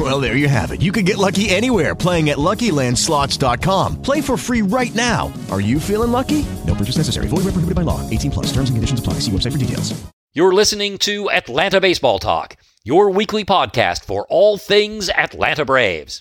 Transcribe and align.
Well, 0.00 0.18
there 0.18 0.34
you 0.34 0.48
have 0.48 0.70
it. 0.70 0.80
You 0.80 0.92
can 0.92 1.04
get 1.04 1.18
lucky 1.18 1.50
anywhere 1.50 1.94
playing 1.94 2.30
at 2.30 2.38
LuckyLandSlots.com. 2.38 4.00
Play 4.00 4.22
for 4.22 4.38
free 4.38 4.62
right 4.62 4.94
now. 4.94 5.30
Are 5.50 5.60
you 5.60 5.78
feeling 5.78 6.10
lucky? 6.10 6.46
No 6.66 6.74
purchase 6.74 6.96
necessary. 6.96 7.28
Void 7.28 7.44
where 7.44 7.52
prohibited 7.52 7.74
by 7.74 7.82
law. 7.82 8.08
18 8.08 8.30
plus. 8.30 8.46
Terms 8.46 8.70
and 8.70 8.78
conditions 8.78 8.98
apply. 8.98 9.14
See 9.20 9.30
website 9.30 9.52
for 9.52 9.58
details. 9.58 9.92
You're 10.32 10.54
listening 10.54 10.96
to 10.98 11.28
Atlanta 11.30 11.82
Baseball 11.82 12.18
Talk, 12.18 12.56
your 12.82 13.10
weekly 13.10 13.44
podcast 13.44 14.04
for 14.04 14.26
all 14.30 14.56
things 14.56 15.10
Atlanta 15.10 15.66
Braves. 15.66 16.20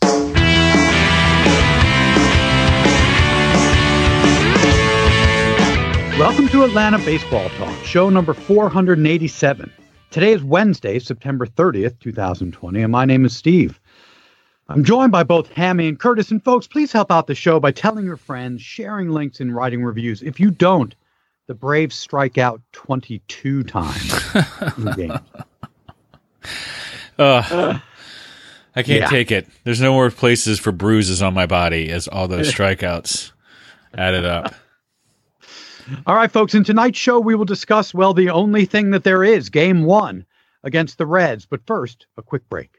Welcome 6.19 6.49
to 6.49 6.65
Atlanta 6.65 6.97
Baseball 6.97 7.47
Talk, 7.51 7.85
show 7.85 8.09
number 8.09 8.33
487. 8.33 9.71
Today 10.11 10.31
is 10.33 10.43
Wednesday, 10.43 10.97
September 10.99 11.45
30th, 11.45 11.99
2020, 11.99 12.81
and 12.81 12.91
my 12.91 13.05
name 13.05 13.25
is 13.25 13.35
Steve. 13.35 13.79
I'm 14.67 14.83
joined 14.83 15.11
by 15.11 15.23
both 15.23 15.51
Hammy 15.51 15.87
and 15.87 15.99
Curtis, 15.99 16.31
and 16.31 16.43
folks, 16.43 16.67
please 16.67 16.91
help 16.91 17.11
out 17.11 17.27
the 17.27 17.35
show 17.35 17.59
by 17.59 17.71
telling 17.71 18.05
your 18.05 18.17
friends, 18.17 18.61
sharing 18.61 19.09
links, 19.09 19.39
and 19.39 19.55
writing 19.55 19.83
reviews. 19.83 20.21
If 20.23 20.39
you 20.39 20.51
don't, 20.51 20.95
the 21.47 21.53
Braves 21.53 21.95
strike 21.95 22.37
out 22.37 22.61
22 22.73 23.63
times 23.63 24.11
in 24.77 24.85
the 24.85 24.93
game. 24.95 25.19
Uh, 27.19 27.77
I 28.77 28.81
can't 28.81 29.01
Yeah. 29.01 29.07
take 29.09 29.29
it. 29.29 29.45
There's 29.65 29.81
no 29.81 29.91
more 29.91 30.09
places 30.09 30.57
for 30.57 30.71
bruises 30.71 31.21
on 31.21 31.33
my 31.33 31.45
body 31.47 31.91
as 31.91 32.07
all 32.07 32.29
those 32.29 32.49
strikeouts 32.53 33.33
added 33.93 34.23
up. 34.23 34.53
All 36.05 36.15
right, 36.15 36.31
folks, 36.31 36.55
in 36.55 36.63
tonight's 36.63 36.97
show, 36.97 37.19
we 37.19 37.35
will 37.35 37.45
discuss, 37.45 37.93
well, 37.93 38.13
the 38.13 38.29
only 38.29 38.65
thing 38.65 38.91
that 38.91 39.03
there 39.03 39.23
is 39.23 39.49
game 39.49 39.83
one 39.83 40.25
against 40.63 40.97
the 40.97 41.05
Reds. 41.05 41.45
But 41.45 41.65
first, 41.65 42.07
a 42.17 42.21
quick 42.21 42.47
break. 42.49 42.78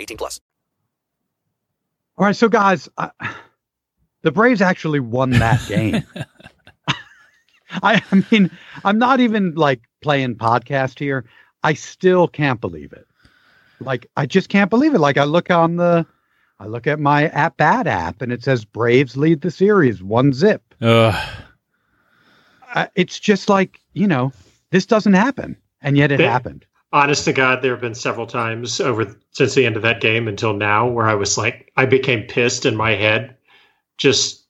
18 0.00 0.16
plus. 0.16 0.40
All 2.18 2.26
right, 2.26 2.36
so 2.36 2.48
guys, 2.48 2.88
I, 2.98 3.10
the 4.22 4.30
Braves 4.32 4.60
actually 4.60 5.00
won 5.00 5.30
that 5.30 5.60
game. 5.68 6.02
I, 7.82 8.02
I 8.10 8.24
mean, 8.30 8.50
I'm 8.84 8.98
not 8.98 9.20
even 9.20 9.54
like 9.54 9.80
playing 10.02 10.36
podcast 10.36 10.98
here. 10.98 11.24
I 11.62 11.74
still 11.74 12.26
can't 12.26 12.60
believe 12.60 12.92
it. 12.92 13.06
Like, 13.80 14.06
I 14.16 14.26
just 14.26 14.48
can't 14.48 14.68
believe 14.70 14.94
it. 14.94 14.98
Like, 14.98 15.16
I 15.18 15.24
look 15.24 15.50
on 15.50 15.76
the, 15.76 16.04
I 16.58 16.66
look 16.66 16.86
at 16.86 16.98
my 16.98 17.28
at 17.28 17.56
bat 17.56 17.86
app, 17.86 18.20
and 18.22 18.32
it 18.32 18.42
says 18.42 18.64
Braves 18.64 19.16
lead 19.16 19.40
the 19.40 19.50
series 19.50 20.02
one 20.02 20.32
zip. 20.32 20.62
Ugh. 20.82 21.28
Uh, 22.74 22.86
it's 22.94 23.18
just 23.18 23.48
like 23.48 23.80
you 23.94 24.06
know, 24.06 24.32
this 24.70 24.84
doesn't 24.86 25.14
happen, 25.14 25.56
and 25.80 25.96
yet 25.96 26.12
it 26.12 26.18
They- 26.18 26.26
happened. 26.26 26.66
Honest 26.92 27.24
to 27.26 27.32
God, 27.32 27.62
there 27.62 27.72
have 27.72 27.80
been 27.80 27.94
several 27.94 28.26
times 28.26 28.80
over 28.80 29.14
since 29.30 29.54
the 29.54 29.64
end 29.64 29.76
of 29.76 29.82
that 29.82 30.00
game 30.00 30.26
until 30.26 30.52
now 30.52 30.88
where 30.88 31.06
I 31.06 31.14
was 31.14 31.38
like, 31.38 31.70
I 31.76 31.86
became 31.86 32.26
pissed 32.26 32.66
in 32.66 32.76
my 32.76 32.96
head, 32.96 33.36
just 33.96 34.44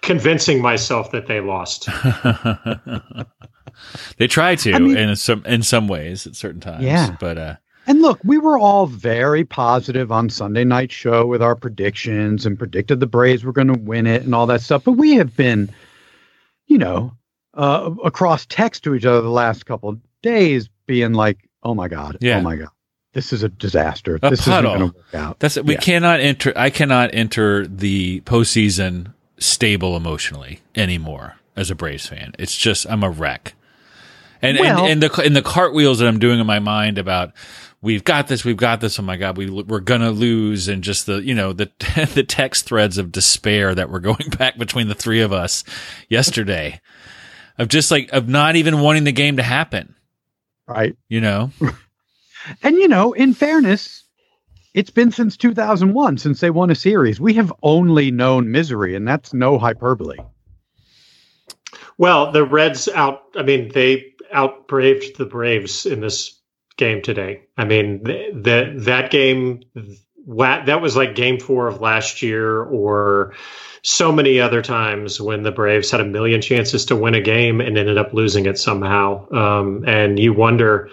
convincing 0.00 0.62
myself 0.62 1.10
that 1.12 1.26
they 1.26 1.40
lost. 1.40 1.86
they 4.16 4.26
try 4.26 4.54
to 4.54 4.72
I 4.72 4.78
mean- 4.78 4.96
in 4.96 5.16
some 5.16 5.44
in 5.44 5.62
some 5.62 5.88
ways 5.88 6.26
at 6.26 6.36
certain 6.36 6.60
times. 6.60 6.84
Yeah. 6.84 7.16
But 7.20 7.38
uh 7.38 7.56
And 7.86 8.00
look, 8.00 8.18
we 8.24 8.38
were 8.38 8.58
all 8.58 8.86
very 8.86 9.44
positive 9.44 10.10
on 10.10 10.30
Sunday 10.30 10.64
night 10.64 10.90
show 10.90 11.26
with 11.26 11.42
our 11.42 11.54
predictions 11.54 12.46
and 12.46 12.58
predicted 12.58 13.00
the 13.00 13.06
Braves 13.06 13.44
were 13.44 13.52
going 13.52 13.68
to 13.68 13.78
win 13.78 14.06
it 14.06 14.22
and 14.22 14.34
all 14.34 14.46
that 14.46 14.62
stuff. 14.62 14.84
But 14.84 14.92
we 14.92 15.14
have 15.14 15.36
been, 15.36 15.70
you 16.66 16.78
know, 16.78 17.12
uh, 17.54 17.90
across 18.04 18.46
text 18.46 18.84
to 18.84 18.94
each 18.94 19.04
other 19.04 19.20
the 19.20 19.28
last 19.28 19.66
couple 19.66 19.90
of 19.90 19.98
days, 20.22 20.68
being 20.86 21.12
like, 21.12 21.47
"Oh 21.62 21.74
my 21.74 21.88
god, 21.88 22.14
oh 22.16 22.18
Yeah. 22.20 22.38
oh 22.38 22.42
my 22.42 22.56
god, 22.56 22.68
this 23.14 23.32
is 23.32 23.42
a 23.42 23.48
disaster. 23.48 24.18
A 24.22 24.30
this 24.30 24.44
puddle. 24.44 24.70
isn't 24.72 24.78
going 24.80 24.90
to 24.92 24.96
work 24.98 25.14
out." 25.14 25.38
that's 25.40 25.56
it. 25.56 25.64
we 25.66 25.74
Yeah. 25.74 25.80
cannot 25.80 26.20
enter 26.20 26.52
I 26.56 26.70
cannot 26.70 27.10
enter 27.14 27.66
the 27.66 28.20
postseason 28.22 29.12
stable 29.38 29.96
emotionally 29.96 30.60
anymore 30.74 31.36
as 31.56 31.70
a 31.70 31.74
Braves 31.74 32.06
fan. 32.06 32.32
It's 32.38 32.56
just 32.56 32.86
I'm 32.90 33.02
a 33.02 33.10
wreck. 33.10 33.54
And 34.42 34.58
Well- 34.58 34.84
and, 34.84 34.92
and 34.92 35.02
the 35.02 35.22
and 35.22 35.34
the 35.36 35.42
cartwheels 35.42 35.98
that 35.98 36.06
I'm 36.08 36.18
doing 36.20 36.38
in 36.40 36.46
my 36.46 36.58
mind 36.60 36.98
about 36.98 37.32
we've 37.80 38.02
got 38.04 38.26
this, 38.28 38.44
we've 38.44 38.56
got 38.56 38.80
this. 38.80 38.98
Oh 38.98 39.02
my 39.02 39.16
god, 39.16 39.36
we 39.36 39.48
we're 39.50 39.80
gonna 39.80 40.10
lose, 40.12 40.68
and 40.68 40.82
just 40.82 41.06
the 41.06 41.16
you 41.22 41.34
know 41.34 41.52
the 41.52 41.70
the 42.14 42.22
text 42.24 42.64
threads 42.66 42.98
of 42.98 43.10
despair 43.12 43.74
that 43.74 43.90
were 43.90 43.98
going 44.00 44.28
back 44.38 44.56
between 44.58 44.86
the 44.88 44.94
three 44.94 45.20
of 45.20 45.32
us 45.32 45.64
yesterday, 46.08 46.80
of 47.58 47.66
just 47.68 47.90
like 47.90 48.10
of 48.12 48.28
not 48.28 48.54
even 48.56 48.78
wanting 48.80 49.04
the 49.04 49.12
game 49.12 49.36
to 49.38 49.42
happen. 49.42 49.94
Right? 50.68 50.96
You 51.08 51.20
know, 51.20 51.50
And 52.62 52.76
you 52.76 52.88
know, 52.88 53.12
in 53.12 53.34
fairness, 53.34 54.04
it's 54.74 54.90
been 54.90 55.10
since 55.10 55.36
2001 55.36 56.18
since 56.18 56.40
they 56.40 56.50
won 56.50 56.70
a 56.70 56.74
series. 56.74 57.20
We 57.20 57.34
have 57.34 57.52
only 57.62 58.10
known 58.10 58.50
misery, 58.50 58.94
and 58.94 59.06
that's 59.06 59.34
no 59.34 59.58
hyperbole. 59.58 60.18
Well, 61.96 62.32
the 62.32 62.44
Reds 62.44 62.88
out. 62.88 63.22
I 63.36 63.42
mean, 63.42 63.70
they 63.72 64.14
outbraved 64.34 65.18
the 65.18 65.26
Braves 65.26 65.84
in 65.84 66.00
this 66.00 66.40
game 66.76 67.02
today. 67.02 67.42
I 67.56 67.64
mean, 67.64 68.04
th- 68.04 68.32
that 68.44 68.84
that 68.84 69.10
game 69.10 69.62
wa- 70.24 70.64
that 70.64 70.80
was 70.80 70.96
like 70.96 71.14
Game 71.14 71.40
Four 71.40 71.68
of 71.68 71.80
last 71.80 72.22
year, 72.22 72.62
or 72.62 73.34
so 73.82 74.10
many 74.12 74.40
other 74.40 74.62
times 74.62 75.20
when 75.20 75.42
the 75.42 75.52
Braves 75.52 75.90
had 75.90 76.00
a 76.00 76.04
million 76.04 76.40
chances 76.40 76.84
to 76.86 76.96
win 76.96 77.14
a 77.14 77.20
game 77.20 77.60
and 77.60 77.76
ended 77.78 77.98
up 77.98 78.12
losing 78.12 78.46
it 78.46 78.58
somehow. 78.58 79.28
Um, 79.32 79.84
and 79.86 80.18
you 80.18 80.32
wonder. 80.32 80.88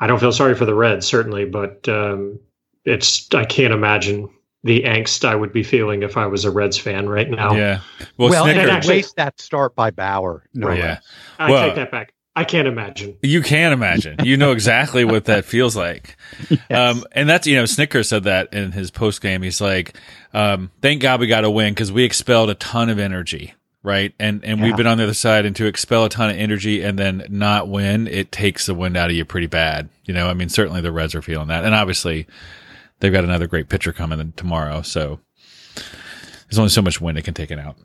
I 0.00 0.06
don't 0.06 0.18
feel 0.18 0.32
sorry 0.32 0.54
for 0.54 0.64
the 0.64 0.74
Reds 0.74 1.06
certainly, 1.06 1.44
but 1.44 1.88
um, 1.88 2.40
it's 2.84 3.28
I 3.34 3.44
can't 3.44 3.72
imagine 3.72 4.28
the 4.64 4.82
angst 4.84 5.24
I 5.28 5.34
would 5.34 5.52
be 5.52 5.62
feeling 5.62 6.02
if 6.02 6.16
I 6.16 6.26
was 6.26 6.44
a 6.46 6.50
Reds 6.50 6.78
fan 6.78 7.08
right 7.08 7.30
now. 7.30 7.54
yeah. 7.54 7.80
Well, 8.16 8.30
Well, 8.30 8.46
Snitker, 8.46 8.62
and 8.62 8.70
actually- 8.70 8.94
waste 8.96 9.16
that 9.16 9.38
start 9.40 9.74
by 9.76 9.90
Bauer. 9.90 10.44
No 10.54 10.70
yeah. 10.72 11.00
I 11.38 11.50
Well- 11.50 11.66
take 11.66 11.74
that 11.76 11.90
back. 11.90 12.13
I 12.36 12.42
can't 12.42 12.66
imagine. 12.66 13.16
You 13.22 13.42
can 13.42 13.72
imagine. 13.72 14.16
You 14.24 14.36
know 14.36 14.50
exactly 14.50 15.04
what 15.04 15.26
that 15.26 15.44
feels 15.44 15.76
like. 15.76 16.16
Um, 16.70 17.04
and 17.12 17.28
that's, 17.28 17.46
you 17.46 17.56
know, 17.56 17.64
Snitker 17.64 18.04
said 18.04 18.24
that 18.24 18.52
in 18.52 18.72
his 18.72 18.90
post 18.90 19.20
game. 19.20 19.42
He's 19.42 19.60
like, 19.60 19.96
um, 20.32 20.70
thank 20.82 21.00
God 21.02 21.20
we 21.20 21.26
got 21.26 21.44
a 21.44 21.50
win 21.50 21.72
because 21.72 21.92
we 21.92 22.02
expelled 22.04 22.50
a 22.50 22.54
ton 22.54 22.88
of 22.90 22.98
energy. 22.98 23.54
Right. 23.82 24.12
And, 24.18 24.44
and 24.44 24.60
we've 24.60 24.76
been 24.76 24.86
on 24.86 24.98
the 24.98 25.04
other 25.04 25.14
side 25.14 25.46
and 25.46 25.54
to 25.56 25.66
expel 25.66 26.04
a 26.04 26.08
ton 26.08 26.30
of 26.30 26.36
energy 26.36 26.82
and 26.82 26.98
then 26.98 27.26
not 27.28 27.68
win, 27.68 28.08
it 28.08 28.32
takes 28.32 28.66
the 28.66 28.74
wind 28.74 28.96
out 28.96 29.10
of 29.10 29.16
you 29.16 29.24
pretty 29.24 29.46
bad. 29.46 29.88
You 30.04 30.14
know, 30.14 30.28
I 30.28 30.34
mean, 30.34 30.48
certainly 30.48 30.80
the 30.80 30.90
Reds 30.90 31.14
are 31.14 31.22
feeling 31.22 31.48
that. 31.48 31.64
And 31.64 31.74
obviously 31.74 32.26
they've 33.00 33.12
got 33.12 33.24
another 33.24 33.46
great 33.46 33.68
pitcher 33.68 33.92
coming 33.92 34.32
tomorrow. 34.32 34.82
So 34.82 35.20
there's 36.48 36.58
only 36.58 36.70
so 36.70 36.82
much 36.82 37.00
wind 37.00 37.18
it 37.18 37.22
can 37.22 37.34
take 37.34 37.50
it 37.50 37.58
out. 37.58 37.76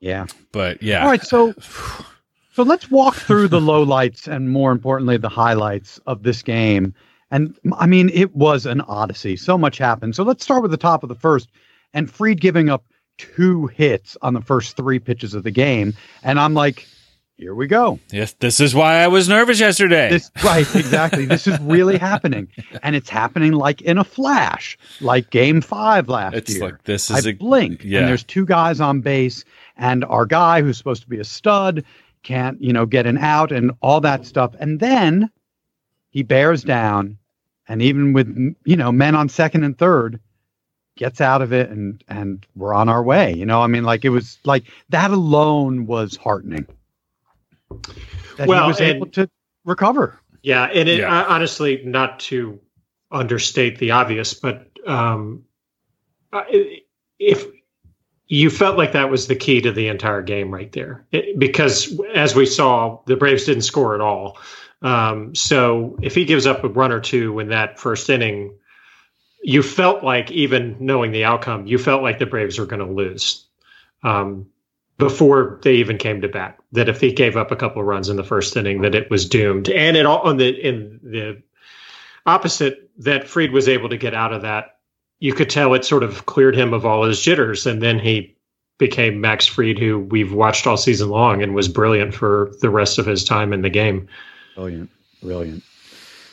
Yeah. 0.00 0.26
But 0.50 0.82
yeah. 0.82 1.02
All 1.02 1.10
right, 1.10 1.22
so 1.22 1.54
so 2.58 2.64
let's 2.64 2.90
walk 2.90 3.14
through 3.14 3.46
the 3.46 3.60
lowlights 3.60 4.26
and 4.26 4.50
more 4.50 4.72
importantly 4.72 5.16
the 5.16 5.28
highlights 5.28 6.00
of 6.08 6.24
this 6.24 6.42
game. 6.42 6.92
And 7.30 7.56
I 7.78 7.86
mean, 7.86 8.10
it 8.12 8.34
was 8.34 8.66
an 8.66 8.80
odyssey. 8.80 9.36
So 9.36 9.56
much 9.56 9.78
happened. 9.78 10.16
So 10.16 10.24
let's 10.24 10.42
start 10.42 10.62
with 10.62 10.72
the 10.72 10.76
top 10.76 11.04
of 11.04 11.08
the 11.08 11.14
first, 11.14 11.50
and 11.94 12.10
Fried 12.10 12.40
giving 12.40 12.68
up 12.68 12.84
two 13.16 13.68
hits 13.68 14.16
on 14.22 14.34
the 14.34 14.40
first 14.40 14.76
three 14.76 14.98
pitches 14.98 15.34
of 15.34 15.44
the 15.44 15.52
game, 15.52 15.94
and 16.24 16.40
I'm 16.40 16.52
like, 16.52 16.84
here 17.36 17.54
we 17.54 17.68
go. 17.68 18.00
Yes. 18.10 18.32
This 18.32 18.58
is 18.58 18.74
why 18.74 18.96
I 18.96 19.06
was 19.06 19.28
nervous 19.28 19.60
yesterday. 19.60 20.10
This 20.10 20.28
right, 20.42 20.66
exactly. 20.74 21.26
this 21.26 21.46
is 21.46 21.60
really 21.60 21.96
happening, 21.96 22.48
and 22.82 22.96
it's 22.96 23.08
happening 23.08 23.52
like 23.52 23.82
in 23.82 23.98
a 23.98 24.04
flash, 24.04 24.76
like 25.00 25.30
Game 25.30 25.60
Five 25.60 26.08
last 26.08 26.34
It's 26.34 26.50
year. 26.50 26.64
It's 26.64 26.72
like 26.72 26.82
this 26.82 27.08
is 27.08 27.24
a 27.24 27.34
blink, 27.34 27.84
yeah. 27.84 28.00
and 28.00 28.08
there's 28.08 28.24
two 28.24 28.44
guys 28.44 28.80
on 28.80 29.00
base, 29.00 29.44
and 29.76 30.04
our 30.06 30.26
guy 30.26 30.60
who's 30.60 30.76
supposed 30.76 31.02
to 31.02 31.08
be 31.08 31.20
a 31.20 31.24
stud, 31.24 31.84
can't, 32.22 32.60
you 32.60 32.72
know, 32.72 32.86
get 32.86 33.06
an 33.06 33.18
out 33.18 33.52
and 33.52 33.70
all 33.80 34.00
that 34.02 34.26
stuff. 34.26 34.54
And 34.58 34.80
then 34.80 35.30
he 36.10 36.22
bears 36.22 36.62
down 36.64 37.18
and 37.68 37.82
even 37.82 38.12
with 38.14 38.28
you 38.64 38.76
know 38.76 38.90
men 38.90 39.14
on 39.14 39.28
second 39.28 39.62
and 39.62 39.76
third 39.76 40.18
gets 40.96 41.20
out 41.20 41.42
of 41.42 41.52
it 41.52 41.68
and 41.70 42.02
and 42.08 42.46
we're 42.56 42.72
on 42.74 42.88
our 42.88 43.02
way 43.04 43.32
you 43.34 43.44
know 43.44 43.60
i 43.62 43.66
mean 43.66 43.84
like 43.84 44.04
it 44.06 44.08
was 44.08 44.38
like 44.44 44.64
that 44.88 45.10
alone 45.10 45.84
was 45.86 46.16
heartening 46.16 46.66
that 48.38 48.48
Well, 48.48 48.64
he 48.64 48.68
was 48.68 48.80
and- 48.80 48.96
able 48.96 49.06
to 49.08 49.28
recover 49.64 50.18
Yeah, 50.42 50.64
and 50.64 50.88
it, 50.88 51.00
Yeah. 51.00 51.20
uh, 51.20 51.26
honestly, 51.28 51.82
not 51.84 52.20
to 52.20 52.58
understate 53.12 53.78
the 53.78 53.90
obvious, 53.90 54.32
but 54.34 54.70
um, 54.86 55.44
uh, 56.32 56.44
if 57.18 57.44
you 58.28 58.50
felt 58.50 58.76
like 58.76 58.92
that 58.92 59.10
was 59.10 59.26
the 59.26 59.34
key 59.34 59.62
to 59.62 59.72
the 59.72 59.88
entire 59.88 60.22
game 60.22 60.52
right 60.52 60.70
there, 60.72 61.06
It- 61.10 61.38
because 61.38 61.98
as 62.14 62.34
we 62.34 62.46
saw, 62.46 63.00
the 63.06 63.16
Braves 63.16 63.46
didn't 63.46 63.62
score 63.62 63.94
at 63.94 64.00
all. 64.00 64.38
Um, 64.82 65.34
so 65.34 65.98
if 66.02 66.14
he 66.14 66.24
gives 66.24 66.46
up 66.46 66.62
a 66.62 66.68
run 66.68 66.92
or 66.92 67.00
two 67.00 67.38
in 67.40 67.48
that 67.48 67.80
first 67.80 68.08
inning, 68.10 68.54
you 69.42 69.62
felt 69.62 70.04
like 70.04 70.30
even 70.30 70.76
knowing 70.80 71.10
the 71.10 71.24
outcome, 71.24 71.66
you 71.66 71.78
felt 71.78 72.02
like 72.02 72.18
the 72.18 72.26
Braves 72.26 72.58
were 72.58 72.66
going 72.66 72.86
to 72.86 72.92
lose. 72.92 73.44
Um, 74.02 74.46
before 74.98 75.60
they 75.62 75.74
even 75.76 75.96
came 75.96 76.20
to 76.20 76.28
bat. 76.28 76.58
That 76.72 76.88
if 76.88 77.00
he 77.00 77.12
gave 77.12 77.36
up 77.36 77.52
a 77.52 77.56
couple 77.56 77.80
of 77.80 77.86
runs 77.86 78.08
in 78.08 78.16
the 78.16 78.24
first 78.24 78.56
inning, 78.56 78.82
that 78.82 78.96
it 78.96 79.10
was 79.10 79.28
doomed. 79.28 79.68
And 79.70 79.96
it 79.96 80.06
all 80.06 80.22
on 80.22 80.36
the 80.36 80.48
in 80.48 81.00
the 81.02 81.42
opposite 82.26 82.90
that 82.98 83.28
Fried 83.28 83.52
was 83.52 83.68
able 83.68 83.90
to 83.90 83.96
get 83.96 84.12
out 84.12 84.32
of 84.32 84.42
that. 84.42 84.77
You 85.20 85.34
could 85.34 85.50
tell 85.50 85.74
it 85.74 85.84
sort 85.84 86.02
of 86.02 86.26
cleared 86.26 86.56
him 86.56 86.72
of 86.72 86.86
all 86.86 87.04
his 87.04 87.20
jitters, 87.20 87.66
and 87.66 87.82
then 87.82 87.98
he 87.98 88.36
became 88.78 89.20
Max 89.20 89.46
Fried, 89.46 89.78
who 89.78 89.98
we've 89.98 90.32
watched 90.32 90.66
all 90.66 90.76
season 90.76 91.08
long 91.08 91.42
and 91.42 91.54
was 91.54 91.68
brilliant 91.68 92.14
for 92.14 92.52
the 92.60 92.70
rest 92.70 92.98
of 92.98 93.06
his 93.06 93.24
time 93.24 93.52
in 93.52 93.62
the 93.62 93.70
game. 93.70 94.08
brilliant 94.54 94.90
brilliant 95.20 95.64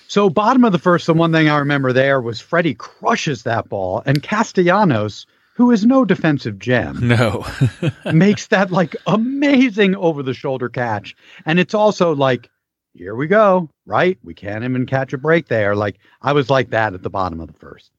so 0.08 0.30
bottom 0.30 0.64
of 0.64 0.72
the 0.72 0.78
first 0.78 1.08
the 1.08 1.14
one 1.16 1.32
thing 1.32 1.50
i 1.50 1.58
remember 1.58 1.92
there 1.92 2.22
was 2.22 2.40
freddie 2.40 2.76
crushes 2.76 3.42
that 3.42 3.68
ball 3.68 4.04
and 4.06 4.22
castellanos 4.22 5.26
who 5.56 5.72
is 5.72 5.84
no 5.86 6.06
defensive 6.06 6.60
gem 6.60 7.00
No. 7.08 7.44
makes 8.14 8.46
that 8.48 8.70
like 8.72 8.96
amazing 9.08 9.96
over 9.96 10.22
the 10.22 10.34
shoulder 10.34 10.70
catch. 10.70 11.16
And 11.46 11.60
it's 11.60 11.74
also 11.74 12.14
like, 12.14 12.50
here 12.94 13.16
we 13.16 13.28
go, 13.28 13.70
right? 13.86 14.18
We 14.24 14.34
can't 14.34 14.64
even 14.66 14.86
catch 14.86 15.14
a 15.14 15.18
break 15.18 15.48
there. 15.48 15.76
Like 15.76 15.98
I 16.22 16.34
was 16.34 16.50
like 16.50 16.70
that 16.72 16.94
at 16.94 17.02
the 17.04 17.10
bottom 17.10 17.40
of 17.40 17.48
the 17.48 17.54
first. 17.54 17.90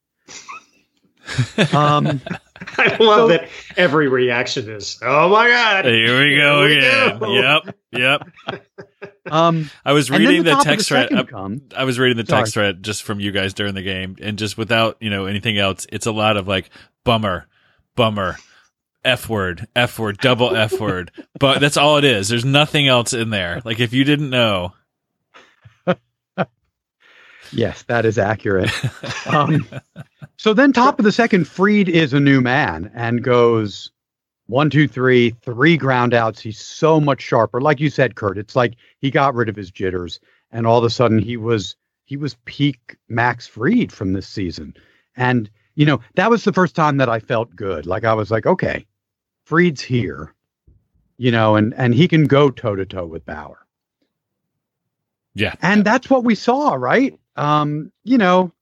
Um, 1.74 2.20
I 2.78 2.96
love 3.00 3.18
So- 3.18 3.28
that 3.28 3.48
every 3.76 4.08
reaction 4.08 4.68
is, 4.70 4.98
"Oh 5.02 5.28
my 5.28 5.48
god!" 5.48 5.84
Here 5.84 6.20
we 6.22 6.36
go 6.36 6.66
Here 6.66 6.68
we 6.68 6.76
again. 6.78 7.18
go. 7.18 7.34
Yep. 7.34 7.76
Yep. 7.92 8.60
um, 9.30 9.70
I 9.84 9.92
was 9.92 10.10
reading 10.10 10.44
the, 10.44 10.54
the, 10.56 10.62
text 10.62 10.88
the 10.88 10.94
thread. 10.94 11.08
second 11.10 11.74
I. 11.74 11.82
I 11.82 11.84
was 11.84 11.98
reading 11.98 12.16
the 12.22 12.28
Sorry. 12.28 12.42
text 12.42 12.54
thread 12.54 12.82
just 12.82 13.02
from 13.02 13.20
you 13.20 13.32
guys 13.32 13.54
during 13.54 13.74
the 13.74 13.82
game, 13.82 14.16
and 14.20 14.38
just 14.38 14.56
without 14.56 14.96
you 15.00 15.10
know 15.10 15.26
anything 15.26 15.58
else, 15.58 15.86
it's 15.92 16.06
a 16.06 16.12
lot 16.12 16.36
of 16.36 16.46
like 16.48 16.70
bummer, 17.04 17.46
bummer, 17.94 18.36
f 19.04 19.28
word, 19.28 19.66
f 19.74 19.98
word, 19.98 20.18
double 20.18 20.54
f 20.54 20.78
word. 20.80 21.10
But 21.38 21.60
that's 21.60 21.76
all 21.76 21.96
it 21.98 22.04
is. 22.04 22.28
There's 22.28 22.44
nothing 22.44 22.88
else 22.88 23.12
in 23.12 23.30
there. 23.30 23.60
Like 23.64 23.80
if 23.80 23.92
you 23.92 24.04
didn't 24.04 24.30
know, 24.30 24.72
Yes, 27.52 27.82
that 27.84 28.04
is 28.04 28.18
accurate. 28.18 28.70
um, 29.26 29.66
so 30.36 30.54
then, 30.54 30.72
top 30.72 30.98
of 30.98 31.04
the 31.04 31.12
second, 31.12 31.46
Fried 31.46 31.88
is 31.88 32.12
a 32.12 32.20
new 32.20 32.40
man 32.40 32.90
and 32.94 33.22
goes 33.22 33.90
one, 34.46 34.70
two, 34.70 34.86
three, 34.86 35.30
three 35.42 35.76
ground 35.76 36.14
outs. 36.14 36.40
He's 36.40 36.60
so 36.60 37.00
much 37.00 37.20
sharper. 37.20 37.60
Like 37.60 37.80
you 37.80 37.90
said, 37.90 38.14
Kurt, 38.14 38.38
it's 38.38 38.56
like 38.56 38.76
he 39.00 39.10
got 39.10 39.34
rid 39.34 39.48
of 39.48 39.56
his 39.56 39.70
jitters, 39.70 40.20
and 40.50 40.66
all 40.66 40.78
of 40.78 40.84
a 40.84 40.90
sudden 40.90 41.18
he 41.18 41.36
was 41.36 41.76
he 42.04 42.16
was 42.16 42.36
peak 42.44 42.96
Max 43.08 43.46
Fried 43.46 43.92
from 43.92 44.12
this 44.12 44.28
season. 44.28 44.74
And 45.16 45.50
you 45.74 45.86
know 45.86 46.00
that 46.14 46.30
was 46.30 46.44
the 46.44 46.52
first 46.52 46.76
time 46.76 46.98
that 46.98 47.08
I 47.08 47.18
felt 47.20 47.54
good. 47.54 47.86
Like 47.86 48.04
I 48.04 48.14
was 48.14 48.30
like, 48.30 48.46
okay, 48.46 48.86
Fried's 49.44 49.82
here, 49.82 50.34
you 51.16 51.30
know, 51.30 51.56
and 51.56 51.74
and 51.74 51.94
he 51.94 52.08
can 52.08 52.24
go 52.24 52.50
toe 52.50 52.76
to 52.76 52.86
toe 52.86 53.06
with 53.06 53.26
Bauer. 53.26 53.66
yeah, 55.34 55.54
And 55.60 55.84
that's 55.84 56.08
what 56.08 56.24
we 56.24 56.34
saw, 56.34 56.74
right? 56.74 57.18
Um, 57.36 57.92
you 58.04 58.18
know, 58.18 58.52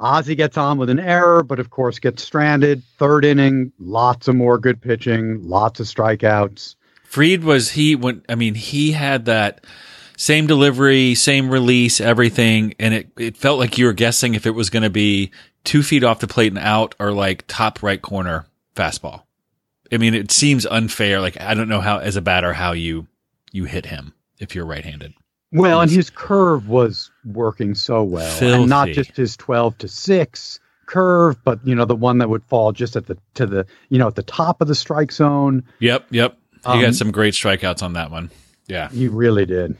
Ozzy 0.00 0.36
gets 0.36 0.56
on 0.56 0.78
with 0.78 0.88
an 0.88 0.98
error, 0.98 1.42
but 1.42 1.58
of 1.58 1.70
course 1.70 1.98
gets 1.98 2.22
stranded. 2.22 2.82
Third 2.98 3.24
inning, 3.24 3.72
lots 3.78 4.28
of 4.28 4.36
more 4.36 4.58
good 4.58 4.80
pitching, 4.80 5.42
lots 5.42 5.80
of 5.80 5.86
strikeouts. 5.86 6.76
Fried 7.04 7.44
was 7.44 7.72
he 7.72 7.96
when 7.96 8.22
I 8.28 8.34
mean 8.36 8.54
he 8.54 8.92
had 8.92 9.26
that 9.26 9.64
same 10.16 10.46
delivery, 10.46 11.14
same 11.14 11.50
release, 11.50 12.00
everything, 12.00 12.74
and 12.78 12.94
it 12.94 13.10
it 13.18 13.36
felt 13.36 13.58
like 13.58 13.78
you 13.78 13.86
were 13.86 13.92
guessing 13.92 14.34
if 14.34 14.46
it 14.46 14.52
was 14.52 14.70
going 14.70 14.84
to 14.84 14.90
be 14.90 15.32
two 15.64 15.82
feet 15.82 16.04
off 16.04 16.20
the 16.20 16.26
plate 16.26 16.52
and 16.52 16.58
out 16.58 16.94
or 16.98 17.12
like 17.12 17.44
top 17.46 17.82
right 17.82 18.00
corner 18.00 18.46
fastball. 18.74 19.24
I 19.92 19.96
mean, 19.96 20.14
it 20.14 20.30
seems 20.30 20.64
unfair. 20.66 21.20
Like 21.20 21.38
I 21.40 21.54
don't 21.54 21.68
know 21.68 21.80
how 21.80 21.98
as 21.98 22.16
a 22.16 22.22
batter 22.22 22.52
how 22.52 22.72
you 22.72 23.06
you 23.52 23.64
hit 23.64 23.86
him 23.86 24.14
if 24.38 24.54
you're 24.54 24.64
right-handed. 24.64 25.12
Well, 25.52 25.80
and 25.80 25.90
his 25.90 26.10
curve 26.10 26.68
was 26.68 27.10
working 27.24 27.74
so 27.74 28.04
well, 28.04 28.44
and 28.44 28.68
not 28.68 28.88
just 28.88 29.16
his 29.16 29.36
twelve 29.36 29.76
to 29.78 29.88
six 29.88 30.60
curve, 30.86 31.36
but 31.44 31.58
you 31.64 31.74
know 31.74 31.84
the 31.84 31.96
one 31.96 32.18
that 32.18 32.28
would 32.28 32.44
fall 32.44 32.72
just 32.72 32.94
at 32.96 33.06
the 33.06 33.18
to 33.34 33.46
the 33.46 33.66
you 33.88 33.98
know 33.98 34.06
at 34.08 34.14
the 34.14 34.22
top 34.22 34.60
of 34.60 34.68
the 34.68 34.74
strike 34.74 35.10
zone. 35.10 35.64
Yep, 35.80 36.06
yep. 36.10 36.36
He 36.62 36.66
Um, 36.66 36.80
got 36.82 36.94
some 36.94 37.10
great 37.10 37.34
strikeouts 37.34 37.82
on 37.82 37.94
that 37.94 38.10
one. 38.10 38.30
Yeah. 38.66 38.90
He 38.90 39.08
really 39.08 39.46
did. 39.46 39.76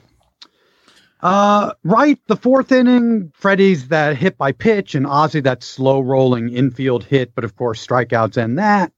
Uh, 1.22 1.74
right. 1.84 2.18
The 2.28 2.36
fourth 2.36 2.72
inning, 2.72 3.30
Freddie's 3.34 3.88
that 3.88 4.16
hit 4.16 4.38
by 4.38 4.52
pitch, 4.52 4.94
and 4.94 5.04
Ozzy 5.06 5.42
that 5.42 5.62
slow 5.62 6.00
rolling 6.00 6.48
infield 6.48 7.04
hit, 7.04 7.34
but 7.34 7.44
of 7.44 7.56
course 7.56 7.86
strikeouts 7.86 8.36
and 8.42 8.58
that. 8.58 8.92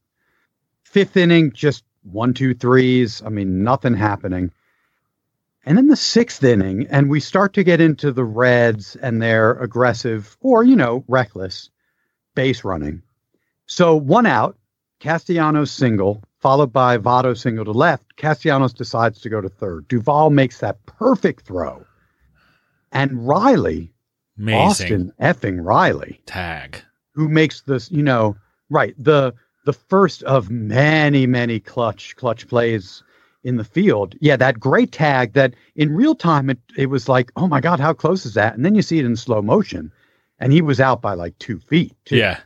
Fifth 0.85 1.17
inning, 1.17 1.53
just 1.53 1.85
one, 2.05 2.33
two, 2.33 2.55
threes. 2.55 3.23
I 3.27 3.29
mean, 3.29 3.65
nothing 3.65 3.95
happening. 3.95 4.53
And 5.65 5.79
then 5.79 5.87
the 5.87 5.97
sixth 5.97 6.43
inning, 6.43 6.87
and 6.91 7.09
we 7.09 7.21
start 7.21 7.53
to 7.55 7.63
get 7.65 7.81
into 7.81 8.11
the 8.11 8.25
Reds 8.25 8.97
and 8.97 9.23
their 9.23 9.53
aggressive 9.53 10.37
or, 10.41 10.65
you 10.65 10.75
know, 10.75 11.05
reckless 11.07 11.71
base 12.35 12.65
running. 12.65 13.03
So 13.67 13.95
one 13.95 14.27
out, 14.27 14.59
Castellanos 14.99 15.71
single, 15.71 16.23
followed 16.41 16.73
by 16.73 16.99
Votto 16.99 17.37
single 17.39 17.65
to 17.65 17.71
left. 17.71 18.17
Castellanos 18.17 18.73
decides 18.73 19.21
to 19.21 19.29
go 19.29 19.41
to 19.41 19.49
third. 19.49 19.87
Duvall 19.87 20.31
makes 20.31 20.59
that 20.59 20.85
perfect 20.87 21.47
throw. 21.47 21.85
And 22.91 23.27
Riley, 23.27 23.93
Amazing 24.39 24.59
Austin 24.61 25.13
effing 25.21 25.65
Riley, 25.65 26.21
tag. 26.27 26.83
who 27.15 27.29
makes 27.29 27.63
this, 27.63 27.91
you 27.91 28.03
know, 28.03 28.37
right, 28.69 28.95
the 28.99 29.35
the 29.65 29.73
first 29.73 30.25
of 30.25 30.51
many, 30.51 31.27
many 31.27 31.61
clutch, 31.61 32.17
clutch 32.17 32.49
plays 32.49 33.03
in 33.45 33.57
the 33.57 33.65
field. 33.65 34.15
Yeah, 34.21 34.37
that 34.37 34.61
great 34.61 34.93
tag 34.93 35.33
that 35.35 35.55
in 35.75 35.95
real 35.95 36.15
time 36.15 36.51
it, 36.51 36.59
it 36.77 36.87
was 36.87 37.09
like, 37.09 37.33
oh 37.37 37.49
my 37.49 37.61
God, 37.61 37.81
how 37.81 37.93
close 37.93 38.25
is 38.27 38.35
that? 38.35 38.55
And 38.55 38.65
then 38.65 38.75
you 38.75 38.83
see 38.83 38.99
it 38.99 39.05
in 39.05 39.17
slow 39.17 39.43
motion. 39.43 39.93
And 40.39 40.53
he 40.53 40.63
was 40.63 40.81
out 40.81 41.03
by 41.03 41.15
like 41.15 41.39
two 41.39 41.59
feet. 41.61 41.95
too. 42.05 42.17
Yeah. 42.17 42.41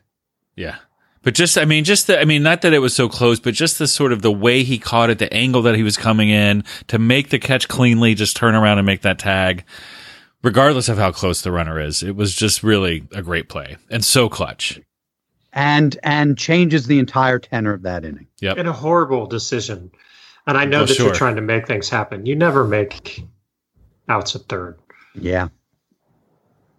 Yeah. 0.55 0.77
But 1.23 1.35
just, 1.35 1.59
I 1.59 1.65
mean, 1.65 1.83
just 1.85 2.07
the, 2.07 2.21
I 2.21 2.25
mean, 2.25 2.43
not 2.43 2.63
that 2.63 2.73
it 2.73 2.79
was 2.79 2.95
so 2.95 3.09
close, 3.09 3.41
but 3.41 3.53
just 3.53 3.79
the 3.79 3.89
sort 3.89 4.13
of 4.13 4.23
the 4.23 4.31
way 4.31 4.63
he 4.63 4.79
caught 4.79 5.11
it, 5.11 5.19
the 5.19 5.33
angle 5.35 5.63
that 5.63 5.75
he 5.75 5.83
was 5.83 5.97
coming 5.97 6.29
in 6.31 6.63
to 6.87 6.99
make 6.99 7.31
the 7.31 7.39
catch 7.39 7.67
cleanly, 7.67 8.15
just 8.15 8.37
turn 8.37 8.55
around 8.55 8.79
and 8.79 8.87
make 8.87 9.03
that 9.03 9.19
tag, 9.19 9.65
regardless 10.45 10.89
of 10.89 10.99
how 10.99 11.11
close 11.11 11.43
the 11.43 11.51
runner 11.51 11.81
is. 11.81 12.03
It 12.03 12.15
was 12.15 12.33
just 12.33 12.63
really 12.63 13.09
a 13.13 13.23
great 13.23 13.49
play 13.49 13.77
and 13.91 14.05
so 14.05 14.29
clutch. 14.29 14.81
And 15.53 15.99
and 16.03 16.37
changes 16.39 16.87
the 16.87 16.99
entire 16.99 17.39
tenor 17.39 17.73
of 17.73 17.83
that 17.83 18.05
inning. 18.05 18.29
Yep. 18.41 18.59
And 18.59 18.69
a 18.69 18.73
horrible 18.73 19.27
decision. 19.27 19.91
And 20.47 20.57
I 20.57 20.65
know 20.65 20.83
Oh, 20.83 20.87
that 20.87 20.95
sure. 20.95 21.07
you're 21.07 21.15
trying 21.15 21.37
to 21.37 21.43
make 21.43 21.67
things 21.67 21.89
happen. 21.89 22.27
You 22.27 22.37
never 22.37 22.65
make 22.65 23.25
outs 24.09 24.37
at 24.37 24.43
third. 24.43 24.79
Yeah. 25.15 25.49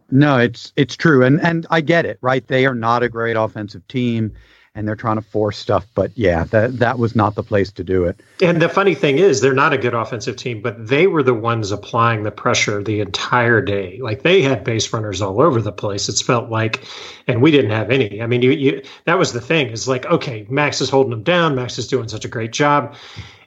No, 0.10 0.38
it's 0.38 0.72
it's 0.78 0.96
true, 0.96 1.24
and 1.24 1.42
and 1.42 1.68
I 1.70 1.82
get 1.82 2.06
it. 2.06 2.18
Right, 2.22 2.48
they 2.48 2.66
are 2.66 2.76
not 2.76 3.04
a 3.04 3.10
great 3.10 3.36
offensive 3.36 3.86
team, 3.90 4.32
and 4.74 4.88
they're 4.88 4.96
trying 4.96 5.18
to 5.18 5.22
force 5.22 5.58
stuff. 5.58 5.86
But 5.96 6.18
yeah, 6.18 6.46
that 6.46 6.80
that 6.80 6.98
was 6.98 7.14
not 7.14 7.36
the 7.36 7.44
place 7.44 7.74
to 7.74 7.84
do 7.84 8.06
it. 8.06 8.18
And 8.42 8.62
the 8.62 8.70
funny 8.70 8.96
thing 8.96 9.18
is, 9.18 9.42
they're 9.42 9.54
not 9.54 9.74
a 9.74 9.78
good 9.78 9.94
offensive 9.94 10.38
team, 10.38 10.62
but 10.62 10.88
they 10.88 11.08
were 11.08 11.24
the 11.24 11.34
ones 11.34 11.72
applying 11.74 12.24
the 12.24 12.32
pressure 12.32 12.82
the 12.82 13.02
entire 13.02 13.60
day. 13.62 14.00
Like 14.02 14.22
they 14.24 14.42
had 14.42 14.64
base 14.64 14.94
runners 14.94 15.22
all 15.22 15.42
over 15.42 15.62
the 15.62 15.74
place. 15.74 16.08
It's 16.08 16.22
felt 16.22 16.50
like, 16.50 16.86
and 17.28 17.42
we 17.42 17.52
didn't 17.52 17.72
have 17.72 17.92
any. 17.92 18.22
I 18.22 18.28
mean, 18.28 18.42
you, 18.42 18.52
you 18.52 18.82
that 19.04 19.20
was 19.20 19.34
the 19.34 19.42
thing. 19.42 19.72
Is 19.72 19.90
like, 19.90 20.06
okay, 20.06 20.48
Max 20.50 20.80
is 20.80 20.90
holding 20.90 21.12
them 21.12 21.24
down. 21.24 21.54
Max 21.56 21.78
is 21.78 21.88
doing 21.90 22.08
such 22.08 22.24
a 22.24 22.30
great 22.30 22.54
job. 22.54 22.96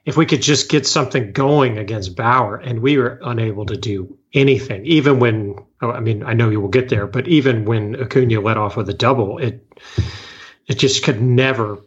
If 0.07 0.17
we 0.17 0.25
could 0.27 0.41
just 0.43 0.71
get 0.71 0.87
something 0.87 1.33
going 1.33 1.77
against 1.79 2.17
Bauer, 2.17 2.57
and 2.57 2.81
we 2.81 2.97
were 2.97 3.21
unable 3.23 3.67
to 3.67 3.77
do 3.77 4.17
anything, 4.33 4.85
even 4.87 5.19
when 5.21 5.57
oh, 5.83 5.91
I 5.91 6.01
mean, 6.01 6.23
I 6.25 6.33
know 6.35 6.49
you 6.51 6.61
will 6.61 6.69
get 6.69 6.89
there, 6.89 7.07
but 7.07 7.29
even 7.29 7.65
when 7.65 7.97
Acuna 7.97 8.41
let 8.41 8.57
off 8.57 8.77
with 8.77 8.89
a 8.89 8.95
double, 8.95 9.39
it 9.39 9.67
it 10.67 10.79
just 10.79 11.05
could 11.05 11.21
never, 11.21 11.79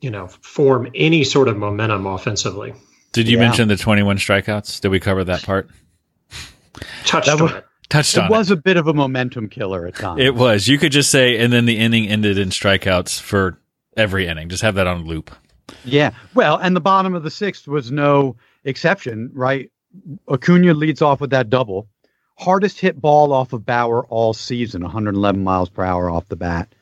you 0.00 0.10
know, 0.10 0.28
form 0.28 0.88
any 0.94 1.24
sort 1.24 1.48
of 1.48 1.56
momentum 1.56 2.06
offensively. 2.06 2.74
Did 3.12 3.28
you 3.28 3.38
Yeah. 3.38 3.44
mention 3.44 3.68
the 3.68 3.76
21 3.76 4.18
strikeouts? 4.18 4.80
Did 4.80 4.88
we 4.88 5.00
cover 5.00 5.24
that 5.24 5.42
part? 5.42 5.68
Touched 7.04 7.26
That 7.26 7.36
on 7.40 7.42
was- 7.42 7.52
it. 7.52 7.64
Touched 7.88 8.16
It 8.16 8.22
on 8.22 8.30
was 8.30 8.52
a 8.52 8.56
bit 8.56 8.76
of 8.76 8.86
a 8.86 8.94
momentum 8.94 9.48
killer 9.48 9.84
at 9.88 9.96
times. 9.96 10.20
it. 10.20 10.26
It 10.26 10.34
was. 10.36 10.68
You 10.68 10.78
could 10.78 10.92
just 10.92 11.10
say, 11.10 11.36
and 11.38 11.52
then 11.52 11.66
the 11.66 11.76
inning 11.78 12.06
ended 12.06 12.38
in 12.38 12.50
strikeouts 12.50 13.20
for 13.20 13.58
every 13.96 14.28
inning. 14.28 14.48
Just 14.48 14.62
have 14.62 14.76
that 14.76 14.86
on 14.86 15.04
loop. 15.06 15.32
Yeah. 15.84 16.12
Well, 16.34 16.56
and 16.56 16.74
the 16.74 16.80
bottom 16.80 17.14
of 17.14 17.22
the 17.22 17.30
sixth 17.30 17.66
was 17.66 17.90
no 17.90 18.36
exception, 18.64 19.30
right? 19.32 19.70
Acuna 20.30 20.74
leads 20.74 21.02
off 21.02 21.20
with 21.20 21.30
that 21.30 21.50
double. 21.50 21.88
Hardest 22.38 22.80
hit 22.80 23.00
ball 23.00 23.32
off 23.32 23.52
of 23.52 23.66
Bauer 23.66 24.06
all 24.06 24.32
season, 24.32 24.82
111 24.82 25.42
miles 25.42 25.68
per 25.68 25.84
hour 25.84 26.10
off 26.10 26.28
the 26.28 26.36
bat. 26.36 26.74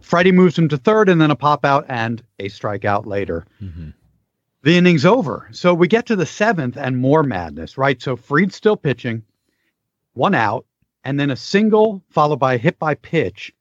Freddie 0.00 0.32
moves 0.32 0.58
him 0.58 0.68
to 0.68 0.76
third 0.76 1.08
and 1.08 1.20
then 1.20 1.30
a 1.30 1.36
pop 1.36 1.64
out 1.64 1.84
and 1.88 2.22
a 2.38 2.48
strikeout 2.48 3.06
later. 3.06 3.46
Mm-hmm. 3.62 3.90
The 4.62 4.76
inning's 4.76 5.04
over. 5.04 5.48
So 5.52 5.74
we 5.74 5.86
get 5.86 6.06
to 6.06 6.16
the 6.16 6.26
seventh 6.26 6.76
and 6.76 6.98
more 6.98 7.22
madness, 7.22 7.78
right? 7.78 8.00
So 8.02 8.16
Fried's 8.16 8.56
still 8.56 8.76
pitching, 8.76 9.22
one 10.14 10.34
out, 10.34 10.66
and 11.04 11.20
then 11.20 11.30
a 11.30 11.36
single 11.36 12.02
followed 12.10 12.40
by 12.40 12.54
a 12.54 12.58
hit 12.58 12.78
by 12.78 12.94
pitch 12.94 13.52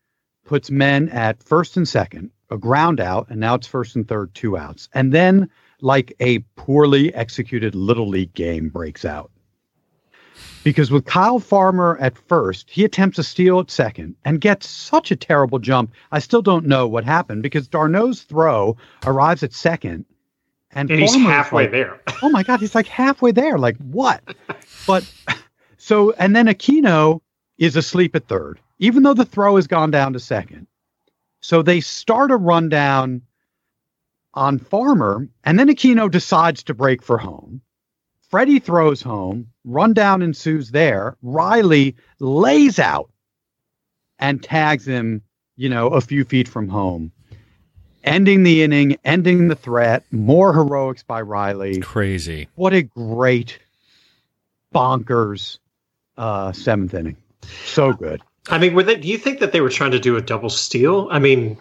puts 0.45 0.71
men 0.71 1.09
at 1.09 1.43
first 1.43 1.77
and 1.77 1.87
second, 1.87 2.31
a 2.49 2.57
ground 2.57 2.99
out, 2.99 3.27
and 3.29 3.39
now 3.39 3.55
it's 3.55 3.67
first 3.67 3.95
and 3.95 4.07
third, 4.07 4.33
two 4.33 4.57
outs. 4.57 4.89
And 4.93 5.13
then, 5.13 5.49
like 5.81 6.13
a 6.19 6.39
poorly 6.55 7.13
executed 7.13 7.75
little 7.75 8.07
league 8.07 8.33
game 8.33 8.69
breaks 8.69 9.05
out. 9.05 9.31
Because 10.63 10.89
with 10.89 11.05
Kyle 11.05 11.39
Farmer 11.39 11.97
at 12.01 12.17
first, 12.17 12.69
he 12.71 12.83
attempts 12.83 13.19
a 13.19 13.23
steal 13.23 13.59
at 13.59 13.69
second 13.69 14.15
and 14.25 14.41
gets 14.41 14.67
such 14.67 15.11
a 15.11 15.15
terrible 15.15 15.59
jump. 15.59 15.93
I 16.11 16.19
still 16.19 16.41
don't 16.41 16.65
know 16.65 16.87
what 16.87 17.03
happened 17.03 17.43
because 17.43 17.67
d'Arnaud's 17.67 18.23
throw 18.23 18.75
arrives 19.05 19.43
at 19.43 19.53
second. 19.53 20.05
And, 20.71 20.89
And 20.89 20.99
he's 20.99 21.15
halfway 21.15 21.63
like, 21.63 21.71
there. 21.71 22.01
oh 22.23 22.29
my 22.29 22.41
God, 22.41 22.59
he's 22.59 22.73
like 22.73 22.87
halfway 22.87 23.31
there. 23.31 23.59
Like 23.59 23.77
what? 23.77 24.23
but 24.87 25.09
so, 25.77 26.11
and 26.13 26.35
then 26.35 26.47
Aquino 26.47 27.21
is 27.59 27.75
asleep 27.75 28.15
at 28.15 28.27
third, 28.27 28.59
even 28.79 29.03
though 29.03 29.13
the 29.13 29.23
throw 29.23 29.57
has 29.57 29.67
gone 29.67 29.91
down 29.91 30.13
to 30.13 30.19
second. 30.19 30.67
So 31.45 31.61
they 31.61 31.79
start 31.79 32.31
a 32.31 32.37
rundown 32.37 33.21
on 34.33 34.57
Farmer, 34.57 35.29
and 35.43 35.59
then 35.59 35.69
Aquino 35.69 36.09
decides 36.09 36.63
to 36.63 36.73
break 36.73 37.03
for 37.03 37.19
home. 37.19 37.61
Freddie 38.31 38.57
throws 38.57 39.03
home, 39.03 39.51
rundown 39.63 40.23
ensues 40.23 40.71
there. 40.71 41.17
Riley 41.21 41.97
lays 42.19 42.79
out 42.79 43.11
and 44.17 44.41
tags 44.41 44.87
him, 44.87 45.21
you 45.55 45.69
know, 45.69 45.89
a 45.89 46.01
few 46.01 46.23
feet 46.23 46.47
from 46.47 46.67
home, 46.67 47.11
ending 48.03 48.41
the 48.41 48.63
inning, 48.63 48.97
ending 49.05 49.47
the 49.47 49.55
threat. 49.55 50.03
More 50.09 50.51
heroics 50.51 51.03
by 51.03 51.21
Riley. 51.21 51.79
Crazy. 51.79 52.47
What 52.55 52.73
a 52.73 52.81
great, 52.81 53.59
bonkers 54.73 55.59
uh, 56.17 56.53
seventh 56.53 56.95
inning. 56.95 57.17
So 57.65 57.93
good. 57.93 58.23
I 58.49 58.57
mean, 58.57 58.73
were 58.75 58.83
they? 58.83 58.95
Do 58.95 59.07
you 59.07 59.17
think 59.17 59.39
that 59.39 59.51
they 59.51 59.61
were 59.61 59.69
trying 59.69 59.91
to 59.91 59.99
do 59.99 60.15
a 60.17 60.21
double 60.21 60.49
steal? 60.49 61.07
I 61.11 61.19
mean, 61.19 61.57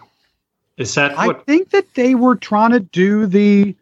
is 0.77 0.93
that 0.95 1.17
I 1.17 1.27
what? 1.27 1.45
think 1.45 1.69
that 1.71 1.93
they 1.95 2.15
were 2.15 2.35
trying 2.35 2.71
to 2.71 2.79
do 2.79 3.25
the 3.25 3.75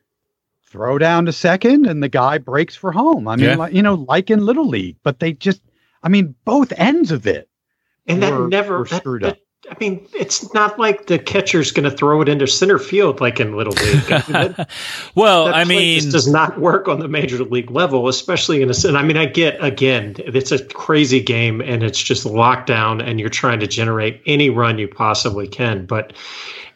throw 0.68 0.98
down 0.98 1.26
to 1.26 1.32
second 1.34 1.86
and 1.86 2.02
the 2.02 2.10
guy 2.10 2.38
breaks 2.40 2.76
for 2.76 2.92
home. 2.92 3.28
I 3.28 3.36
mean, 3.36 3.46
Yeah. 3.46 3.56
like, 3.58 3.74
you 3.74 3.84
know, 3.84 3.94
like 4.08 4.32
in 4.32 4.44
Little 4.46 4.68
League, 4.68 4.96
but 5.04 5.20
they 5.20 5.34
just, 5.34 5.62
I 6.02 6.10
mean, 6.10 6.34
both 6.46 6.74
ends 6.78 7.12
of 7.12 7.28
it. 7.28 7.48
and 8.08 8.22
that 8.24 8.50
never 8.50 8.80
were 8.80 8.86
that- 8.86 8.98
screwed 9.02 9.22
that- 9.24 9.34
up. 9.34 9.38
I 9.72 9.76
mean, 9.80 10.08
it's 10.14 10.54
not 10.54 10.78
like 10.78 11.08
the 11.08 11.18
catcher's 11.18 11.72
going 11.72 11.90
to 11.90 11.96
throw 11.96 12.22
it 12.22 12.28
into 12.30 12.48
center 12.48 12.78
field 12.78 13.22
like 13.22 13.40
in 13.40 13.56
Little 13.56 13.74
League. 13.74 14.04
I 14.12 14.18
mean, 14.18 14.54
that- 14.58 14.70
Well, 15.16 15.46
that 15.46 15.56
I 15.56 15.64
mean, 15.64 16.00
just 16.00 16.12
does 16.12 16.28
not 16.28 16.60
work 16.60 16.88
on 16.88 17.00
the 17.00 17.08
major 17.08 17.38
league 17.44 17.72
level, 17.72 18.08
especially 18.08 18.62
in 18.62 18.70
a. 18.70 18.74
And 18.88 18.98
I 18.98 19.04
mean, 19.04 19.18
I 19.18 19.26
get 19.26 19.64
again, 19.64 20.16
it's 20.18 20.52
a 20.52 20.64
crazy 20.64 21.22
game 21.22 21.62
and 21.62 21.82
it's 21.84 22.02
just 22.02 22.26
lockdown, 22.26 23.02
and 23.02 23.20
you're 23.20 23.30
trying 23.30 23.62
to 23.62 23.68
generate 23.68 24.22
any 24.26 24.50
run 24.50 24.78
you 24.80 24.88
possibly 24.88 25.48
can. 25.48 25.86
But 25.86 26.14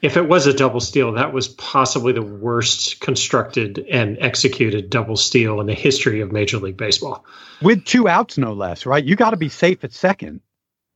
if 0.02 0.16
it 0.16 0.28
was 0.30 0.48
a 0.48 0.54
double 0.54 0.80
steal, 0.80 1.12
that 1.14 1.34
was 1.34 1.50
possibly 1.50 2.14
the 2.14 2.22
worst 2.22 3.00
constructed 3.02 3.86
and 3.90 4.18
executed 4.20 4.90
double 4.90 5.18
steal 5.18 5.60
in 5.60 5.68
the 5.68 5.74
history 5.74 6.22
of 6.22 6.32
Major 6.32 6.58
League 6.58 6.78
Baseball. 6.78 7.26
With 7.62 7.84
two 7.86 8.08
outs, 8.08 8.38
no 8.38 8.54
less, 8.54 8.86
right? 8.86 9.04
You 9.04 9.16
got 9.16 9.32
to 9.32 9.38
be 9.38 9.50
safe 9.50 9.84
at 9.84 9.92
second 9.92 10.42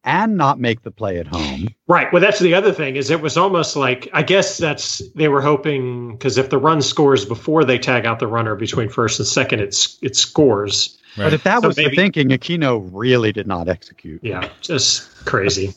and 0.03 0.36
not 0.38 0.60
make 0.60 0.81
the 0.81 0.91
play 0.91 1.17
at 1.20 1.27
home. 1.27 1.67
Right. 1.88 2.12
Well, 2.12 2.22
that's 2.22 2.39
the 2.39 2.53
other 2.55 2.72
thing 2.74 2.96
is 2.96 3.10
it 3.12 3.22
was 3.22 3.38
almost 3.38 3.75
like 3.75 4.10
I 4.13 4.24
guess 4.24 4.58
that's 4.58 5.00
they 5.15 5.27
were 5.27 5.41
hoping 5.41 6.13
because 6.13 6.38
if 6.38 6.50
the 6.50 6.58
run 6.58 6.81
scores 6.81 7.25
before 7.25 7.63
they 7.63 7.77
tag 7.77 8.05
out 8.05 8.20
the 8.20 8.27
runner 8.27 8.55
between 8.55 8.89
first 8.89 9.20
and 9.20 9.27
second, 9.27 9.60
it's 9.60 9.98
it 10.01 10.15
scores. 10.15 10.98
But 11.17 11.34
if 11.34 11.43
that 11.43 11.62
So 11.62 11.67
was 11.67 11.77
maybe- 11.77 11.89
the 11.91 11.96
thinking, 11.98 12.29
Aquino 12.29 12.89
really 12.91 13.31
did 13.31 13.46
not 13.46 13.67
execute. 13.67 14.24
Yeah, 14.24 14.50
just 14.62 15.25
crazy. 15.25 15.74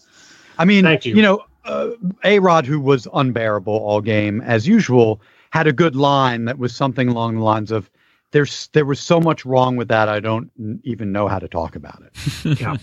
I 0.58 0.64
mean, 0.64 0.84
Thank 0.84 1.04
you. 1.04 1.16
you 1.16 1.22
know, 1.22 1.44
uh, 1.64 1.90
A 2.22 2.38
Rod, 2.38 2.64
who 2.66 2.78
was 2.78 3.08
unbearable 3.12 3.74
all 3.74 4.00
game 4.00 4.40
as 4.42 4.68
usual, 4.68 5.20
had 5.50 5.66
a 5.66 5.72
good 5.72 5.96
line 5.96 6.44
that 6.44 6.58
was 6.58 6.74
something 6.74 7.08
along 7.08 7.34
the 7.36 7.42
lines 7.42 7.72
of, 7.72 7.90
"There's 8.34 8.68
there 8.72 8.84
was 8.84 8.98
so 8.98 9.20
much 9.20 9.46
wrong 9.46 9.76
with 9.76 9.86
that, 9.88 10.08
I 10.08 10.18
don't 10.18 10.50
even 10.82 11.12
know 11.12 11.28
how 11.28 11.38
to 11.38 11.46
talk 11.46 11.76
about 11.76 12.02
it." 12.02 12.60
Yeah. 12.60 12.76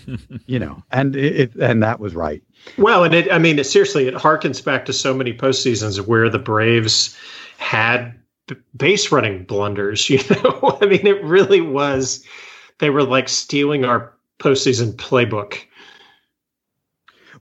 you 0.46 0.58
know, 0.58 0.82
and 0.90 1.14
it, 1.14 1.54
and 1.56 1.82
that 1.82 2.00
was 2.00 2.14
right. 2.14 2.42
Well, 2.78 3.04
and 3.04 3.14
it, 3.14 3.30
I 3.30 3.38
mean, 3.38 3.58
it, 3.58 3.64
seriously, 3.64 4.08
it 4.08 4.14
harkens 4.14 4.64
back 4.64 4.86
to 4.86 4.92
so 4.94 5.12
many 5.14 5.34
postseasons 5.34 6.00
where 6.00 6.30
the 6.30 6.38
Braves 6.38 7.14
had 7.58 8.14
b- 8.48 8.56
base 8.76 9.12
running 9.12 9.44
blunders. 9.44 10.08
You 10.10 10.18
know, 10.30 10.78
I 10.80 10.86
mean, 10.86 11.06
it 11.06 11.22
really 11.22 11.60
was. 11.60 12.24
They 12.78 12.88
were 12.88 13.02
like 13.04 13.28
stealing 13.28 13.84
our 13.84 14.12
postseason 14.38 14.94
playbook. 14.94 15.58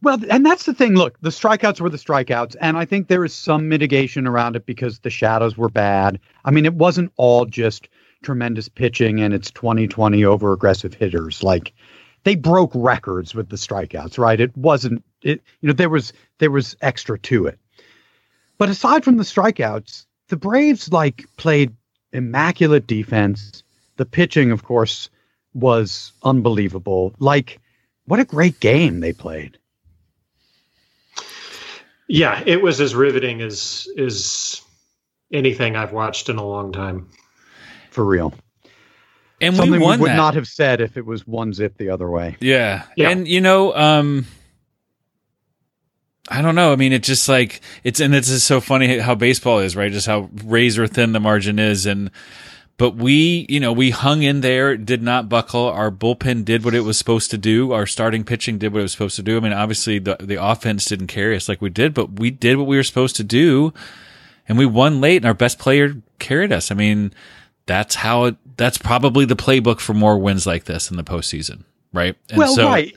Well, 0.03 0.19
and 0.29 0.45
that's 0.45 0.65
the 0.65 0.73
thing. 0.73 0.95
Look, 0.95 1.19
the 1.21 1.29
strikeouts 1.29 1.79
were 1.79 1.89
the 1.89 1.97
strikeouts, 1.97 2.55
and 2.59 2.75
I 2.75 2.85
think 2.85 3.07
there 3.07 3.23
is 3.23 3.33
some 3.33 3.69
mitigation 3.69 4.25
around 4.27 4.55
it 4.55 4.65
because 4.65 4.99
the 4.99 5.11
shadows 5.11 5.57
were 5.57 5.69
bad. 5.69 6.19
I 6.43 6.51
mean, 6.51 6.65
it 6.65 6.73
wasn't 6.73 7.11
all 7.17 7.45
just 7.45 7.87
tremendous 8.23 8.69
pitching 8.69 9.21
and 9.21 9.33
it's 9.33 9.51
2020 9.51 10.23
over 10.25 10.53
aggressive 10.53 10.93
hitters. 10.93 11.43
Like 11.43 11.73
they 12.23 12.35
broke 12.35 12.71
records 12.73 13.33
with 13.33 13.49
the 13.49 13.55
strikeouts, 13.55 14.17
right? 14.17 14.39
It 14.39 14.55
wasn't 14.55 15.03
it 15.21 15.41
you 15.61 15.67
know 15.67 15.73
there 15.73 15.89
was 15.89 16.13
there 16.37 16.51
was 16.51 16.75
extra 16.81 17.17
to 17.19 17.47
it. 17.47 17.59
But 18.57 18.69
aside 18.69 19.03
from 19.03 19.17
the 19.17 19.23
strikeouts, 19.23 20.05
the 20.29 20.37
Braves 20.37 20.91
like 20.91 21.25
played 21.37 21.75
immaculate 22.13 22.87
defense. 22.87 23.63
The 23.97 24.05
pitching, 24.05 24.51
of 24.51 24.63
course, 24.63 25.09
was 25.53 26.11
unbelievable. 26.23 27.13
Like 27.19 27.59
what 28.05 28.19
a 28.19 28.25
great 28.25 28.59
game 28.59 28.99
they 28.99 29.13
played. 29.13 29.57
Yeah, 32.07 32.43
it 32.45 32.61
was 32.61 32.81
as 32.81 32.93
riveting 32.93 33.41
as 33.41 33.87
as 33.97 34.61
anything 35.31 35.75
I've 35.75 35.93
watched 35.93 36.29
in 36.29 36.37
a 36.37 36.45
long 36.45 36.71
time. 36.73 37.09
For 37.91 38.03
real. 38.03 38.33
and 39.39 39.55
Something 39.55 39.73
we 39.73 39.79
we, 39.79 39.85
would 39.97 40.09
that. 40.09 40.15
not 40.15 40.33
have 40.33 40.47
said 40.47 40.81
if 40.81 40.97
it 40.97 41.05
was 41.05 41.27
one 41.27 41.53
zip 41.53 41.77
the 41.77 41.89
other 41.89 42.09
way. 42.09 42.37
Yeah. 42.41 42.83
Yeah. 42.97 43.09
And 43.09 43.27
you 43.27 43.41
know, 43.41 43.75
um 43.75 44.25
I 46.29 46.41
don't 46.41 46.55
know. 46.55 46.71
I 46.71 46.75
mean, 46.77 46.93
it's 46.93 47.07
just 47.07 47.27
like 47.27 47.61
it's 47.83 47.99
and 47.99 48.15
it's 48.15 48.29
just 48.29 48.47
so 48.47 48.61
funny 48.61 48.97
how 48.99 49.15
baseball 49.15 49.59
is, 49.59 49.75
right? 49.75 49.91
Just 49.91 50.07
how 50.07 50.29
razor 50.43 50.87
thin 50.87 51.11
the 51.11 51.19
margin 51.19 51.59
is 51.59 51.85
and 51.85 52.09
but 52.77 52.95
we, 52.95 53.45
you 53.47 53.59
know, 53.59 53.71
we 53.73 53.91
hung 53.91 54.23
in 54.23 54.41
there, 54.41 54.75
did 54.75 55.03
not 55.03 55.29
buckle. 55.29 55.65
Our 55.67 55.91
bullpen 55.91 56.43
did 56.45 56.65
what 56.65 56.73
it 56.73 56.79
was 56.79 56.97
supposed 56.97 57.29
to 57.29 57.37
do. 57.37 57.73
Our 57.73 57.85
starting 57.85 58.23
pitching 58.23 58.57
did 58.57 58.73
what 58.73 58.79
it 58.79 58.83
was 58.83 58.91
supposed 58.91 59.17
to 59.17 59.21
do. 59.23 59.37
I 59.37 59.39
mean, 59.39 59.53
obviously 59.53 59.99
the 59.99 60.15
the 60.19 60.43
offense 60.43 60.85
didn't 60.85 61.07
carry 61.07 61.35
us 61.35 61.47
like 61.49 61.61
we 61.61 61.69
did, 61.69 61.93
but 61.93 62.19
we 62.19 62.31
did 62.31 62.57
what 62.57 62.65
we 62.67 62.77
were 62.77 62.83
supposed 62.83 63.15
to 63.17 63.23
do. 63.23 63.73
And 64.47 64.57
we 64.57 64.65
won 64.65 64.99
late 64.99 65.17
and 65.17 65.25
our 65.25 65.33
best 65.35 65.59
player 65.59 65.95
carried 66.17 66.51
us. 66.51 66.71
I 66.71 66.75
mean, 66.75 67.13
that's 67.71 67.95
how 67.95 68.25
it 68.25 68.35
that's 68.57 68.77
probably 68.77 69.23
the 69.23 69.35
playbook 69.35 69.79
for 69.79 69.93
more 69.93 70.17
wins 70.17 70.45
like 70.45 70.65
this 70.65 70.91
in 70.91 70.97
the 70.97 71.03
postseason, 71.03 71.63
right? 71.93 72.17
And 72.29 72.37
well, 72.37 72.53
so- 72.53 72.67
right. 72.67 72.93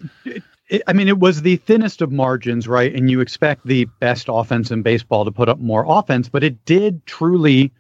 I 0.89 0.93
mean, 0.93 1.09
it 1.09 1.19
was 1.19 1.43
the 1.43 1.57
thinnest 1.57 2.03
of 2.03 2.11
margins, 2.11 2.67
right? 2.67 2.93
And 2.93 3.09
you 3.11 3.21
expect 3.21 3.67
the 3.67 3.85
best 4.01 4.27
offense 4.29 4.71
in 4.71 4.83
baseball 4.83 5.25
to 5.25 5.31
put 5.31 5.49
up 5.49 5.61
more 5.61 5.85
offense, 5.87 6.29
but 6.29 6.43
it 6.43 6.65
did 6.65 7.05
truly 7.07 7.71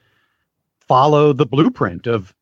follow 0.87 1.33
the 1.33 1.47
blueprint 1.47 2.07
of 2.07 2.33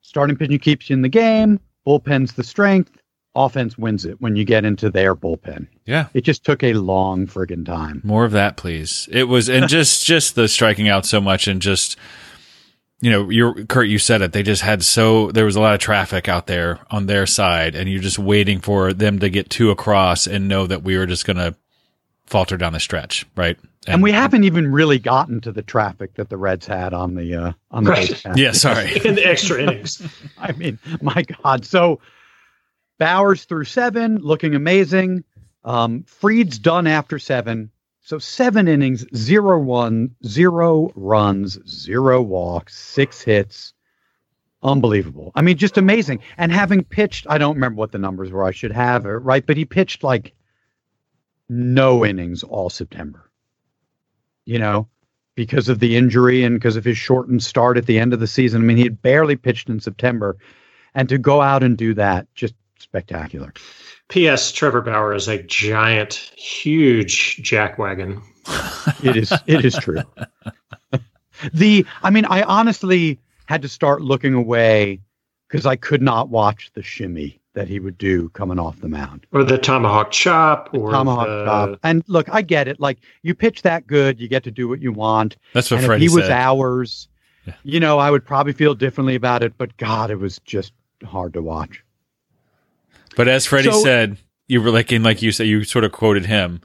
starting 0.00 0.36
pitching 0.36 0.58
keeps 0.58 0.90
you 0.90 0.94
in 0.94 1.02
the 1.02 1.08
game, 1.08 1.60
bullpen's 1.86 2.32
the 2.32 2.42
strength, 2.42 2.90
offense 3.36 3.78
wins 3.78 4.04
it 4.06 4.20
when 4.20 4.34
you 4.36 4.44
get 4.44 4.64
into 4.64 4.90
their 4.90 5.14
bullpen. 5.14 5.68
Yeah. 5.84 6.08
It 6.14 6.22
just 6.22 6.44
took 6.44 6.64
a 6.64 6.72
long 6.72 7.26
friggin' 7.26 7.66
time. 7.66 8.00
More 8.02 8.24
of 8.24 8.32
that, 8.32 8.56
please. 8.56 9.08
It 9.12 9.24
was, 9.24 9.48
and 9.48 9.68
just, 9.68 10.04
just 10.04 10.34
the 10.34 10.48
striking 10.48 10.88
out 10.88 11.06
so 11.06 11.20
much 11.20 11.46
and 11.46 11.60
just, 11.62 11.96
you 13.00 13.10
know, 13.10 13.30
you're, 13.30 13.64
Kurt, 13.64 13.88
you 13.88 13.98
said 13.98 14.22
it. 14.22 14.32
They 14.32 14.42
just 14.42 14.62
had 14.62 14.84
so, 14.84 15.30
there 15.32 15.44
was 15.44 15.56
a 15.56 15.60
lot 15.60 15.74
of 15.74 15.80
traffic 15.80 16.28
out 16.28 16.46
there 16.46 16.80
on 16.90 17.06
their 17.06 17.26
side 17.26 17.74
and 17.74 17.88
you're 17.90 18.02
just 18.02 18.18
waiting 18.18 18.60
for 18.60 18.92
them 18.92 19.18
to 19.20 19.30
get 19.30 19.48
two 19.50 19.70
across 19.70 20.26
and 20.26 20.48
know 20.48 20.66
that 20.66 20.82
we 20.82 20.96
were 20.98 21.06
just 21.06 21.24
going 21.26 21.38
to 21.38 21.54
falter 22.26 22.56
down 22.56 22.72
the 22.74 22.80
stretch, 22.80 23.26
right? 23.36 23.58
And, 23.86 24.02
we 24.02 24.12
haven't 24.12 24.44
even 24.44 24.70
really 24.70 24.98
gotten 24.98 25.40
to 25.40 25.52
the 25.52 25.62
traffic 25.62 26.14
that 26.14 26.28
the 26.28 26.36
Reds 26.36 26.66
had 26.66 26.92
on 26.92 27.14
the 27.14 27.34
uh, 27.34 27.52
on 27.70 27.84
the 27.84 27.90
Right. 27.90 28.08
base. 28.10 28.22
Yeah, 28.36 28.52
sorry. 28.52 28.92
in 29.04 29.14
the 29.14 29.26
extra 29.26 29.62
innings. 29.62 30.02
I 30.38 30.52
mean, 30.52 30.78
my 31.00 31.22
God. 31.42 31.64
So 31.64 31.98
Bauer's 32.98 33.44
through 33.44 33.64
seven, 33.64 34.18
looking 34.18 34.54
amazing. 34.54 35.24
Um, 35.64 36.02
Fried's 36.04 36.58
done 36.58 36.86
after 36.86 37.18
seven. 37.18 37.70
So 38.10 38.18
seven 38.18 38.66
innings, 38.66 39.06
zero 39.14 39.56
one, 39.60 40.16
zero 40.26 40.90
runs, 40.96 41.60
zero 41.68 42.20
walks, 42.20 42.76
six 42.76 43.22
hits. 43.22 43.72
Unbelievable. 44.64 45.30
I 45.36 45.42
mean, 45.42 45.56
just 45.56 45.78
amazing. 45.78 46.18
And 46.36 46.50
having 46.50 46.82
pitched, 46.82 47.28
I 47.30 47.38
don't 47.38 47.54
remember 47.54 47.78
what 47.78 47.92
the 47.92 47.98
numbers 47.98 48.32
were. 48.32 48.42
I 48.42 48.50
should 48.50 48.72
have 48.72 49.06
it, 49.06 49.10
right? 49.10 49.46
But 49.46 49.56
he 49.56 49.64
pitched 49.64 50.02
like 50.02 50.34
no 51.48 52.04
innings 52.04 52.42
all 52.42 52.68
September. 52.68 53.30
You 54.44 54.58
know, 54.58 54.88
because 55.36 55.68
of 55.68 55.78
the 55.78 55.96
injury 55.96 56.42
and 56.42 56.56
because 56.56 56.74
of 56.74 56.84
his 56.84 56.98
shortened 56.98 57.44
start 57.44 57.76
at 57.76 57.86
the 57.86 58.00
end 58.00 58.12
of 58.12 58.18
the 58.18 58.26
season. 58.26 58.60
I 58.60 58.64
mean, 58.64 58.76
he 58.76 58.82
had 58.82 59.00
barely 59.00 59.36
pitched 59.36 59.68
in 59.68 59.78
September. 59.78 60.36
And 60.96 61.08
to 61.10 61.16
go 61.16 61.40
out 61.40 61.62
and 61.62 61.78
do 61.78 61.94
that, 61.94 62.26
just 62.34 62.54
spectacular. 62.80 63.54
P.S. 64.10 64.50
Trevor 64.52 64.80
Bauer 64.80 65.14
is 65.14 65.28
a 65.28 65.42
giant, 65.44 66.14
huge 66.36 67.36
jackwagon. 67.42 68.22
It 69.02 69.16
is 69.16 69.32
it 69.46 69.64
is 69.64 69.76
true. 69.76 70.02
the 71.54 71.86
I 72.02 72.10
mean, 72.10 72.24
I 72.24 72.42
honestly 72.42 73.18
had 73.46 73.62
to 73.62 73.68
start 73.68 74.02
looking 74.02 74.34
away 74.34 75.00
because 75.48 75.64
I 75.66 75.76
could 75.76 76.02
not 76.02 76.28
watch 76.28 76.70
the 76.74 76.82
shimmy 76.82 77.40
that 77.54 77.68
he 77.68 77.78
would 77.78 77.98
do 77.98 78.28
coming 78.30 78.58
off 78.58 78.80
the 78.80 78.88
mound. 78.88 79.26
Or 79.32 79.44
the 79.44 79.58
tomahawk 79.58 80.10
chop, 80.10 80.70
or 80.72 80.90
Tomahawk 80.90 81.26
the, 81.26 81.44
chop. 81.44 81.80
And 81.82 82.02
look, 82.08 82.28
I 82.30 82.42
get 82.42 82.68
it. 82.68 82.80
Like 82.80 82.98
you 83.22 83.34
pitch 83.34 83.62
that 83.62 83.86
good, 83.86 84.20
you 84.20 84.28
get 84.28 84.44
to 84.44 84.50
do 84.50 84.68
what 84.68 84.80
you 84.80 84.92
want. 84.92 85.36
That's 85.52 85.70
what 85.70 85.78
and 85.78 85.86
Freddie 85.86 86.06
if 86.06 86.10
he 86.10 86.16
was 86.16 86.24
said. 86.24 86.32
ours, 86.32 87.08
you 87.62 87.80
know, 87.80 87.98
I 87.98 88.10
would 88.10 88.24
probably 88.24 88.52
feel 88.52 88.74
differently 88.74 89.14
about 89.14 89.42
it. 89.42 89.56
But 89.56 89.76
God, 89.76 90.10
it 90.10 90.16
was 90.16 90.40
just 90.44 90.72
hard 91.04 91.34
to 91.34 91.42
watch. 91.42 91.84
But 93.16 93.28
as 93.28 93.46
Freddie 93.46 93.70
So- 93.70 93.82
said, 93.82 94.16
you 94.48 94.60
were 94.60 94.70
like, 94.70 94.92
in 94.92 95.02
like 95.02 95.22
you 95.22 95.32
said, 95.32 95.46
you 95.46 95.64
sort 95.64 95.84
of 95.84 95.92
quoted 95.92 96.26
him. 96.26 96.60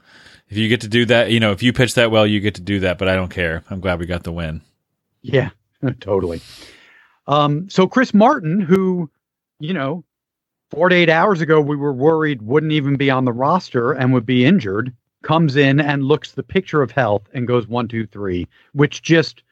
If 0.48 0.56
you 0.56 0.68
get 0.68 0.80
to 0.82 0.88
do 0.88 1.04
that, 1.06 1.30
you 1.30 1.40
know, 1.40 1.50
if 1.52 1.62
you 1.62 1.72
pitch 1.72 1.94
that 1.94 2.10
well, 2.10 2.26
you 2.26 2.40
get 2.40 2.54
to 2.56 2.60
do 2.60 2.80
that. 2.80 2.98
But 2.98 3.08
I 3.08 3.16
don't 3.16 3.30
care. 3.30 3.62
I'm 3.70 3.80
glad 3.80 3.98
we 3.98 4.06
got 4.06 4.22
the 4.22 4.32
win. 4.32 4.60
Yeah, 5.22 5.50
totally. 6.00 6.40
Um, 7.26 7.68
so 7.68 7.86
Chris 7.88 8.14
Martin, 8.14 8.60
who, 8.60 9.10
you 9.58 9.72
know, 9.72 10.04
48 10.70 11.08
hours 11.08 11.40
ago 11.40 11.60
we 11.60 11.76
were 11.76 11.92
worried 11.92 12.42
wouldn't 12.42 12.72
even 12.72 12.96
be 12.96 13.10
on 13.10 13.24
the 13.24 13.32
roster 13.32 13.92
and 13.92 14.12
would 14.12 14.26
be 14.26 14.44
injured, 14.44 14.92
comes 15.22 15.56
in 15.56 15.80
and 15.80 16.04
looks 16.04 16.32
the 16.32 16.42
picture 16.42 16.82
of 16.82 16.90
health 16.92 17.22
and 17.34 17.46
goes 17.48 17.66
one, 17.66 17.88
two, 17.88 18.06
three, 18.06 18.46
which 18.72 19.02
just, 19.02 19.42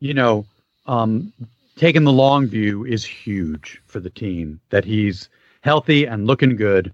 you 0.00 0.14
know, 0.14 0.46
um, 0.86 1.32
taking 1.76 2.04
the 2.04 2.12
long 2.12 2.46
view 2.46 2.84
is 2.84 3.04
huge 3.04 3.80
for 3.86 3.98
the 3.98 4.10
team 4.10 4.60
that 4.70 4.84
he's 4.84 5.28
healthy 5.64 6.06
and 6.06 6.26
looking 6.26 6.56
good. 6.56 6.92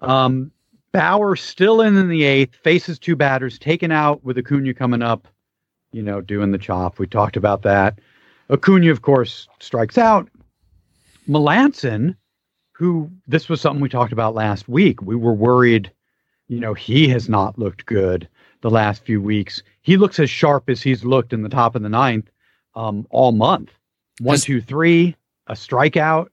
Um, 0.00 0.52
Bauer 0.92 1.36
still 1.36 1.80
in 1.80 1.96
in 1.96 2.08
the 2.08 2.24
eighth, 2.24 2.56
faces 2.56 2.98
two 2.98 3.16
batters, 3.16 3.58
taken 3.58 3.90
out 3.90 4.22
with 4.24 4.38
Acuna 4.38 4.74
coming 4.74 5.02
up 5.02 5.28
you 5.92 6.02
know, 6.02 6.20
doing 6.20 6.50
the 6.50 6.58
chop. 6.58 6.98
We 6.98 7.06
talked 7.06 7.36
about 7.36 7.62
that. 7.62 7.98
Acuna, 8.50 8.90
of 8.90 9.02
course, 9.02 9.48
strikes 9.60 9.98
out. 9.98 10.28
Melancon, 11.28 12.16
who 12.72 13.10
this 13.26 13.48
was 13.48 13.60
something 13.60 13.80
we 13.80 13.88
talked 13.88 14.12
about 14.12 14.34
last 14.34 14.68
week. 14.68 15.02
We 15.02 15.16
were 15.16 15.34
worried, 15.34 15.90
you 16.48 16.60
know, 16.60 16.74
he 16.74 17.08
has 17.08 17.28
not 17.28 17.58
looked 17.58 17.86
good 17.86 18.28
the 18.60 18.70
last 18.70 19.04
few 19.04 19.20
weeks. 19.20 19.62
He 19.82 19.96
looks 19.96 20.18
as 20.18 20.30
sharp 20.30 20.68
as 20.68 20.82
he's 20.82 21.04
looked 21.04 21.32
in 21.32 21.42
the 21.42 21.48
top 21.48 21.74
of 21.74 21.82
the 21.82 21.88
ninth 21.88 22.30
um, 22.74 23.06
all 23.10 23.32
month. 23.32 23.70
One, 24.20 24.38
two, 24.38 24.60
three, 24.60 25.16
a 25.46 25.52
strikeout. 25.52 26.28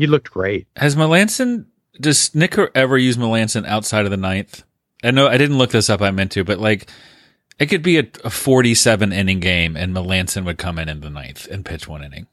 He 0.00 0.06
looked 0.06 0.30
great. 0.30 0.66
Has 0.76 0.96
Melancon, 0.96 1.66
does 2.00 2.30
Snitker 2.30 2.70
ever 2.74 2.96
use 2.96 3.18
Melancon 3.18 3.66
outside 3.66 4.06
of 4.06 4.10
the 4.10 4.16
ninth? 4.16 4.62
I 5.04 5.10
know 5.10 5.26
I 5.28 5.36
didn't 5.36 5.58
look 5.58 5.72
this 5.72 5.90
up. 5.90 6.00
I 6.00 6.10
meant 6.10 6.32
to, 6.32 6.42
but 6.44 6.58
like 6.58 6.88
it 7.58 7.66
could 7.66 7.82
be 7.82 7.98
a, 7.98 8.06
a 8.24 8.30
47 8.30 9.12
inning 9.12 9.40
game 9.40 9.76
and 9.76 9.94
Melancon 9.94 10.46
would 10.46 10.56
come 10.56 10.78
in 10.78 10.88
in 10.88 11.00
the 11.00 11.10
ninth 11.10 11.46
and 11.48 11.66
pitch 11.66 11.86
one 11.86 12.02
inning. 12.02 12.28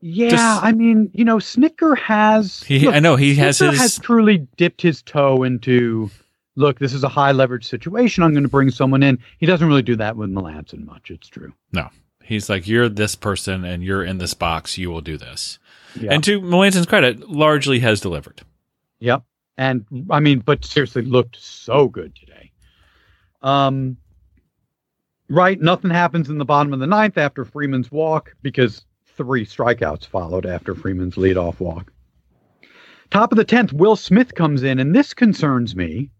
Yeah, 0.00 0.30
Just- 0.30 0.62
I 0.64 0.72
mean, 0.72 1.10
you 1.12 1.24
know, 1.26 1.36
Snitker 1.36 1.98
has. 1.98 2.62
He- 2.62 2.88
I 2.88 3.00
know, 3.00 3.16
he 3.16 3.34
has 3.36 3.58
Snitker 3.58 3.70
his- 3.72 3.80
has 3.80 3.98
truly 3.98 4.46
dipped 4.56 4.80
his 4.80 5.02
toe 5.02 5.42
into. 5.42 6.10
Look, 6.58 6.78
this 6.78 6.94
is 6.94 7.04
a 7.04 7.08
high 7.10 7.32
leverage 7.32 7.66
situation. 7.66 8.22
I'm 8.22 8.32
going 8.32 8.42
to 8.42 8.48
bring 8.48 8.70
someone 8.70 9.02
in. 9.02 9.18
He 9.36 9.44
doesn't 9.44 9.68
really 9.68 9.82
do 9.82 9.96
that 9.96 10.16
with 10.16 10.30
Melancon 10.30 10.86
much. 10.86 11.10
It's 11.10 11.28
true. 11.28 11.52
No, 11.72 11.90
he's 12.24 12.48
like, 12.48 12.66
you're 12.66 12.88
this 12.88 13.14
person 13.14 13.62
and 13.64 13.84
you're 13.84 14.02
in 14.02 14.16
this 14.16 14.32
box. 14.32 14.78
You 14.78 14.90
will 14.90 15.02
do 15.02 15.18
this. 15.18 15.58
Yeah. 15.94 16.12
And 16.12 16.24
to 16.24 16.40
Melancon's 16.40 16.86
credit, 16.86 17.30
largely 17.30 17.78
has 17.80 18.00
delivered. 18.00 18.42
Yep. 19.00 19.22
And 19.58 19.86
I 20.10 20.20
mean, 20.20 20.40
but 20.40 20.64
seriously, 20.64 21.02
looked 21.02 21.36
so 21.36 21.88
good 21.88 22.14
today. 22.14 22.52
Um, 23.42 23.96
right. 25.28 25.60
Nothing 25.60 25.90
happens 25.90 26.28
in 26.28 26.38
the 26.38 26.44
bottom 26.44 26.72
of 26.72 26.80
the 26.80 26.86
ninth 26.86 27.16
after 27.16 27.44
Freeman's 27.44 27.90
walk 27.90 28.34
because 28.42 28.84
three 29.16 29.46
strikeouts 29.46 30.06
followed 30.06 30.44
after 30.44 30.74
Freeman's 30.74 31.14
leadoff 31.14 31.60
walk. 31.60 31.92
Top 33.10 33.32
of 33.32 33.36
the 33.36 33.44
tenth, 33.44 33.72
Will 33.72 33.96
Smith 33.96 34.34
comes 34.34 34.62
in, 34.62 34.78
and 34.78 34.94
this 34.94 35.14
concerns 35.14 35.76
me, 35.76 36.10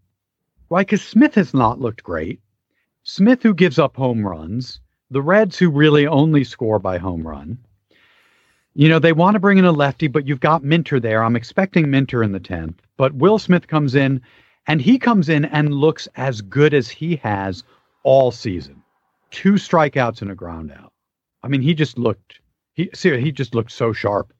right? 0.69 0.87
Because 0.87 1.03
Smith 1.03 1.35
has 1.35 1.53
not 1.53 1.79
looked 1.79 2.01
great. 2.01 2.39
Smith, 3.03 3.43
who 3.43 3.53
gives 3.53 3.77
up 3.77 3.95
home 3.95 4.25
runs, 4.25 4.79
the 5.11 5.21
Reds, 5.21 5.57
who 5.57 5.69
really 5.69 6.07
only 6.07 6.43
score 6.43 6.79
by 6.79 6.97
home 6.97 7.27
run. 7.27 7.57
You 8.77 8.89
know, 8.89 8.99
they 8.99 9.11
want 9.11 9.33
to 9.33 9.39
bring 9.39 9.57
in 9.57 9.65
a 9.65 9.71
lefty, 9.71 10.07
but 10.07 10.27
you've 10.27 10.39
got 10.39 10.63
Minter 10.63 10.99
there. 10.99 11.23
I'm 11.23 11.35
expecting 11.35 11.89
Minter 11.89 12.21
in 12.21 12.31
the 12.31 12.39
10th. 12.39 12.75
But 12.95 13.11
Will 13.15 13.39
Smith 13.39 13.67
comes 13.67 13.95
in, 13.95 14.21
and 14.67 14.79
he 14.79 14.99
comes 14.99 15.29
in 15.29 15.45
and 15.45 15.73
looks 15.73 16.07
as 16.15 16.41
good 16.41 16.75
as 16.75 16.87
he 16.87 17.15
has 17.15 17.63
all 18.03 18.29
season. 18.29 18.83
Two 19.31 19.53
strikeouts 19.53 20.21
and 20.21 20.29
a 20.29 20.35
ground 20.35 20.71
out. 20.71 20.93
I 21.41 21.47
mean, 21.47 21.61
he 21.61 21.73
just 21.73 21.97
looked 21.97 22.39
he 22.75 22.91
seriously, 22.93 23.25
he 23.25 23.31
just 23.31 23.55
looked 23.55 23.71
so 23.71 23.93
sharp. 23.93 24.31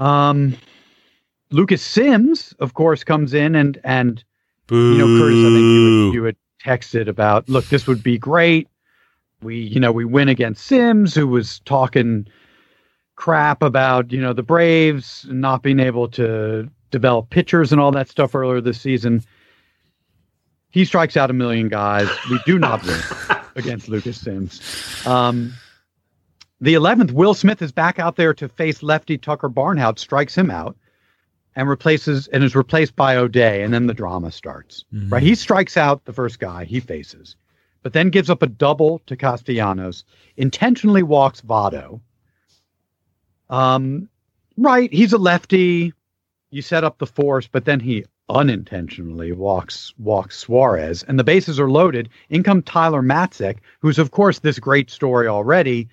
Um 0.00 0.56
Lucas 1.50 1.82
Sims, 1.82 2.54
of 2.60 2.72
course, 2.72 3.04
comes 3.04 3.34
in 3.34 3.54
and 3.56 3.78
and 3.84 4.24
you 4.70 4.96
know, 4.96 5.18
Curtis, 5.18 5.38
I 5.38 5.52
think 5.52 5.60
you 5.60 6.12
you 6.12 6.24
had 6.24 6.36
texted 6.64 7.08
about, 7.08 7.46
look, 7.46 7.66
this 7.66 7.86
would 7.86 8.02
be 8.02 8.16
great. 8.16 8.68
We, 9.42 9.58
you 9.58 9.80
know, 9.80 9.92
we 9.92 10.06
win 10.06 10.30
against 10.30 10.64
Sims, 10.64 11.14
who 11.14 11.28
was 11.28 11.60
talking 11.60 12.26
crap 13.16 13.62
about, 13.62 14.12
you 14.12 14.20
know, 14.20 14.32
the 14.32 14.42
Braves 14.42 15.26
not 15.28 15.62
being 15.62 15.80
able 15.80 16.08
to 16.08 16.70
develop 16.90 17.30
pitchers 17.30 17.72
and 17.72 17.80
all 17.80 17.90
that 17.92 18.08
stuff 18.08 18.34
earlier 18.34 18.60
this 18.60 18.80
season. 18.80 19.22
He 20.70 20.84
strikes 20.84 21.16
out 21.16 21.30
a 21.30 21.32
million 21.32 21.68
guys. 21.68 22.08
We 22.30 22.38
do 22.46 22.58
not 22.58 22.84
win 22.84 23.00
against 23.56 23.88
Lucas 23.88 24.20
Sims. 24.20 25.06
Um, 25.06 25.52
the 26.60 26.74
11th, 26.74 27.12
Will 27.12 27.34
Smith 27.34 27.60
is 27.60 27.72
back 27.72 27.98
out 27.98 28.16
there 28.16 28.32
to 28.34 28.48
face 28.48 28.82
lefty 28.82 29.18
Tucker 29.18 29.48
Barnhart, 29.48 29.98
strikes 29.98 30.36
him 30.36 30.50
out 30.50 30.76
and 31.54 31.68
replaces 31.68 32.28
and 32.28 32.44
is 32.44 32.54
replaced 32.54 32.94
by 32.96 33.16
O'Day, 33.16 33.62
and 33.62 33.72
then 33.72 33.86
the 33.86 33.94
drama 33.94 34.30
starts. 34.30 34.84
Right, 35.08 35.22
he 35.22 35.34
strikes 35.34 35.76
out 35.76 36.04
the 36.04 36.12
first 36.12 36.38
guy 36.38 36.64
he 36.64 36.80
faces, 36.80 37.36
but 37.82 37.94
then 37.94 38.10
gives 38.10 38.30
up 38.30 38.42
a 38.42 38.46
double 38.46 39.00
to 39.06 39.16
Castellanos, 39.16 40.04
intentionally 40.36 41.02
walks 41.02 41.40
Votto. 41.40 42.00
Um, 43.50 44.08
right, 44.56 44.92
he's 44.92 45.12
a 45.12 45.18
lefty. 45.18 45.92
You 46.50 46.62
set 46.62 46.84
up 46.84 46.98
the 46.98 47.06
force, 47.06 47.46
but 47.46 47.64
then 47.64 47.80
he 47.80 48.04
unintentionally 48.28 49.32
walks 49.32 49.94
walks 49.98 50.36
Suarez, 50.36 51.04
and 51.04 51.18
the 51.18 51.24
bases 51.24 51.60
are 51.60 51.70
loaded. 51.70 52.08
In 52.28 52.42
come 52.42 52.62
Tyler 52.62 53.02
Matzek, 53.02 53.58
who's 53.80 53.98
of 53.98 54.10
course 54.10 54.40
this 54.40 54.58
great 54.58 54.90
story 54.90 55.28
already, 55.28 55.88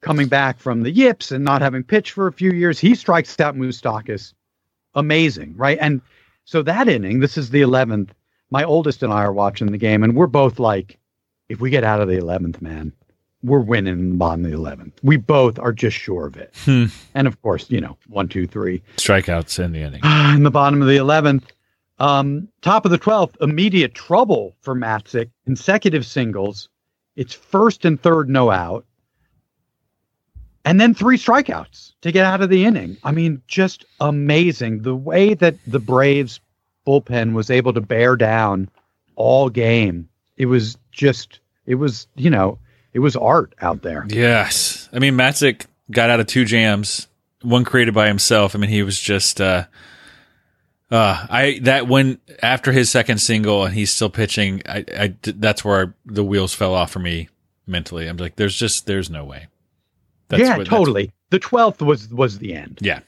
coming 0.00 0.28
back 0.28 0.58
from 0.58 0.82
the 0.82 0.90
yips 0.90 1.32
and 1.32 1.44
not 1.44 1.62
having 1.62 1.82
pitched 1.82 2.12
for 2.12 2.26
a 2.26 2.32
few 2.32 2.52
years. 2.52 2.78
He 2.78 2.94
strikes 2.94 3.38
out 3.40 3.56
Moustakas 3.56 4.32
amazing, 4.94 5.54
right? 5.56 5.78
And 5.80 6.00
so 6.44 6.62
that 6.62 6.88
inning, 6.88 7.20
this 7.20 7.36
is 7.36 7.50
the 7.50 7.62
11th. 7.62 8.10
My 8.50 8.64
oldest 8.64 9.02
and 9.02 9.12
I 9.12 9.22
are 9.22 9.32
watching 9.32 9.70
the 9.70 9.78
game, 9.78 10.02
and 10.02 10.16
we're 10.16 10.26
both 10.26 10.58
like, 10.58 10.98
if 11.48 11.60
we 11.60 11.70
get 11.70 11.84
out 11.84 12.00
of 12.00 12.08
the 12.08 12.18
11th, 12.18 12.62
man, 12.62 12.92
we're 13.42 13.60
winning 13.60 13.94
in 13.94 14.10
the 14.10 14.16
bottom 14.16 14.44
of 14.44 14.50
the 14.50 14.56
11th. 14.56 14.92
We 15.02 15.16
both 15.16 15.58
are 15.58 15.72
just 15.72 15.96
sure 15.96 16.26
of 16.26 16.36
it. 16.36 16.54
Hmm. 16.64 16.86
And 17.14 17.26
of 17.26 17.40
course, 17.42 17.70
you 17.70 17.80
know, 17.80 17.96
one, 18.08 18.28
two, 18.28 18.46
three. 18.46 18.82
Strikeouts 18.96 19.62
in 19.62 19.72
the 19.72 19.80
inning. 19.80 20.00
in 20.34 20.42
the 20.42 20.50
bottom 20.50 20.82
of 20.82 20.88
the 20.88 20.96
11th. 20.96 21.44
Um, 22.00 22.48
top 22.62 22.84
of 22.84 22.90
the 22.90 22.98
12th, 22.98 23.34
immediate 23.40 23.94
trouble 23.94 24.56
for 24.60 24.74
Matzek, 24.74 25.30
consecutive 25.44 26.06
singles. 26.06 26.68
It's 27.16 27.34
first 27.34 27.84
and 27.84 28.00
third 28.00 28.28
no 28.28 28.50
out. 28.50 28.84
And 30.64 30.80
then 30.80 30.94
three 30.94 31.16
strikeouts 31.16 31.94
to 32.02 32.12
get 32.12 32.26
out 32.26 32.42
of 32.42 32.50
the 32.50 32.64
inning. 32.64 32.98
I 33.02 33.12
mean, 33.12 33.42
just 33.48 33.84
amazing. 34.00 34.82
The 34.82 34.94
way 34.94 35.34
that 35.34 35.56
the 35.66 35.78
Braves 35.78 36.40
bullpen 36.86 37.32
was 37.32 37.50
able 37.50 37.72
to 37.72 37.80
bear 37.80 38.16
down 38.16 38.68
all 39.16 39.48
game. 39.48 40.08
It 40.36 40.46
was 40.46 40.76
just, 40.92 41.40
it 41.66 41.76
was, 41.76 42.06
you 42.16 42.30
know, 42.30 42.58
it 42.92 43.00
was 43.00 43.16
art 43.16 43.54
out 43.60 43.82
there. 43.82 44.06
Yes. 44.08 44.88
I 44.92 44.98
mean, 44.98 45.14
Matzek 45.14 45.66
got 45.90 46.10
out 46.10 46.20
of 46.20 46.26
two 46.26 46.44
jams, 46.44 47.08
one 47.42 47.64
created 47.64 47.94
by 47.94 48.08
himself. 48.08 48.54
I 48.54 48.58
mean, 48.58 48.70
he 48.70 48.82
was 48.82 49.00
just, 49.00 49.40
uh, 49.40 49.64
uh, 50.90 51.26
I, 51.28 51.60
that 51.62 51.86
when, 51.86 52.18
after 52.42 52.72
his 52.72 52.90
second 52.90 53.18
single 53.18 53.64
and 53.64 53.74
he's 53.74 53.92
still 53.92 54.10
pitching, 54.10 54.62
I, 54.66 54.84
I, 54.96 55.14
that's 55.22 55.64
where 55.64 55.94
the 56.06 56.24
wheels 56.24 56.54
fell 56.54 56.74
off 56.74 56.90
for 56.90 56.98
me 56.98 57.28
mentally. 57.66 58.06
I'm 58.06 58.16
like, 58.16 58.36
there's 58.36 58.56
just, 58.56 58.86
there's 58.86 59.10
no 59.10 59.24
way. 59.24 59.48
That's 60.28 60.42
yeah, 60.42 60.56
what, 60.56 60.66
totally. 60.66 61.12
The 61.30 61.40
12th 61.40 61.84
was, 61.84 62.08
was 62.08 62.38
the 62.38 62.54
end. 62.54 62.78
Yeah. 62.80 63.00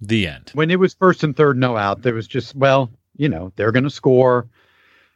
The 0.00 0.26
end. 0.26 0.50
When 0.54 0.70
it 0.70 0.78
was 0.78 0.94
first 0.94 1.24
and 1.24 1.36
third, 1.36 1.58
no 1.58 1.76
out, 1.76 2.02
there 2.02 2.14
was 2.14 2.26
just, 2.26 2.54
well, 2.54 2.90
you 3.16 3.28
know, 3.28 3.52
they're 3.56 3.72
going 3.72 3.84
to 3.84 3.90
score 3.90 4.48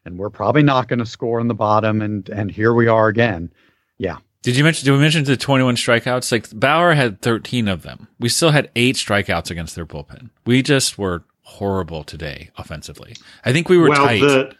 and 0.05 0.19
we're 0.19 0.31
probably 0.31 0.63
not 0.63 0.89
going 0.89 0.99
to 0.99 1.07
score 1.07 1.41
in 1.41 1.49
the 1.49 1.55
bottom. 1.55 2.03
And, 2.03 2.29
and 2.29 2.51
here 2.51 2.75
we 2.75 2.89
are 2.89 3.09
again. 3.09 3.53
Yeah. 4.03 4.19
Did 4.43 4.57
you 4.57 4.65
mention? 4.65 4.85
Did 4.85 4.93
we 4.93 4.99
mention 4.99 5.23
the 5.23 5.37
twenty-one 5.37 5.77
strikeouts? 5.77 6.33
Like 6.33 6.51
Bauer 6.59 6.95
had 6.95 7.23
thirteen 7.23 7.69
of 7.69 7.83
them. 7.83 8.09
We 8.19 8.29
still 8.29 8.51
had 8.51 8.71
eight 8.75 8.97
strikeouts 8.97 9.51
against 9.51 9.77
their 9.77 9.87
bullpen. 9.87 10.31
We 10.45 10.63
just 10.63 10.99
were 10.99 11.23
horrible 11.43 12.03
today 12.03 12.51
offensively. 12.59 13.15
I 13.45 13.53
think 13.53 13.69
we 13.69 13.79
were 13.79 13.91
well, 13.91 14.07
tight. 14.07 14.21
The, 14.21 14.57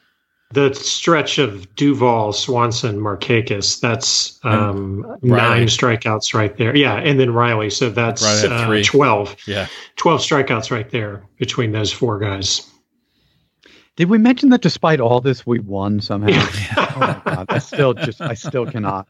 the 0.53 0.75
stretch 0.75 1.39
of 1.39 1.75
Duvall, 1.75 2.33
Swanson, 2.33 3.01
Markakis, 3.01 3.81
that's 3.81 4.39
um, 4.45 5.19
nine 5.23 5.67
strikeouts 5.67 6.35
right 6.35 6.57
there. 6.57 6.77
Yeah, 6.77 6.97
and 6.97 7.19
then 7.19 7.33
Riley. 7.33 7.71
So 7.71 7.91
that's 7.91 8.23
uh, 8.45 8.83
12. 8.85 9.37
Yeah. 9.47 9.67
12 9.97 10.21
strikeouts 10.21 10.71
right 10.71 10.89
there 10.91 11.25
between 11.39 11.73
those 11.73 11.91
four 11.91 12.19
guys. 12.19 12.71
Did 14.03 14.11
we 14.11 14.19
mention 14.19 14.49
that 14.49 14.63
despite 14.63 14.99
all 14.99 15.21
this, 15.21 15.47
we 15.47 15.61
won 15.61 16.01
somehow? 16.01 16.31
oh 16.77 16.99
my 16.99 17.23
God. 17.25 17.47
I 17.49 17.59
still 17.59 17.95
just, 17.95 18.21
I 18.21 18.35
still 18.35 18.67
cannot. 18.67 19.07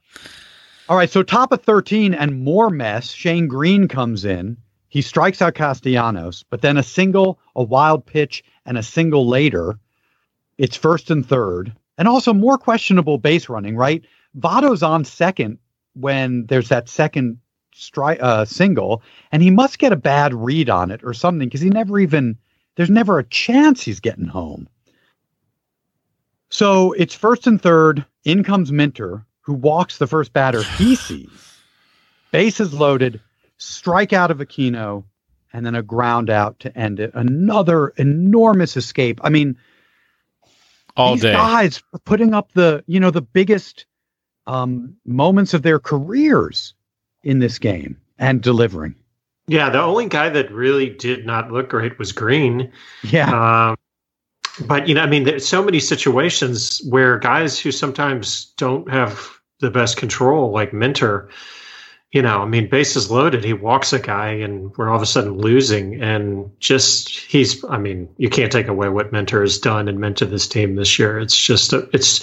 All 0.86 0.98
right. 0.98 1.08
So 1.08 1.22
top 1.22 1.50
of 1.50 1.62
13 1.62 2.12
and 2.12 2.44
more 2.44 2.68
mess. 2.68 3.10
Shane 3.10 3.48
Greene 3.48 3.88
comes 3.88 4.26
in. 4.26 4.58
He 4.90 5.00
strikes 5.00 5.40
out 5.40 5.54
Castellanos, 5.54 6.44
but 6.50 6.60
then 6.60 6.76
a 6.76 6.82
single, 6.82 7.38
a 7.56 7.62
wild 7.62 8.04
pitch, 8.04 8.44
and 8.66 8.76
a 8.76 8.82
single 8.82 9.26
later, 9.26 9.78
it's 10.58 10.76
first 10.76 11.10
and 11.10 11.26
third. 11.26 11.72
And 11.96 12.06
also 12.06 12.34
more 12.34 12.58
questionable 12.58 13.16
base 13.16 13.48
running, 13.48 13.78
right? 13.78 14.04
Votto's 14.38 14.82
on 14.82 15.06
second 15.06 15.56
when 15.94 16.44
there's 16.44 16.68
that 16.68 16.90
second 16.90 17.38
strike 17.74 18.18
uh, 18.20 18.44
single, 18.44 19.02
and 19.32 19.42
he 19.42 19.48
must 19.48 19.78
get 19.78 19.94
a 19.94 19.96
bad 19.96 20.34
read 20.34 20.68
on 20.68 20.90
it 20.90 21.00
or 21.02 21.14
something 21.14 21.48
because 21.48 21.62
he 21.62 21.70
never 21.70 21.98
even 21.98 22.36
there's 22.76 22.90
never 22.90 23.18
a 23.18 23.24
chance 23.24 23.82
he's 23.82 24.00
getting 24.00 24.26
home. 24.26 24.68
So 26.52 26.92
it's 26.92 27.14
first 27.14 27.46
and 27.46 27.60
third. 27.60 28.04
In 28.24 28.44
comes 28.44 28.70
Minter, 28.70 29.24
who 29.40 29.54
walks 29.54 29.96
the 29.96 30.06
first 30.06 30.34
batter 30.34 30.62
he 30.62 30.94
sees. 30.96 31.58
Bases 32.30 32.74
loaded, 32.74 33.20
strike 33.56 34.12
out 34.12 34.30
of 34.30 34.38
Aquino, 34.38 35.04
and 35.54 35.64
then 35.64 35.74
a 35.74 35.82
ground 35.82 36.28
out 36.28 36.60
to 36.60 36.78
end 36.78 37.00
it. 37.00 37.10
Another 37.14 37.88
enormous 37.96 38.76
escape. 38.76 39.18
I 39.24 39.30
mean, 39.30 39.56
all 40.94 41.14
these 41.14 41.22
day. 41.22 41.32
guys 41.32 41.82
are 41.94 41.98
putting 42.00 42.34
up 42.34 42.52
the 42.52 42.84
you 42.86 43.00
know 43.00 43.10
the 43.10 43.22
biggest 43.22 43.86
um, 44.46 44.94
moments 45.06 45.54
of 45.54 45.62
their 45.62 45.78
careers 45.78 46.74
in 47.22 47.38
this 47.38 47.58
game 47.58 47.98
and 48.18 48.42
delivering. 48.42 48.94
Yeah, 49.46 49.70
the 49.70 49.80
only 49.80 50.06
guy 50.06 50.28
that 50.28 50.52
really 50.52 50.90
did 50.90 51.24
not 51.24 51.50
look 51.50 51.70
great 51.70 51.98
was 51.98 52.12
Greene. 52.12 52.70
Yeah. 53.02 53.70
Um, 53.70 53.76
but 54.60 54.88
you 54.88 54.94
know, 54.94 55.02
I 55.02 55.06
mean, 55.06 55.24
there's 55.24 55.48
so 55.48 55.62
many 55.62 55.80
situations 55.80 56.80
where 56.88 57.18
guys 57.18 57.58
who 57.58 57.72
sometimes 57.72 58.46
don't 58.56 58.90
have 58.90 59.30
the 59.60 59.70
best 59.70 59.96
control, 59.96 60.52
like 60.52 60.72
Minter, 60.72 61.30
you 62.10 62.20
know, 62.20 62.42
I 62.42 62.44
mean, 62.44 62.68
bases 62.68 63.10
loaded, 63.10 63.42
he 63.42 63.54
walks 63.54 63.94
a 63.94 63.98
guy, 63.98 64.28
and 64.28 64.76
we're 64.76 64.90
all 64.90 64.96
of 64.96 65.02
a 65.02 65.06
sudden 65.06 65.38
losing. 65.38 66.02
And 66.02 66.50
just 66.60 67.08
he's, 67.08 67.64
I 67.64 67.78
mean, 67.78 68.06
you 68.18 68.28
can't 68.28 68.52
take 68.52 68.68
away 68.68 68.90
what 68.90 69.12
Minter 69.12 69.40
has 69.40 69.58
done 69.58 69.88
and 69.88 69.98
meant 69.98 70.18
to 70.18 70.26
this 70.26 70.46
team 70.46 70.76
this 70.76 70.98
year. 70.98 71.18
It's 71.18 71.38
just, 71.38 71.72
a, 71.72 71.88
it's 71.94 72.22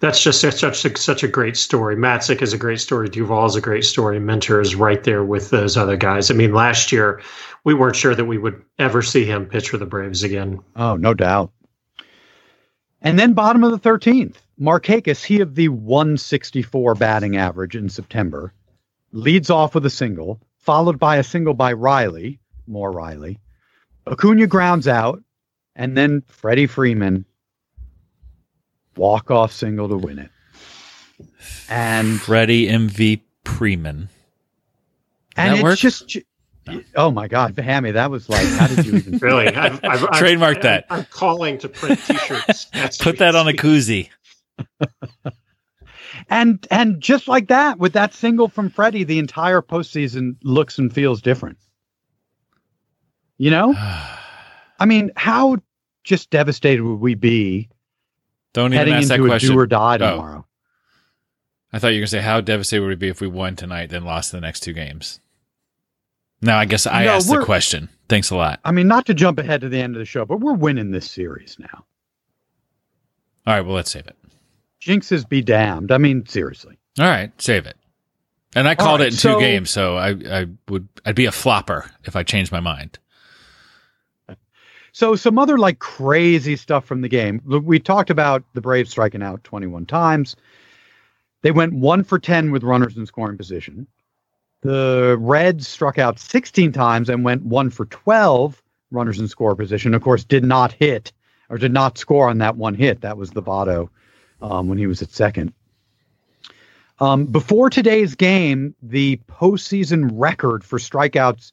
that's 0.00 0.22
just 0.22 0.40
such 0.40 0.62
a, 0.62 0.96
such 0.96 1.22
a 1.22 1.28
great 1.28 1.58
story. 1.58 1.96
Matzek 1.96 2.40
is 2.40 2.54
a 2.54 2.58
great 2.58 2.80
story. 2.80 3.10
Duvall 3.10 3.44
is 3.44 3.56
a 3.56 3.60
great 3.60 3.84
story. 3.84 4.18
Minter 4.18 4.58
is 4.58 4.74
right 4.74 5.04
there 5.04 5.22
with 5.22 5.50
those 5.50 5.76
other 5.76 5.98
guys. 5.98 6.30
I 6.30 6.34
mean, 6.34 6.54
last 6.54 6.90
year 6.90 7.20
we 7.64 7.74
weren't 7.74 7.96
sure 7.96 8.14
that 8.14 8.24
we 8.24 8.38
would 8.38 8.62
ever 8.78 9.02
see 9.02 9.26
him 9.26 9.44
pitch 9.44 9.68
for 9.68 9.76
the 9.76 9.84
Braves 9.84 10.22
again. 10.22 10.60
Oh, 10.76 10.96
no 10.96 11.12
doubt. 11.12 11.52
And 13.06 13.16
then 13.16 13.34
bottom 13.34 13.62
of 13.62 13.70
the 13.70 13.88
13th, 13.88 14.34
Markakis, 14.60 15.22
he 15.22 15.40
of 15.40 15.54
the 15.54 15.68
164 15.68 16.96
batting 16.96 17.36
average 17.36 17.76
in 17.76 17.88
September, 17.88 18.52
leads 19.12 19.48
off 19.48 19.76
with 19.76 19.86
a 19.86 19.90
single, 19.90 20.40
followed 20.58 20.98
by 20.98 21.16
a 21.16 21.22
single 21.22 21.54
by 21.54 21.72
Riley, 21.72 22.40
more 22.66 22.90
Riley. 22.90 23.38
Acuna 24.08 24.48
grounds 24.48 24.88
out, 24.88 25.22
and 25.76 25.96
then 25.96 26.24
Freddie 26.26 26.66
Freeman 26.66 27.24
walk 28.96 29.30
off 29.30 29.52
single 29.52 29.88
to 29.88 29.96
win 29.96 30.18
it. 30.18 30.30
And 31.68 32.20
Freddie 32.20 32.66
MV 32.66 33.20
Freeman. 33.44 34.08
And 35.36 35.54
it's 35.54 35.62
work? 35.62 35.78
just 35.78 36.18
Oh 36.96 37.10
my 37.10 37.28
God, 37.28 37.58
Hammy, 37.58 37.92
that 37.92 38.10
was 38.10 38.28
like, 38.28 38.46
how 38.46 38.66
did 38.66 38.86
you 38.86 38.96
even 38.96 39.18
really? 39.22 39.48
I've, 39.48 39.84
I've, 39.84 40.10
Trademark 40.18 40.58
I've, 40.58 40.62
that. 40.62 40.86
I'm, 40.90 41.00
I'm, 41.00 41.04
calling 41.06 41.58
to 41.58 41.68
print 41.68 42.00
T-shirts. 42.04 42.66
Put 43.00 43.18
that 43.18 43.36
on 43.36 43.46
a 43.48 43.52
koozie. 43.52 44.08
and 46.28 46.66
and 46.70 47.00
just 47.00 47.28
like 47.28 47.48
that, 47.48 47.78
with 47.78 47.92
that 47.92 48.14
single 48.14 48.48
from 48.48 48.70
Freddie, 48.70 49.04
the 49.04 49.18
entire 49.18 49.62
postseason 49.62 50.36
looks 50.42 50.78
and 50.78 50.92
feels 50.92 51.20
different. 51.22 51.58
You 53.38 53.50
know, 53.50 53.74
I 54.78 54.86
mean, 54.86 55.12
how 55.16 55.58
just 56.04 56.30
devastated 56.30 56.82
would 56.82 57.00
we 57.00 57.14
be? 57.14 57.68
Don't 58.54 58.72
even 58.72 58.78
heading 58.78 58.94
ask 58.94 59.02
into 59.04 59.22
that 59.22 59.24
a 59.24 59.28
question. 59.28 59.50
do 59.52 59.58
or 59.58 59.66
die 59.66 59.96
Oh. 60.00 60.10
tomorrow. 60.10 60.46
I 61.72 61.78
thought 61.78 61.88
you 61.88 61.96
were 61.96 62.00
going 62.00 62.04
to 62.06 62.10
say 62.10 62.20
how 62.22 62.40
devastated 62.40 62.82
would 62.82 62.92
it 62.92 62.98
be 62.98 63.08
if 63.08 63.20
we 63.20 63.26
won 63.26 63.54
tonight, 63.56 63.90
then 63.90 64.04
lost 64.04 64.32
the 64.32 64.40
next 64.40 64.60
two 64.60 64.72
games. 64.72 65.20
Now 66.42 66.58
I 66.58 66.64
guess 66.64 66.86
I 66.86 67.04
No, 67.04 67.12
asked 67.12 67.28
the 67.30 67.44
question. 67.44 67.88
Thanks 68.08 68.30
a 68.30 68.36
lot. 68.36 68.60
I 68.64 68.70
mean, 68.72 68.86
not 68.88 69.06
to 69.06 69.14
jump 69.14 69.38
ahead 69.38 69.62
to 69.62 69.68
the 69.68 69.80
end 69.80 69.96
of 69.96 69.98
the 69.98 70.04
show, 70.04 70.24
but 70.24 70.38
we're 70.40 70.52
winning 70.54 70.90
this 70.90 71.10
series 71.10 71.56
now. 71.58 71.84
All 73.46 73.54
right, 73.54 73.60
well 73.62 73.74
let's 73.74 73.90
save 73.90 74.06
it. 74.06 74.16
Jinxes 74.80 75.28
be 75.28 75.40
damned. 75.42 75.90
I 75.90 75.98
mean, 75.98 76.26
seriously. 76.26 76.76
All 76.98 77.06
right, 77.06 77.30
save 77.40 77.66
it. 77.66 77.76
And 78.54 78.68
I 78.68 78.74
called 78.74 79.00
right, 79.00 79.08
it 79.08 79.12
in 79.14 79.18
so- 79.18 79.34
two 79.34 79.40
games, 79.40 79.70
so 79.70 79.96
I, 79.96 80.10
I 80.30 80.46
would 80.68 80.88
I'd 81.04 81.14
be 81.16 81.26
a 81.26 81.32
flopper 81.32 81.90
if 82.04 82.16
I 82.16 82.22
changed 82.22 82.52
my 82.52 82.60
mind. 82.60 82.98
So 84.92 85.14
some 85.14 85.38
other 85.38 85.58
like 85.58 85.78
crazy 85.78 86.56
stuff 86.56 86.86
from 86.86 87.02
the 87.02 87.08
game. 87.08 87.42
Look, 87.44 87.64
We 87.66 87.78
talked 87.78 88.08
about 88.08 88.44
the 88.54 88.62
Braves 88.62 88.90
striking 88.90 89.22
out 89.22 89.44
21 89.44 89.84
times. 89.84 90.36
They 91.42 91.50
went 91.50 91.74
one 91.74 92.02
for 92.02 92.18
10 92.18 92.50
with 92.50 92.62
runners 92.64 92.96
in 92.96 93.04
scoring 93.04 93.36
position. 93.36 93.86
The 94.66 95.16
Reds 95.20 95.68
struck 95.68 95.96
out 95.96 96.18
16 96.18 96.72
times 96.72 97.08
and 97.08 97.22
went 97.22 97.44
one 97.44 97.70
for 97.70 97.86
12 97.86 98.60
runners 98.90 99.20
in 99.20 99.28
score 99.28 99.54
position. 99.54 99.94
Of 99.94 100.02
course, 100.02 100.24
did 100.24 100.42
not 100.42 100.72
hit 100.72 101.12
or 101.48 101.56
did 101.56 101.72
not 101.72 101.98
score 101.98 102.28
on 102.28 102.38
that 102.38 102.56
one 102.56 102.74
hit. 102.74 103.02
That 103.02 103.16
was 103.16 103.30
the 103.30 103.44
Votto 103.44 103.90
um, 104.42 104.66
when 104.66 104.76
he 104.76 104.88
was 104.88 105.02
at 105.02 105.12
second. 105.12 105.52
Um, 106.98 107.26
before 107.26 107.70
today's 107.70 108.16
game, 108.16 108.74
the 108.82 109.20
postseason 109.28 110.10
record 110.12 110.64
for 110.64 110.80
strikeouts, 110.80 111.52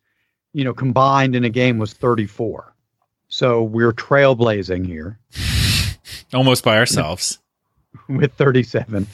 you 0.53 0.63
know, 0.63 0.73
combined 0.73 1.35
in 1.35 1.43
a 1.43 1.51
game 1.51 1.77
was 1.77 1.93
34. 1.93 2.73
So 3.27 3.61
we're 3.61 3.93
trailblazing 3.93 4.87
here 4.87 5.19
Almost 6.33 6.63
by 6.63 6.79
ourselves. 6.79 7.37
with 8.09 8.33
37. 8.33 9.05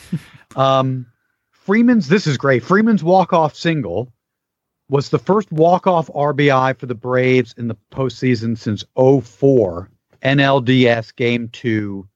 um, 0.55 1.05
Freeman's, 1.69 2.07
this 2.07 2.25
is 2.25 2.37
great. 2.37 2.63
Freeman's 2.63 3.03
walk-off 3.03 3.55
single 3.55 4.11
was 4.89 5.09
the 5.09 5.19
first 5.19 5.51
walk-off 5.51 6.07
RBI 6.07 6.75
for 6.75 6.87
the 6.87 6.95
Braves 6.95 7.53
in 7.59 7.67
the 7.67 7.77
postseason 7.91 8.57
since 8.57 8.83
04 8.95 9.87
NLDS 10.23 11.15
Game 11.15 11.47
2 11.49 12.07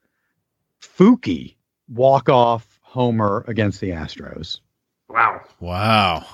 Fuki 0.81 1.53
walk-off 1.87 2.79
homer 2.81 3.45
against 3.47 3.79
the 3.79 3.91
Astros. 3.91 4.59
Wow. 5.07 5.41
Wow. 5.59 6.25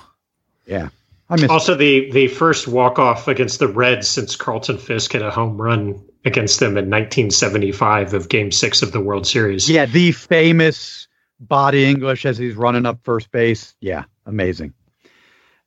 Yeah. 0.64 0.88
I 1.28 1.36
miss 1.36 1.50
Also, 1.50 1.74
the 1.74 2.10
the 2.12 2.26
first 2.26 2.68
walk 2.68 2.98
off 2.98 3.28
against 3.28 3.58
the 3.58 3.68
Reds 3.68 4.08
since 4.08 4.34
Carlton 4.34 4.78
Fisk 4.78 5.12
hit 5.12 5.20
a 5.20 5.30
home 5.30 5.60
run 5.60 6.02
against 6.24 6.58
them 6.58 6.70
in 6.70 6.88
1975 6.88 8.14
of 8.14 8.30
Game 8.30 8.50
Six 8.50 8.80
of 8.80 8.92
the 8.92 9.00
World 9.00 9.26
Series. 9.26 9.68
Yeah, 9.68 9.84
the 9.84 10.12
famous 10.12 11.06
body 11.40 11.84
English 11.84 12.26
as 12.26 12.38
he's 12.38 12.54
running 12.54 12.86
up 12.86 13.00
first 13.02 13.30
base. 13.30 13.74
Yeah, 13.80 14.04
amazing. 14.26 14.74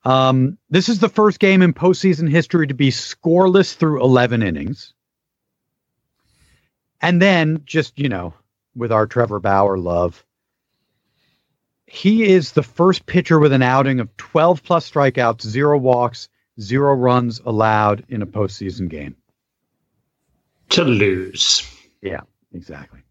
Um, 0.06 0.58
this 0.70 0.90
is 0.90 1.00
the 1.00 1.10
first 1.10 1.40
game 1.40 1.62
in 1.62 1.74
postseason 1.74 2.30
history 2.30 2.68
to 2.68 2.74
be 2.74 2.92
scoreless 2.92 3.74
through 3.74 4.04
11 4.04 4.44
innings. 4.44 4.94
And 7.02 7.22
then 7.22 7.64
just, 7.66 8.00
you 8.00 8.10
know, 8.10 8.34
with 8.76 8.92
our 8.92 9.08
Trevor 9.08 9.40
Bauer 9.40 9.78
love, 9.78 10.26
he 11.86 12.24
is 12.24 12.52
the 12.52 12.64
first 12.64 13.06
pitcher 13.06 13.40
with 13.40 13.54
an 13.54 13.62
outing 13.62 14.00
of 14.00 14.16
12 14.18 14.64
plus 14.64 14.90
strikeouts, 14.90 15.42
zero 15.42 15.78
walks, 15.78 16.30
zero 16.60 16.94
runs 16.96 17.40
allowed 17.40 18.06
in 18.10 18.22
a 18.22 18.28
postseason 18.28 18.90
game. 18.90 19.16
To 20.70 20.84
lose. 20.84 21.70
Yeah, 22.02 22.22
exactly. 22.54 23.02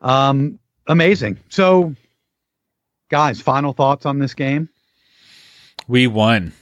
Um, 0.00 0.58
amazing. 0.88 1.38
So, 1.48 1.94
guys, 3.10 3.40
final 3.40 3.72
thoughts 3.72 4.06
on 4.06 4.18
this 4.18 4.34
game? 4.34 4.68
We 5.86 6.06
won. 6.06 6.52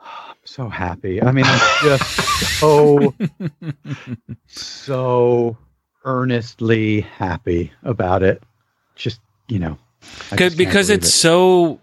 I'm 0.00 0.36
so 0.44 0.68
happy. 0.68 1.22
I 1.22 1.32
mean, 1.32 1.44
I'm 1.46 1.60
just 1.82 2.58
so, 2.58 3.14
so 4.46 5.56
earnestly 6.04 7.00
happy 7.02 7.72
about 7.82 8.22
it. 8.22 8.42
Just, 8.94 9.20
you 9.48 9.58
know, 9.58 9.78
just 10.36 10.56
because 10.56 10.90
it's 10.90 11.08
it. 11.08 11.10
so. 11.12 11.80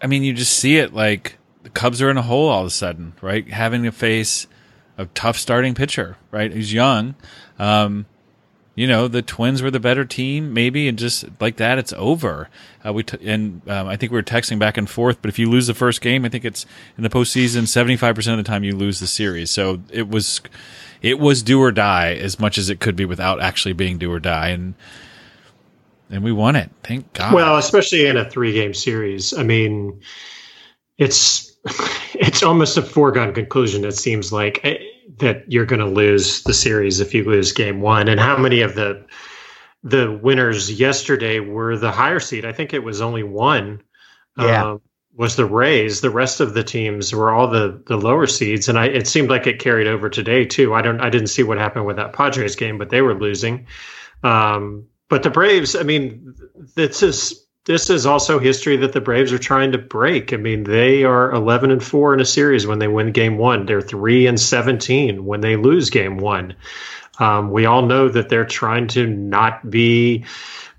I 0.00 0.06
mean, 0.06 0.22
you 0.22 0.32
just 0.32 0.52
see 0.52 0.76
it 0.78 0.94
like 0.94 1.38
the 1.62 1.70
Cubs 1.70 2.00
are 2.00 2.10
in 2.10 2.16
a 2.16 2.22
hole 2.22 2.48
all 2.48 2.60
of 2.60 2.66
a 2.66 2.70
sudden, 2.70 3.14
right? 3.20 3.48
Having 3.48 3.82
to 3.82 3.92
face 3.92 4.46
a 4.96 5.06
tough 5.06 5.36
starting 5.38 5.74
pitcher, 5.74 6.16
right? 6.30 6.52
Who's 6.52 6.72
young. 6.72 7.14
Um, 7.58 8.06
you 8.78 8.86
know, 8.86 9.08
the 9.08 9.22
Twins 9.22 9.60
were 9.60 9.72
the 9.72 9.80
better 9.80 10.04
team, 10.04 10.54
maybe, 10.54 10.86
and 10.86 10.96
just 10.96 11.24
like 11.40 11.56
that, 11.56 11.78
it's 11.78 11.92
over. 11.94 12.48
Uh, 12.86 12.92
we 12.92 13.02
t- 13.02 13.18
and 13.28 13.60
um, 13.68 13.88
I 13.88 13.96
think 13.96 14.12
we 14.12 14.16
were 14.16 14.22
texting 14.22 14.60
back 14.60 14.76
and 14.76 14.88
forth. 14.88 15.20
But 15.20 15.30
if 15.30 15.36
you 15.36 15.50
lose 15.50 15.66
the 15.66 15.74
first 15.74 16.00
game, 16.00 16.24
I 16.24 16.28
think 16.28 16.44
it's 16.44 16.64
in 16.96 17.02
the 17.02 17.10
postseason. 17.10 17.66
Seventy 17.66 17.96
five 17.96 18.14
percent 18.14 18.38
of 18.38 18.44
the 18.44 18.48
time, 18.48 18.62
you 18.62 18.76
lose 18.76 19.00
the 19.00 19.08
series. 19.08 19.50
So 19.50 19.80
it 19.90 20.08
was, 20.08 20.40
it 21.02 21.18
was 21.18 21.42
do 21.42 21.60
or 21.60 21.72
die 21.72 22.14
as 22.14 22.38
much 22.38 22.56
as 22.56 22.70
it 22.70 22.78
could 22.78 22.94
be 22.94 23.04
without 23.04 23.40
actually 23.42 23.72
being 23.72 23.98
do 23.98 24.12
or 24.12 24.20
die, 24.20 24.50
and 24.50 24.74
and 26.08 26.22
we 26.22 26.30
won 26.30 26.54
it. 26.54 26.70
Thank 26.84 27.12
God. 27.14 27.34
Well, 27.34 27.56
especially 27.56 28.06
in 28.06 28.16
a 28.16 28.30
three 28.30 28.52
game 28.52 28.74
series. 28.74 29.36
I 29.36 29.42
mean, 29.42 30.00
it's 30.98 31.56
it's 32.14 32.44
almost 32.44 32.76
a 32.76 32.82
foregone 32.82 33.34
conclusion. 33.34 33.84
It 33.84 33.96
seems 33.96 34.32
like 34.32 34.60
eh, 34.62 34.76
that 35.18 35.50
you're 35.50 35.66
going 35.66 35.80
to 35.80 35.86
lose 35.86 36.42
the 36.42 36.54
series 36.54 37.00
if 37.00 37.14
you 37.14 37.24
lose 37.24 37.52
game 37.52 37.80
one. 37.80 38.08
And 38.08 38.20
how 38.20 38.36
many 38.36 38.62
of 38.62 38.74
the 38.74 39.06
the 39.84 40.10
winners 40.10 40.70
yesterday 40.72 41.40
were 41.40 41.76
the 41.76 41.92
higher 41.92 42.20
seed? 42.20 42.44
I 42.44 42.52
think 42.52 42.74
it 42.74 42.82
was 42.82 43.00
only 43.00 43.22
one. 43.22 43.82
Yeah. 44.36 44.64
uh, 44.64 44.78
was 45.18 45.34
the 45.34 45.44
Rays. 45.44 46.00
The 46.00 46.10
rest 46.10 46.40
of 46.40 46.54
the 46.54 46.62
teams 46.62 47.12
were 47.12 47.32
all 47.32 47.48
the 47.48 47.82
the 47.86 47.96
lower 47.96 48.26
seeds, 48.26 48.68
and 48.68 48.78
I 48.78 48.86
it 48.86 49.08
seemed 49.08 49.28
like 49.28 49.48
it 49.48 49.58
carried 49.58 49.88
over 49.88 50.08
today 50.08 50.44
too. 50.44 50.74
I 50.74 50.80
don't 50.80 51.00
I 51.00 51.10
didn't 51.10 51.26
see 51.26 51.42
what 51.42 51.58
happened 51.58 51.86
with 51.86 51.96
that 51.96 52.12
Padres 52.12 52.54
game, 52.54 52.78
but 52.78 52.88
they 52.88 53.02
were 53.02 53.18
losing. 53.18 53.66
Um, 54.22 54.86
but 55.08 55.24
the 55.24 55.30
Braves, 55.30 55.74
I 55.74 55.82
mean, 55.82 56.34
this 56.76 57.02
is 57.02 57.47
this 57.68 57.90
is 57.90 58.06
also 58.06 58.38
history 58.38 58.78
that 58.78 58.94
the 58.94 59.00
Braves 59.00 59.30
are 59.30 59.38
trying 59.38 59.72
to 59.72 59.78
break. 59.78 60.32
I 60.32 60.38
mean, 60.38 60.64
they 60.64 61.04
are 61.04 61.30
11 61.30 61.70
and 61.70 61.84
4 61.84 62.14
in 62.14 62.20
a 62.20 62.24
series 62.24 62.66
when 62.66 62.78
they 62.78 62.88
win 62.88 63.12
game 63.12 63.36
1. 63.36 63.66
They're 63.66 63.82
3 63.82 64.26
and 64.26 64.40
17 64.40 65.26
when 65.26 65.42
they 65.42 65.56
lose 65.56 65.90
game 65.90 66.16
1. 66.16 66.54
Um, 67.18 67.50
we 67.50 67.66
all 67.66 67.84
know 67.84 68.08
that 68.08 68.30
they're 68.30 68.46
trying 68.46 68.86
to 68.88 69.06
not 69.06 69.70
be 69.70 70.24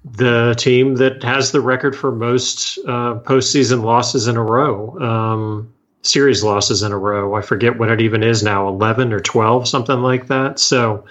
the 0.03 0.55
team 0.57 0.95
that 0.95 1.21
has 1.21 1.51
the 1.51 1.61
record 1.61 1.95
for 1.95 2.11
most 2.11 2.79
uh, 2.79 3.19
postseason 3.19 3.83
losses 3.83 4.27
in 4.27 4.35
a 4.35 4.43
row, 4.43 4.97
um, 4.99 5.71
series 6.01 6.43
losses 6.43 6.81
in 6.81 6.91
a 6.91 6.97
row. 6.97 7.35
I 7.35 7.43
forget 7.43 7.77
what 7.77 7.91
it 7.91 8.01
even 8.01 8.23
is 8.23 8.41
now, 8.41 8.67
11 8.67 9.13
or 9.13 9.19
12, 9.19 9.67
something 9.67 10.01
like 10.01 10.25
that. 10.29 10.57
So, 10.57 11.05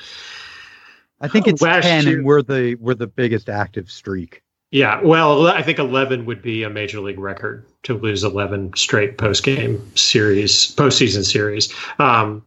I 1.21 1.29
think 1.29 1.47
it's 1.47 1.63
last 1.63 1.85
10 1.85 2.05
year- 2.05 2.17
and 2.17 2.27
we're 2.27 2.43
the 2.43 2.75
we're 2.81 2.95
the 2.95 3.07
biggest 3.07 3.49
active 3.49 3.93
streak. 3.93 4.43
Yeah, 4.71 5.01
well, 5.03 5.47
I 5.47 5.63
think 5.63 5.79
11 5.79 6.27
would 6.27 6.43
be 6.43 6.63
a 6.63 6.69
major 6.69 7.01
league 7.01 7.19
record 7.19 7.65
to 7.85 7.95
lose 7.95 8.23
11 8.23 8.73
straight 8.77 9.17
post 9.17 9.43
game 9.43 9.81
series, 9.97 10.75
postseason 10.77 11.25
series. 11.25 11.73
Um, 11.99 12.45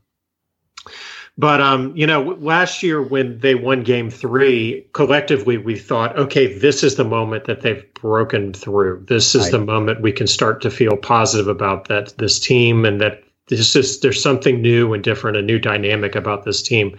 but 1.38 1.62
um, 1.62 1.96
you 1.96 2.06
know, 2.06 2.22
last 2.40 2.84
year 2.84 3.02
when 3.02 3.40
they 3.40 3.56
won 3.56 3.82
Game 3.84 4.12
Three, 4.12 4.86
collectively 4.94 5.58
we 5.58 5.76
thought, 5.80 6.16
okay, 6.20 6.60
this 6.60 6.84
is 6.84 6.96
the 6.96 7.04
moment 7.04 7.46
that 7.46 7.62
they've 7.62 7.92
broken 7.96 8.54
through. 8.54 9.06
This 9.08 9.34
is 9.34 9.44
Right. 9.44 9.52
the 9.54 9.60
moment 9.60 10.02
we 10.02 10.12
can 10.12 10.28
start 10.28 10.62
to 10.62 10.70
feel 10.70 10.98
positive 10.98 11.48
about 11.48 11.88
that 11.88 12.14
this 12.20 12.40
team, 12.40 12.86
and 12.86 13.02
that 13.02 13.24
this 13.48 13.76
is 13.76 14.02
there's 14.02 14.22
something 14.22 14.62
new 14.62 14.94
and 14.94 15.04
different, 15.04 15.38
a 15.38 15.42
new 15.42 15.58
dynamic 15.58 16.16
about 16.16 16.44
this 16.44 16.62
team. 16.62 16.96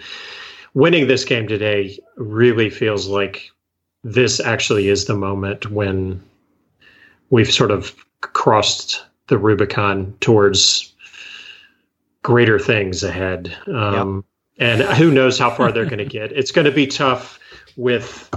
Winning 0.74 1.06
this 1.06 1.24
game 1.24 1.46
today 1.46 1.96
really 2.16 2.70
feels 2.70 3.06
like 3.06 3.51
this 4.04 4.40
actually 4.40 4.88
is 4.88 5.04
the 5.04 5.14
moment 5.14 5.70
when 5.70 6.22
we've 7.30 7.52
sort 7.52 7.70
of 7.70 7.94
crossed 8.20 9.04
the 9.28 9.38
Rubicon 9.38 10.14
towards 10.20 10.92
greater 12.22 12.58
things 12.58 13.02
ahead. 13.02 13.56
Um, 13.66 14.24
And 14.58 14.82
who 14.82 15.10
knows 15.10 15.38
how 15.38 15.50
far 15.50 15.72
they're 15.72 15.86
going 15.86 15.98
to 15.98 16.04
get. 16.04 16.30
It's 16.32 16.52
going 16.52 16.66
to 16.66 16.72
be 16.72 16.86
tough 16.86 17.38
with 17.76 18.30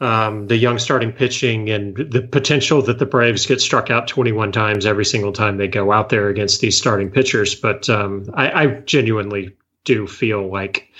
um, 0.00 0.46
the 0.48 0.56
young 0.56 0.78
starting 0.78 1.12
pitching 1.12 1.70
and 1.70 1.96
the 1.96 2.22
potential 2.22 2.82
that 2.82 2.98
the 2.98 3.06
Braves 3.06 3.46
get 3.46 3.60
struck 3.60 3.90
out 3.90 4.08
21 4.08 4.52
times 4.52 4.86
every 4.86 5.04
single 5.04 5.32
time 5.32 5.56
they 5.56 5.68
go 5.68 5.92
out 5.92 6.08
there 6.08 6.28
against 6.28 6.60
these 6.60 6.76
starting 6.76 7.10
pitchers. 7.10 7.54
But 7.54 7.88
um, 7.88 8.28
I, 8.34 8.64
I 8.64 8.66
genuinely 8.86 9.54
do 9.84 10.06
feel 10.06 10.50
like 10.50 10.90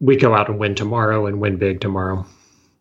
we 0.00 0.16
go 0.16 0.34
out 0.34 0.48
and 0.48 0.58
win 0.58 0.74
tomorrow 0.74 1.26
and 1.26 1.40
win 1.40 1.56
big 1.56 1.80
tomorrow. 1.80 2.24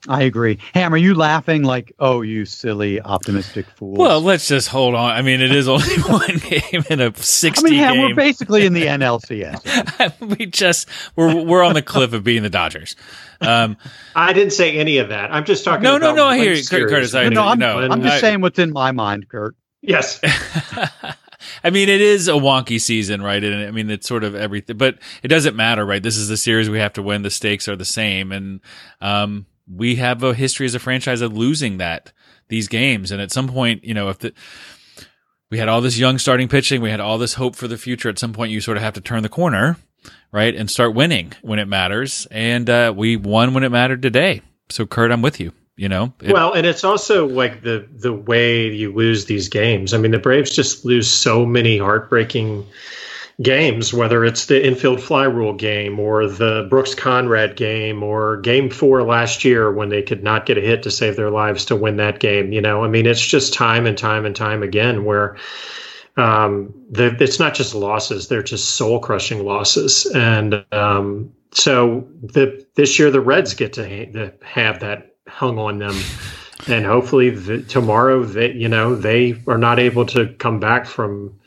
I 0.07 0.23
agree. 0.23 0.59
Ham, 0.73 0.93
are 0.93 0.97
you 0.97 1.13
laughing 1.15 1.63
like, 1.63 1.93
oh, 1.99 2.21
you 2.21 2.45
silly 2.45 3.01
optimistic 3.01 3.65
fool? 3.75 3.93
Well, 3.95 4.21
let's 4.21 4.47
just 4.47 4.69
hold 4.69 4.95
on. 4.95 5.11
I 5.11 5.21
mean, 5.21 5.41
it 5.41 5.51
is 5.51 5.67
only 5.67 5.95
one 6.07 6.37
game 6.37 6.83
in 6.89 7.01
a 7.01 7.15
sixty 7.15 7.67
I 7.67 7.69
mean, 7.69 7.79
Ham, 7.79 7.99
we're 7.99 8.15
basically 8.15 8.65
in 8.65 8.73
the 8.73 8.83
NLCS. 8.85 10.37
we 10.37 10.45
just 10.45 10.87
we're 11.15 11.43
we're 11.43 11.63
on 11.63 11.73
the 11.73 11.81
cliff 11.81 12.13
of 12.13 12.23
being 12.23 12.43
the 12.43 12.49
Dodgers. 12.49 12.95
Um, 13.41 13.77
I 14.15 14.33
didn't 14.33 14.53
say 14.53 14.77
any 14.77 14.97
of 14.97 15.09
that. 15.09 15.31
I'm 15.33 15.45
just 15.45 15.63
talking. 15.63 15.83
No, 15.83 15.97
no, 15.97 16.11
about 16.11 16.15
no, 16.15 16.25
I 16.27 16.37
hear 16.37 16.53
you, 16.53 16.63
series. 16.63 16.91
Curtis, 16.91 17.13
I 17.13 17.29
no, 17.29 17.29
no, 17.29 17.41
I'm, 17.43 17.59
no, 17.59 17.79
I'm 17.79 18.01
just 18.01 18.15
I- 18.15 18.21
saying 18.21 18.41
what's 18.41 18.59
in 18.59 18.71
my 18.71 18.91
mind, 18.91 19.29
Kurt. 19.29 19.55
Yes, 19.81 20.19
I 21.63 21.69
mean, 21.69 21.87
it 21.87 22.01
is 22.01 22.27
a 22.27 22.33
wonky 22.33 22.81
season, 22.81 23.21
right? 23.21 23.43
And 23.43 23.67
I 23.67 23.71
mean, 23.71 23.89
it's 23.89 24.07
sort 24.07 24.23
of 24.23 24.35
everything, 24.35 24.77
but 24.77 24.97
it 25.23 25.27
doesn't 25.27 25.55
matter, 25.55 25.85
right? 25.85 26.01
This 26.01 26.17
is 26.17 26.27
the 26.27 26.37
series 26.37 26.69
we 26.69 26.79
have 26.79 26.93
to 26.93 27.03
win. 27.03 27.21
The 27.21 27.29
stakes 27.29 27.67
are 27.67 27.75
the 27.75 27.85
same, 27.85 28.31
and 28.31 28.59
um, 29.01 29.45
we 29.71 29.95
have 29.95 30.23
a 30.23 30.33
history 30.33 30.65
as 30.65 30.75
a 30.75 30.79
franchise 30.79 31.21
of 31.21 31.35
losing 31.37 31.77
that 31.77 32.11
these 32.49 32.67
games. 32.67 33.11
And 33.11 33.21
at 33.21 33.31
some 33.31 33.47
point, 33.47 33.83
you 33.83 33.93
know, 33.93 34.09
if 34.09 34.19
the 34.19 34.33
we 35.49 35.57
had 35.57 35.69
all 35.69 35.81
this 35.81 35.97
young 35.97 36.17
starting 36.17 36.47
pitching, 36.47 36.81
we 36.81 36.89
had 36.89 36.99
all 36.99 37.17
this 37.17 37.35
hope 37.35 37.55
for 37.55 37.67
the 37.67 37.77
future. 37.77 38.09
At 38.09 38.19
some 38.19 38.33
point, 38.33 38.51
you 38.51 38.59
sort 38.61 38.77
of 38.77 38.83
have 38.83 38.93
to 38.95 39.01
turn 39.01 39.23
the 39.23 39.29
corner, 39.29 39.77
right, 40.31 40.53
and 40.53 40.69
start 40.69 40.93
winning 40.93 41.33
when 41.41 41.59
it 41.59 41.67
matters. 41.67 42.27
And 42.31 42.69
uh, 42.69 42.93
we 42.95 43.15
won 43.15 43.53
when 43.53 43.63
it 43.63 43.69
mattered 43.69 44.01
today. 44.01 44.41
So, 44.69 44.85
Kurt, 44.85 45.11
I'm 45.11 45.21
with 45.21 45.39
you. 45.39 45.53
You 45.79 45.89
know, 45.89 46.11
It- 46.23 46.33
well, 46.33 46.53
and 46.53 46.65
it's 46.65 46.83
also 46.83 47.27
like 47.27 47.61
the 47.61 47.87
the 47.91 48.11
way 48.11 48.67
you 48.71 48.91
lose 48.91 49.25
these 49.25 49.47
games. 49.47 49.93
I 49.93 49.99
mean, 49.99 50.09
the 50.11 50.17
Braves 50.17 50.49
just 50.49 50.85
lose 50.85 51.07
so 51.07 51.45
many 51.45 51.77
heartbreaking 51.77 52.65
games, 53.41 53.93
whether 53.93 54.25
it's 54.25 54.45
the 54.47 54.65
infield 54.65 55.01
fly 55.01 55.23
rule 55.23 55.53
game 55.53 55.99
or 55.99 56.27
the 56.27 56.65
Brooks 56.69 56.95
Conrad 56.95 57.55
game 57.55 58.01
or 58.01 58.37
game 58.37 58.69
four 58.69 59.03
last 59.03 59.45
year 59.45 59.71
when 59.71 59.89
they 59.89 60.01
could 60.01 60.23
not 60.23 60.45
get 60.45 60.57
a 60.57 60.61
hit 60.61 60.83
to 60.83 60.91
save 60.91 61.15
their 61.15 61.29
lives 61.29 61.65
to 61.65 61.75
win 61.75 61.97
that 61.97 62.19
game. 62.19 62.51
You 62.51 62.61
know, 62.61 62.83
I 62.83 62.87
mean, 62.87 63.05
it's 63.05 63.25
just 63.25 63.53
time 63.53 63.85
and 63.85 63.97
time 63.97 64.25
and 64.25 64.35
time 64.35 64.63
again 64.63 65.05
where 65.05 65.37
um, 66.17 66.73
it's 66.93 67.39
not 67.39 67.53
just 67.53 67.75
losses; 67.75 68.27
they're 68.27 68.41
just 68.41 68.71
soul 68.71 68.99
crushing 68.99 69.45
losses. 69.45 70.07
And 70.07 70.65
um, 70.71 71.31
so 71.51 72.07
the 72.23 72.65
this 72.75 72.97
year 72.97 73.11
the 73.11 73.21
Reds 73.21 73.53
get 73.53 73.73
to, 73.73 73.87
ha- 73.87 74.11
to 74.13 74.33
have 74.43 74.79
that 74.79 75.15
hung 75.27 75.59
on 75.59 75.77
them. 75.77 75.95
And 76.67 76.85
hopefully 76.87 77.29
the, 77.29 77.61
tomorrow 77.61 78.23
they, 78.23 78.51
you 78.51 78.67
know, 78.67 78.95
they 78.95 79.39
are 79.47 79.59
not 79.59 79.77
able 79.77 80.07
to 80.07 80.33
come 80.33 80.59
back 80.59 80.87
from 80.87 81.39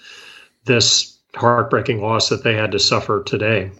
this 0.67 1.10
heartbreaking 1.35 2.01
loss 2.01 2.29
that 2.29 2.43
they 2.45 2.55
had 2.55 2.73
to 2.73 2.79
suffer 2.79 3.23
today. 3.25 3.71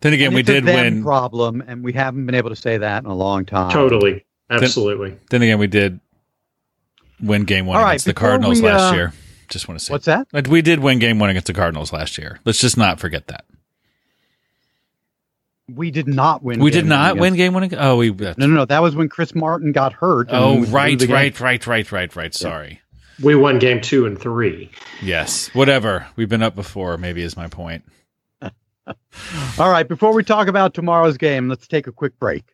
then 0.00 0.12
again, 0.12 0.26
And 0.26 0.34
we 0.34 0.40
it's 0.40 0.50
a 0.50 0.54
did 0.54 0.64
them 0.66 0.74
win. 0.76 1.02
problem, 1.02 1.62
and 1.66 1.82
we 1.84 1.92
haven't 1.92 2.26
been 2.26 2.34
able 2.34 2.50
to 2.50 2.56
say 2.56 2.78
that 2.78 3.04
in 3.04 3.10
a 3.10 3.14
long 3.14 3.44
time. 3.46 3.70
Totally, 3.72 4.24
absolutely. 4.50 5.16
Then 5.30 5.42
again, 5.42 5.58
we 5.58 5.66
did 5.66 6.00
win 7.20 7.44
game 7.44 7.66
one 7.66 7.78
All 7.78 7.82
right, 7.84 7.92
against 7.92 8.06
the 8.06 8.14
Cardinals 8.14 8.60
we, 8.60 8.68
last 8.68 8.92
uh, 8.92 8.96
year. 8.96 9.12
Just 9.48 9.68
want 9.68 9.78
to 9.78 9.84
say 9.84 9.92
What's 9.92 10.06
that? 10.06 10.26
But 10.32 10.48
we 10.48 10.62
did 10.62 10.80
win 10.80 10.98
game 10.98 11.18
one 11.18 11.30
against 11.30 11.46
the 11.46 11.52
Cardinals 11.52 11.92
last 11.92 12.18
year. 12.18 12.40
Let's 12.44 12.60
just 12.60 12.76
not 12.76 12.98
forget 12.98 13.26
that. 13.28 13.44
We 15.72 15.90
did 15.90 16.06
not 16.08 16.42
win. 16.42 16.60
we 16.60 16.70
did 16.70 16.84
not 16.84 17.16
win 17.16 17.34
game 17.36 17.54
one. 17.54 17.64
ag- 17.64 17.74
Oh, 17.78 17.96
we. 17.96 18.10
No, 18.10 18.34
no, 18.36 18.46
no. 18.46 18.64
That 18.66 18.82
was 18.82 18.94
when 18.94 19.08
Chris 19.08 19.34
Martin 19.34 19.72
got 19.72 19.94
hurt. 19.94 20.28
Oh, 20.30 20.62
right, 20.66 21.00
right, 21.08 21.40
right, 21.40 21.66
right, 21.66 21.90
right, 21.92 22.16
right. 22.16 22.34
Sorry. 22.34 22.80
We 23.22 23.34
won 23.34 23.58
game 23.58 23.80
two 23.80 24.06
and 24.06 24.18
three. 24.18 24.70
Yes. 25.02 25.54
Whatever. 25.54 26.06
We've 26.16 26.28
been 26.28 26.42
up 26.42 26.54
before. 26.54 26.96
Maybe 26.98 27.22
is 27.22 27.36
my 27.36 27.48
point. 27.48 27.84
All 29.58 29.70
right, 29.70 29.88
before 29.88 30.12
we 30.12 30.24
talk 30.24 30.48
about 30.48 30.74
tomorrow's 30.74 31.16
game, 31.16 31.48
let's 31.48 31.66
take 31.66 31.86
a 31.86 31.92
quick 31.92 32.18
break. 32.18 32.53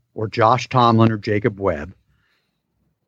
or 0.21 0.27
Josh 0.27 0.69
Tomlin 0.69 1.11
or 1.11 1.17
Jacob 1.17 1.59
Webb. 1.59 1.95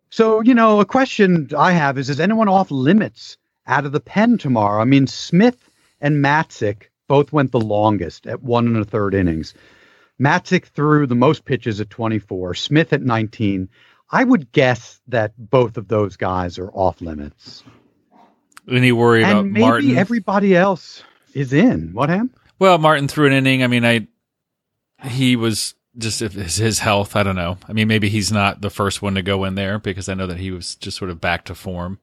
So, 0.10 0.42
you 0.42 0.56
know, 0.56 0.80
a 0.80 0.86
question 0.86 1.50
I 1.56 1.72
have 1.72 2.00
is 2.00 2.10
is 2.10 2.20
anyone 2.20 2.50
off 2.50 2.72
limits 2.72 3.38
out 3.68 3.86
of 3.86 3.92
the 3.92 4.00
pen 4.00 4.40
tomorrow? 4.40 4.82
I 4.82 4.86
mean, 4.86 5.06
Smith 5.06 5.70
and 6.02 6.24
Matzek 6.24 6.90
both 7.08 7.32
went 7.32 7.52
the 7.52 7.60
longest 7.60 8.26
at 8.26 8.42
one 8.42 8.66
and 8.66 8.78
a 8.78 8.84
third 8.84 9.14
innings. 9.14 9.54
Matzek 10.20 10.66
threw 10.66 11.06
the 11.06 11.16
most 11.16 11.46
pitches 11.46 11.80
at 11.80 11.92
24, 11.92 12.56
Smith 12.56 12.94
at 12.94 13.04
19. 13.04 13.70
I 14.10 14.24
would 14.24 14.52
guess 14.52 15.00
that 15.08 15.34
both 15.38 15.78
of 15.78 15.88
those 15.88 16.18
guys 16.18 16.58
are 16.58 16.72
off 16.72 17.00
limits. 17.00 17.64
Any 18.70 18.92
worry 18.92 19.22
about 19.22 19.44
and 19.44 19.54
maybe 19.54 19.66
Martin? 19.66 19.98
everybody 19.98 20.56
else 20.56 21.04
is 21.34 21.54
in. 21.54 21.94
What 21.94 22.10
happened? 22.10 22.32
well, 22.58 22.78
Martin 22.80 23.08
threw 23.08 23.28
an 23.28 23.34
inning. 23.34 23.64
I 23.64 23.68
mean, 23.68 23.86
I 23.86 24.08
he 25.06 25.36
was 25.36 25.76
just 25.98 26.22
if 26.22 26.34
his, 26.34 26.58
his 26.58 26.80
health. 26.80 27.16
I 27.16 27.24
don't 27.24 27.36
know. 27.36 27.58
I 27.68 27.74
mean, 27.74 27.88
maybe 27.88 28.10
he's 28.10 28.32
not 28.32 28.62
the 28.62 28.70
first 28.70 29.02
one 29.02 29.16
to 29.16 29.22
go 29.22 29.44
in 29.46 29.56
there 29.56 29.80
because 29.80 30.10
I 30.10 30.14
know 30.14 30.28
that 30.28 30.40
he 30.40 30.52
was 30.52 30.76
just 30.76 30.98
sort 30.98 31.12
of 31.12 31.22
back 31.22 31.46
to 31.46 31.56
form. 31.56 32.00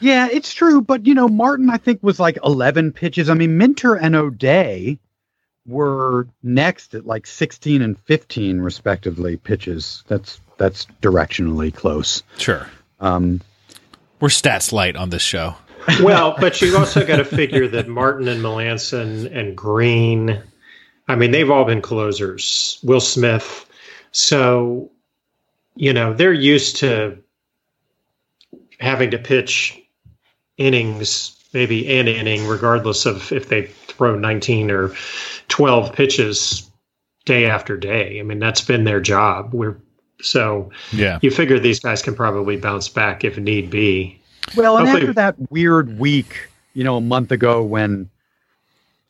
Yeah, 0.00 0.28
it's 0.30 0.52
true. 0.52 0.82
But, 0.82 1.06
you 1.06 1.14
know, 1.14 1.26
Martin, 1.28 1.70
I 1.70 1.78
think, 1.78 2.02
was 2.02 2.20
like 2.20 2.38
11 2.44 2.92
pitches. 2.92 3.30
I 3.30 3.34
mean, 3.34 3.56
Minter 3.56 3.94
and 3.94 4.14
O'Day 4.14 4.98
were 5.66 6.28
next 6.42 6.94
at 6.94 7.06
like 7.06 7.26
16 7.26 7.82
and 7.82 7.98
15, 8.00 8.60
respectively, 8.60 9.36
pitches. 9.36 10.04
That's 10.06 10.40
that's 10.58 10.86
directionally 11.02 11.74
close. 11.74 12.22
Sure, 12.38 12.66
Um, 13.00 13.40
we're 14.20 14.28
stats 14.28 14.72
light 14.72 14.96
on 14.96 15.10
this 15.10 15.20
show. 15.22 15.54
well, 16.02 16.34
but 16.40 16.60
you 16.62 16.76
also 16.78 17.06
got 17.06 17.16
to 17.16 17.24
figure 17.24 17.68
that 17.68 17.88
Martin 17.88 18.26
and 18.28 18.42
Melancon 18.42 19.30
and 19.36 19.54
Greene, 19.56 20.40
I 21.08 21.14
mean, 21.14 21.30
they've 21.30 21.50
all 21.50 21.64
been 21.64 21.82
closers. 21.82 22.78
Will 22.82 23.00
Smith. 23.00 23.66
So, 24.12 24.90
you 25.74 25.92
know, 25.92 26.12
they're 26.12 26.32
used 26.32 26.76
to 26.76 27.18
having 28.80 29.10
to 29.12 29.18
pitch 29.18 29.80
innings, 30.56 31.36
maybe 31.52 31.98
an 31.98 32.08
inning, 32.08 32.46
regardless 32.46 33.06
of 33.06 33.30
if 33.32 33.48
they 33.48 33.66
throw 33.66 34.16
19 34.18 34.70
or 34.70 34.94
12 35.48 35.92
pitches 35.92 36.68
day 37.24 37.46
after 37.46 37.76
day. 37.76 38.18
I 38.20 38.22
mean, 38.22 38.38
that's 38.38 38.60
been 38.60 38.84
their 38.84 39.00
job. 39.00 39.52
We're 39.52 39.76
so 40.22 40.70
Yeah, 40.92 41.18
you 41.22 41.30
figure 41.30 41.58
these 41.58 41.78
guys 41.80 42.02
can 42.02 42.14
probably 42.14 42.56
bounce 42.56 42.88
back 42.88 43.22
if 43.22 43.36
need 43.36 43.68
be. 43.70 44.18
well, 44.56 44.78
and 44.78 44.86
Hopefully- 44.88 45.02
after 45.08 45.12
that 45.14 45.50
weird 45.50 45.98
week, 45.98 46.48
you 46.74 46.84
know, 46.84 46.96
a 46.96 47.00
month 47.00 47.32
ago 47.32 47.62
when 47.62 48.08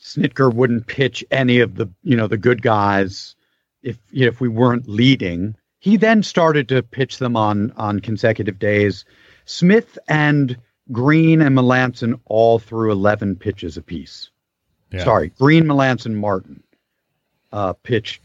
Snitker 0.06 0.54
wouldn't 0.54 0.86
pitch 0.86 1.24
any 1.30 1.58
of 1.58 1.74
the, 1.74 1.88
you 2.04 2.16
know, 2.16 2.28
the 2.28 2.36
good 2.36 2.62
guys 2.62 3.34
if 3.86 3.98
you 4.10 4.22
know, 4.22 4.28
if 4.28 4.40
we 4.40 4.48
weren't 4.48 4.88
leading, 4.88 5.54
he 5.78 5.96
then 5.96 6.22
started 6.22 6.68
to 6.68 6.82
pitch 6.82 7.18
them 7.18 7.36
on 7.36 7.72
on 7.76 8.00
consecutive 8.00 8.58
days. 8.58 9.04
Smith 9.44 9.96
and 10.08 10.56
Greene 10.90 11.40
and 11.40 11.56
Melancon 11.56 12.18
all 12.24 12.58
threw 12.58 12.90
11 12.90 13.36
pitches 13.36 13.76
apiece. 13.76 14.30
Yeah. 14.92 15.04
Sorry, 15.04 15.28
Greene, 15.38 15.64
Melancon, 15.64 16.14
Martin 16.14 16.62
uh, 17.52 17.72
pitched 17.74 18.22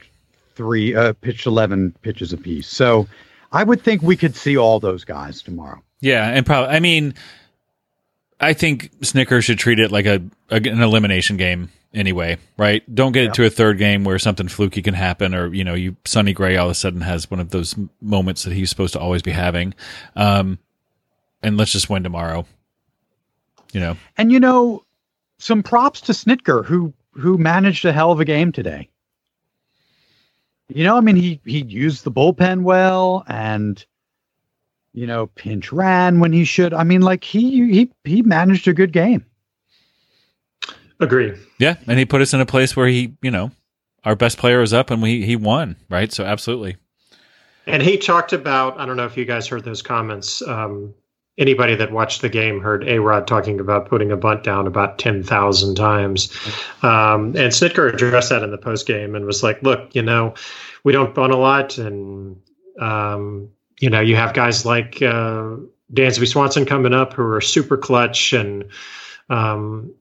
three, 0.55 0.95
uh, 0.95 1.13
pitched 1.13 1.45
11 1.45 1.95
pitches 2.01 2.33
apiece. 2.33 2.67
So 2.67 3.07
I 3.51 3.63
would 3.63 3.81
think 3.81 4.01
we 4.01 4.15
could 4.15 4.35
see 4.35 4.57
all 4.57 4.79
those 4.79 5.03
guys 5.03 5.41
tomorrow. 5.43 5.81
yeah, 5.99 6.27
and 6.27 6.45
probably. 6.45 6.75
I 6.75 6.79
mean, 6.79 7.13
I 8.41 8.53
think 8.53 8.91
Snitker 9.01 9.43
should 9.43 9.59
treat 9.59 9.79
it 9.79 9.91
like 9.91 10.07
a, 10.07 10.21
a 10.49 10.55
an 10.55 10.81
elimination 10.81 11.37
game 11.37 11.69
anyway, 11.93 12.37
right? 12.57 12.83
Don't 12.93 13.11
get 13.11 13.25
it 13.25 13.33
to 13.35 13.45
a 13.45 13.49
third 13.49 13.77
game 13.77 14.03
where 14.03 14.17
something 14.17 14.47
fluky 14.47 14.81
can 14.81 14.95
happen, 14.95 15.35
or 15.35 15.53
you 15.53 15.63
know, 15.63 15.75
you 15.75 15.95
Sonny 16.05 16.33
Gray 16.33 16.57
all 16.57 16.67
of 16.67 16.71
a 16.71 16.75
sudden 16.75 17.01
has 17.01 17.29
one 17.29 17.39
of 17.39 17.51
those 17.51 17.75
moments 18.01 18.43
that 18.43 18.53
he's 18.53 18.69
supposed 18.69 18.93
to 18.93 18.99
always 18.99 19.21
be 19.21 19.31
having. 19.31 19.73
Um, 20.15 20.57
and 21.43 21.55
let's 21.55 21.71
just 21.71 21.89
win 21.89 22.03
tomorrow. 22.03 22.45
You 23.73 23.79
know, 23.79 23.97
And 24.17 24.31
you 24.31 24.39
know, 24.39 24.83
some 25.37 25.63
props 25.63 26.01
to 26.01 26.11
Snitker 26.11 26.65
who 26.65 26.93
who 27.11 27.37
managed 27.37 27.85
a 27.85 27.93
hell 27.93 28.11
of 28.11 28.19
a 28.19 28.25
game 28.25 28.51
today. 28.51 28.89
You 30.67 30.83
know, 30.83 30.97
I 30.97 31.01
mean, 31.01 31.15
he 31.15 31.39
he 31.45 31.63
used 31.63 32.03
the 32.03 32.11
bullpen 32.11 32.63
well, 32.63 33.23
and 33.27 33.83
you 34.93 35.07
know, 35.07 35.27
pinch 35.27 35.71
ran 35.71 36.19
when 36.19 36.33
he 36.33 36.43
should. 36.43 36.73
I 36.73 36.83
mean, 36.83 37.01
like 37.01 37.23
he 37.23 37.71
he 37.71 37.91
he 38.03 38.21
managed 38.21 38.67
a 38.67 38.73
good 38.73 38.91
game. 38.91 39.25
Agree. 40.99 41.33
yeah, 41.57 41.77
and 41.87 41.97
he 41.97 42.05
put 42.05 42.21
us 42.21 42.31
in 42.33 42.41
a 42.41 42.45
place 42.45 42.75
where 42.75 42.87
he, 42.87 43.15
you 43.23 43.31
know, 43.31 43.49
our 44.03 44.15
best 44.15 44.37
player 44.37 44.59
was 44.59 44.71
up 44.71 44.91
and 44.91 45.01
we 45.01 45.25
he 45.25 45.35
won, 45.35 45.75
right? 45.89 46.11
So 46.13 46.23
absolutely, 46.23 46.77
And 47.65 47.81
he 47.81 47.97
talked 47.97 48.33
about, 48.33 48.79
I 48.79 48.85
don't 48.85 48.97
know 48.97 49.05
if 49.05 49.17
you 49.17 49.25
guys 49.25 49.47
heard 49.47 49.63
those 49.63 49.81
comments. 49.81 50.43
Um, 50.43 50.93
anybody 51.39 51.73
that 51.75 51.91
watched 51.91 52.21
the 52.21 52.29
game 52.29 52.61
heard 52.61 52.87
A 52.87 52.99
Rod 52.99 53.25
talking 53.25 53.59
about 53.59 53.87
putting 53.87 54.11
a 54.11 54.17
bunt 54.17 54.43
down 54.43 54.67
about 54.67 54.99
10,000 54.99 55.75
times. 55.75 56.31
Um, 56.83 57.35
and 57.35 57.51
Snitker 57.51 57.91
addressed 57.91 58.29
that 58.29 58.43
in 58.43 58.51
the 58.51 58.57
post 58.59 58.85
game 58.85 59.15
and 59.15 59.25
was 59.25 59.41
like, 59.41 59.63
look, 59.63 59.95
you 59.95 60.03
know, 60.03 60.35
we 60.83 60.91
don't 60.93 61.15
bunt 61.15 61.33
a 61.33 61.37
lot. 61.37 61.79
And, 61.79 62.39
um, 62.79 63.49
you 63.81 63.89
know, 63.89 63.99
you 63.99 64.15
have 64.15 64.33
guys 64.33 64.65
like 64.65 65.01
uh, 65.01 65.57
Dansby 65.93 66.27
Swanson 66.27 66.65
coming 66.65 66.93
up 66.93 67.13
who 67.13 67.23
are 67.23 67.41
super 67.41 67.75
clutch 67.77 68.31
and, 68.31 68.65
um, 69.29 69.93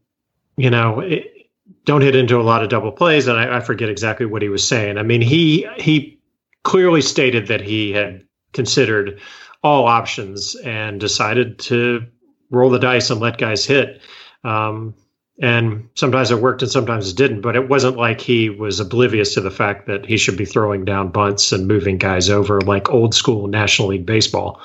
you 0.56 0.70
know, 0.70 1.00
it, 1.00 1.48
don't 1.84 2.02
hit 2.02 2.14
into 2.14 2.40
a 2.40 2.42
lot 2.42 2.62
of 2.62 2.68
double 2.68 2.92
plays. 2.92 3.26
And 3.26 3.38
I, 3.38 3.56
I 3.56 3.60
forget 3.60 3.88
exactly 3.88 4.26
what 4.26 4.42
he 4.42 4.48
was 4.48 4.66
saying. 4.66 4.98
I 4.98 5.02
mean, 5.02 5.22
he, 5.22 5.66
he, 5.76 6.20
clearly 6.62 7.00
stated 7.00 7.46
that 7.46 7.60
he 7.60 7.92
had 7.92 8.22
considered 8.52 9.20
all 9.62 9.86
options 9.86 10.54
and 10.56 11.00
decided 11.00 11.58
to 11.58 12.06
roll 12.50 12.70
the 12.70 12.78
dice 12.78 13.10
and 13.10 13.20
let 13.20 13.38
guys 13.38 13.64
hit. 13.64 14.02
Um, 14.44 14.94
and 15.40 15.88
sometimes 15.94 16.30
it 16.30 16.38
worked 16.38 16.60
and 16.60 16.70
sometimes 16.70 17.10
it 17.10 17.16
didn't, 17.16 17.40
but 17.40 17.56
it 17.56 17.68
wasn't 17.68 17.96
like 17.96 18.20
he 18.20 18.50
was 18.50 18.78
oblivious 18.78 19.34
to 19.34 19.40
the 19.40 19.50
fact 19.50 19.86
that 19.86 20.04
he 20.04 20.18
should 20.18 20.36
be 20.36 20.44
throwing 20.44 20.84
down 20.84 21.08
bunts 21.08 21.50
and 21.52 21.66
moving 21.66 21.96
guys 21.96 22.28
over 22.28 22.60
like 22.60 22.90
old 22.90 23.14
school 23.14 23.46
National 23.48 23.88
League 23.88 24.04
Baseball. 24.04 24.60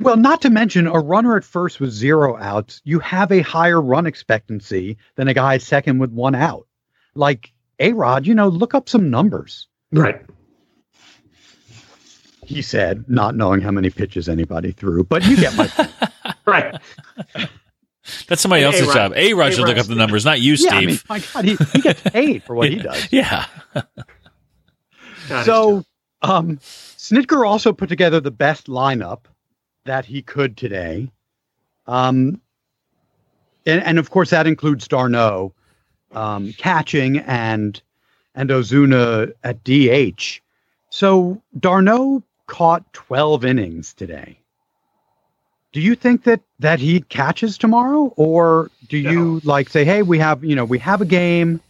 Well, 0.00 0.16
not 0.16 0.40
to 0.42 0.50
mention 0.50 0.86
a 0.86 0.98
runner 0.98 1.36
at 1.36 1.44
first 1.44 1.80
with 1.80 1.90
zero 1.90 2.36
outs, 2.38 2.80
you 2.84 2.98
have 3.00 3.30
a 3.30 3.42
higher 3.42 3.80
run 3.80 4.06
expectancy 4.06 4.96
than 5.16 5.28
a 5.28 5.34
guy 5.34 5.58
second 5.58 5.98
with 5.98 6.10
one 6.10 6.34
out. 6.34 6.66
Like 7.14 7.52
A 7.78 7.92
Rod, 7.92 8.26
you 8.26 8.34
know, 8.34 8.48
look 8.48 8.74
up 8.74 8.88
some 8.88 9.10
numbers. 9.10 9.68
Right. 9.92 10.22
He 12.44 12.62
said, 12.62 13.04
not 13.08 13.36
knowing 13.36 13.60
how 13.60 13.70
many 13.70 13.90
pitches 13.90 14.28
anybody 14.28 14.72
threw, 14.72 15.04
but 15.04 15.24
you 15.26 15.36
get 15.36 15.54
my 15.56 15.66
point. 15.68 15.92
Right. 16.46 16.74
That's 18.28 18.42
somebody 18.42 18.60
Hey, 18.62 18.66
else's 18.66 18.82
A-Rod- 18.82 18.94
job. 18.94 19.12
A 19.16 19.32
Rod 19.34 19.52
should 19.54 19.66
look 19.66 19.78
up 19.78 19.86
the 19.86 19.94
numbers, 19.94 20.24
not 20.24 20.40
you, 20.40 20.56
Steve. 20.56 20.72
Yeah, 20.72 20.78
I 20.78 20.86
mean, 20.86 20.98
my 21.08 21.18
God, 21.32 21.44
he, 21.44 21.56
he 21.72 21.80
gets 21.80 22.00
paid 22.02 22.42
for 22.44 22.54
what 22.54 22.68
he 22.70 22.76
does. 22.90 23.08
yeah, 23.10 23.46
God, 25.28 25.44
So, 25.46 25.84
Um, 26.22 26.56
Snitker 26.58 27.46
also 27.46 27.72
put 27.72 27.88
together 27.88 28.20
the 28.20 28.30
best 28.30 28.66
lineup 28.66 29.20
that 29.84 30.04
he 30.06 30.22
could 30.22 30.56
today. 30.56 31.10
Um, 31.86 32.40
and, 33.66 33.82
and 33.82 33.98
of 33.98 34.10
course 34.10 34.30
that 34.30 34.46
includes 34.46 34.88
d'Arnaud 34.88 35.52
um, 36.12 36.52
catching 36.54 37.18
and 37.18 37.80
and 38.34 38.50
Ozuna 38.50 39.32
at 39.44 39.62
DH. 39.64 40.40
So 40.90 41.40
d'Arnaud 41.60 42.22
caught 42.46 42.90
12 42.94 43.44
innings 43.44 43.92
today. 43.94 44.38
Do 45.74 45.80
you 45.80 45.96
think 45.96 46.22
that 46.22 46.40
that 46.60 46.78
he 46.78 47.00
catches 47.00 47.58
tomorrow, 47.58 48.14
or 48.16 48.70
do 48.88 48.96
you 48.96 49.40
like 49.42 49.68
say, 49.68 49.84
"Hey, 49.84 50.02
we 50.02 50.20
have 50.20 50.44
you 50.44 50.54
know 50.54 50.64
we 50.64 50.78
have 50.78 51.00
a 51.00 51.04
game, 51.04 51.60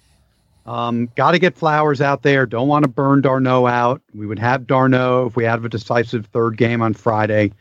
um, 0.67 1.09
got 1.17 1.31
to 1.31 1.39
get 1.39 1.57
Flowers 1.57 2.03
out 2.03 2.23
there. 2.23 2.45
Don't 2.45 2.69
want 2.69 2.83
to 2.83 2.89
burn 2.89 3.23
d'Arnaud 3.23 3.67
out. 3.67 4.03
We 4.15 4.27
would 4.27 4.39
have 4.39 4.67
d'Arnaud 4.67 5.29
if 5.29 5.37
we 5.37 5.45
have 5.45 5.65
a 5.65 5.71
decisive 5.71 6.27
third 6.27 6.59
game 6.59 6.83
on 6.83 6.93
Friday." 6.93 7.53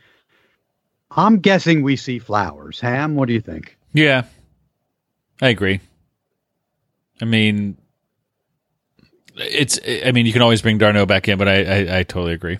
I'm 1.16 1.38
guessing 1.38 1.82
we 1.82 1.96
see 1.96 2.18
Flowers. 2.18 2.78
Ham, 2.80 3.14
what 3.14 3.28
do 3.28 3.34
you 3.34 3.40
think? 3.40 3.78
Yeah, 3.94 4.24
I 5.40 5.48
agree. 5.48 5.80
I 7.22 7.24
mean, 7.24 7.78
it's. 9.36 9.78
I 10.04 10.12
mean, 10.12 10.26
you 10.26 10.32
can 10.34 10.42
always 10.42 10.60
bring 10.60 10.76
d'Arnaud 10.76 11.06
back 11.06 11.26
in, 11.26 11.38
but 11.38 11.48
I, 11.48 11.62
I, 11.62 11.98
I 11.98 12.02
totally 12.02 12.34
agree. 12.34 12.58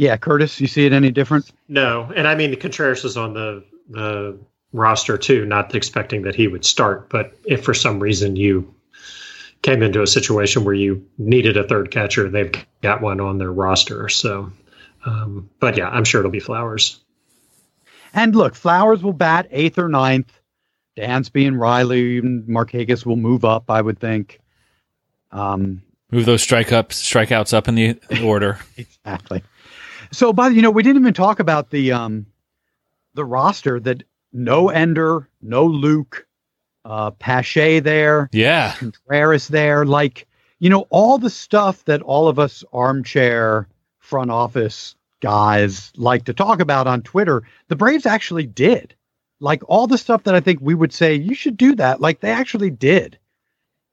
Yeah, 0.00 0.16
Curtis, 0.16 0.58
you 0.62 0.66
see 0.66 0.86
it 0.86 0.94
any 0.94 1.10
different? 1.10 1.52
No, 1.68 2.10
and 2.16 2.26
I 2.26 2.34
mean 2.34 2.58
Contreras 2.58 3.04
is 3.04 3.18
on 3.18 3.34
the 3.34 3.62
the 3.90 4.38
roster 4.72 5.18
too, 5.18 5.44
not 5.44 5.74
expecting 5.74 6.22
that 6.22 6.34
he 6.34 6.48
would 6.48 6.64
start. 6.64 7.10
But 7.10 7.36
if 7.44 7.62
for 7.62 7.74
some 7.74 8.00
reason 8.00 8.34
you 8.34 8.74
came 9.60 9.82
into 9.82 10.00
a 10.00 10.06
situation 10.06 10.64
where 10.64 10.72
you 10.72 11.06
needed 11.18 11.58
a 11.58 11.68
third 11.68 11.90
catcher, 11.90 12.30
they've 12.30 12.50
got 12.80 13.02
one 13.02 13.20
on 13.20 13.36
their 13.36 13.52
roster. 13.52 14.08
So, 14.08 14.50
um, 15.04 15.50
but 15.60 15.76
yeah, 15.76 15.90
I'm 15.90 16.04
sure 16.04 16.20
it'll 16.20 16.30
be 16.30 16.40
Flowers. 16.40 16.98
And 18.14 18.34
look, 18.34 18.54
Flowers 18.54 19.02
will 19.02 19.12
bat 19.12 19.48
eighth 19.50 19.78
or 19.78 19.90
ninth. 19.90 20.32
Dansby 20.96 21.46
and 21.46 21.60
Riley, 21.60 22.16
even 22.16 22.44
Markakis 22.44 23.04
will 23.04 23.16
move 23.16 23.44
up, 23.44 23.70
I 23.70 23.82
would 23.82 23.98
think. 23.98 24.40
Um, 25.30 25.82
Move 26.10 26.24
those 26.24 26.42
strike 26.42 26.72
ups, 26.72 27.02
strikeouts 27.02 27.52
up 27.52 27.68
in 27.68 27.74
the 27.74 28.00
order. 28.24 28.58
exactly. 28.78 29.42
So, 30.12 30.32
by 30.32 30.48
the, 30.48 30.54
you 30.54 30.62
know, 30.62 30.70
we 30.70 30.82
didn't 30.82 31.02
even 31.02 31.14
talk 31.14 31.40
about 31.40 31.70
the 31.70 31.92
um, 31.92 32.26
the 33.14 33.24
roster 33.24 33.80
that 33.80 34.02
no 34.32 34.68
Ender, 34.68 35.28
no 35.42 35.66
Luke, 35.66 36.26
uh, 36.84 37.10
Pache 37.12 37.80
there, 37.80 38.28
Yeah, 38.32 38.74
Contreras 38.74 39.48
there, 39.48 39.84
like 39.84 40.26
you 40.58 40.68
know, 40.68 40.86
all 40.90 41.18
the 41.18 41.30
stuff 41.30 41.84
that 41.86 42.02
all 42.02 42.28
of 42.28 42.38
us 42.38 42.62
armchair 42.72 43.66
front 43.98 44.30
office 44.30 44.94
guys 45.20 45.92
like 45.96 46.24
to 46.24 46.34
talk 46.34 46.60
about 46.60 46.86
on 46.86 47.02
Twitter. 47.02 47.42
The 47.68 47.76
Braves 47.76 48.06
actually 48.06 48.46
did, 48.46 48.94
like 49.40 49.62
all 49.68 49.86
the 49.86 49.98
stuff 49.98 50.24
that 50.24 50.34
I 50.34 50.40
think 50.40 50.60
we 50.60 50.74
would 50.74 50.92
say 50.92 51.14
you 51.14 51.34
should 51.34 51.56
do 51.56 51.74
that, 51.76 52.00
like 52.00 52.20
they 52.20 52.30
actually 52.30 52.70
did, 52.70 53.18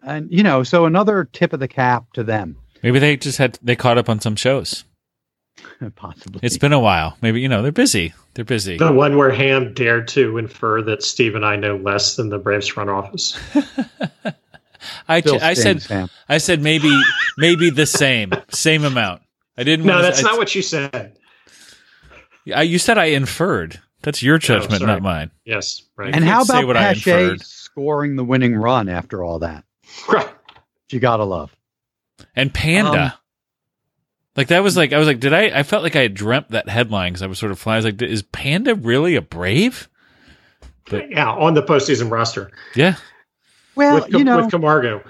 and 0.01 0.31
you 0.31 0.43
know, 0.43 0.63
so 0.63 0.85
another 0.85 1.25
tip 1.25 1.53
of 1.53 1.59
the 1.59 1.67
cap 1.67 2.05
to 2.13 2.23
them, 2.23 2.57
maybe 2.83 2.99
they 2.99 3.17
just 3.17 3.37
had 3.37 3.57
they 3.61 3.75
caught 3.75 3.97
up 3.97 4.09
on 4.09 4.19
some 4.19 4.35
shows. 4.35 4.83
possibly. 5.95 6.39
It's 6.43 6.57
been 6.57 6.73
a 6.73 6.79
while. 6.79 7.17
Maybe 7.21 7.41
you 7.41 7.49
know 7.49 7.61
they're 7.61 7.71
busy. 7.71 8.13
They're 8.33 8.45
busy. 8.45 8.77
The 8.77 8.91
one 8.91 9.17
where 9.17 9.31
Ham 9.31 9.73
dared 9.73 10.07
to 10.09 10.37
infer 10.37 10.81
that 10.83 11.03
Steve 11.03 11.35
and 11.35 11.45
I 11.45 11.55
know 11.55 11.75
less 11.77 12.15
than 12.15 12.29
the 12.29 12.37
Braves 12.37 12.67
front 12.67 12.89
office. 12.89 13.37
I, 15.07 15.21
said 15.53 15.81
stings, 15.81 16.11
I 16.29 16.37
said 16.37 16.61
maybe 16.61 16.91
maybe 17.37 17.69
the 17.69 17.85
same 17.85 18.31
same 18.49 18.83
amount. 18.83 19.21
I 19.57 19.63
didn't. 19.63 19.85
No, 19.85 19.93
wanna- 19.93 20.03
that's 20.03 20.19
I- 20.19 20.29
not 20.29 20.37
what 20.37 20.53
you 20.53 20.61
said. 20.61 21.17
I, 22.53 22.61
you 22.61 22.79
said. 22.79 22.97
I 22.97 23.05
inferred. 23.05 23.79
That's 24.03 24.21
your 24.21 24.37
judgment, 24.37 24.79
sorry. 24.79 24.85
not 24.91 25.01
mine. 25.01 25.31
Yes, 25.43 25.81
right. 25.97 26.13
and 26.13 26.23
how 26.23 26.43
about 26.43 26.67
what 26.67 26.77
I 26.77 26.93
Pache 26.93 27.11
inferred. 27.11 27.41
scoring 27.41 28.15
the 28.15 28.23
winning 28.23 28.55
run 28.55 28.87
after 28.89 29.23
all 29.23 29.39
that? 29.39 29.63
Right. 30.07 30.29
You 30.89 30.99
gotta 30.99 31.23
love. 31.25 31.53
And 32.35 32.53
Panda. 32.53 33.03
Um, 33.03 33.11
like 34.37 34.47
that 34.49 34.63
was 34.63 34.77
like 34.77 34.93
I 34.93 34.99
was 34.99 35.07
like, 35.07 35.19
did 35.19 35.33
I? 35.33 35.59
I 35.59 35.63
felt 35.63 35.83
like 35.83 35.95
I 35.95 36.03
had 36.03 36.13
dreamt 36.13 36.51
that 36.51 36.69
headline 36.69 37.11
because 37.11 37.23
I 37.23 37.27
was 37.27 37.39
sort 37.39 37.51
of 37.51 37.59
flying. 37.59 37.75
I 37.75 37.77
was 37.77 37.85
like, 37.85 38.01
is 38.03 38.21
Panda 38.21 38.75
really 38.75 39.15
a 39.15 39.21
Brave? 39.21 39.89
But 40.89 41.09
yeah, 41.09 41.29
on 41.29 41.53
the 41.53 41.63
postseason 41.63 42.09
roster 42.09 42.51
yeah, 42.73 42.95
Well, 43.75 43.95
with, 43.95 44.13
you 44.13 44.23
know, 44.23 44.37
with 44.37 44.51
Camargo. 44.51 45.03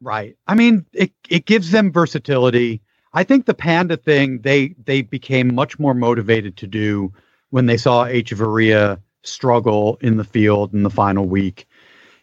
Right. 0.00 0.36
I 0.46 0.54
mean, 0.54 0.86
it 0.92 1.12
it 1.28 1.44
gives 1.44 1.72
them 1.72 1.92
versatility. 1.92 2.80
I 3.12 3.24
think 3.24 3.46
the 3.46 3.54
panda 3.54 3.96
thing 3.96 4.40
they 4.42 4.74
they 4.84 5.02
became 5.02 5.54
much 5.54 5.78
more 5.78 5.94
motivated 5.94 6.56
to 6.58 6.66
do 6.66 7.12
when 7.50 7.66
they 7.66 7.76
saw 7.76 8.04
Hechavarria 8.04 9.00
struggle 9.24 9.98
in 10.00 10.16
the 10.16 10.24
field 10.24 10.72
in 10.72 10.84
the 10.84 10.90
final 10.90 11.26
week. 11.26 11.66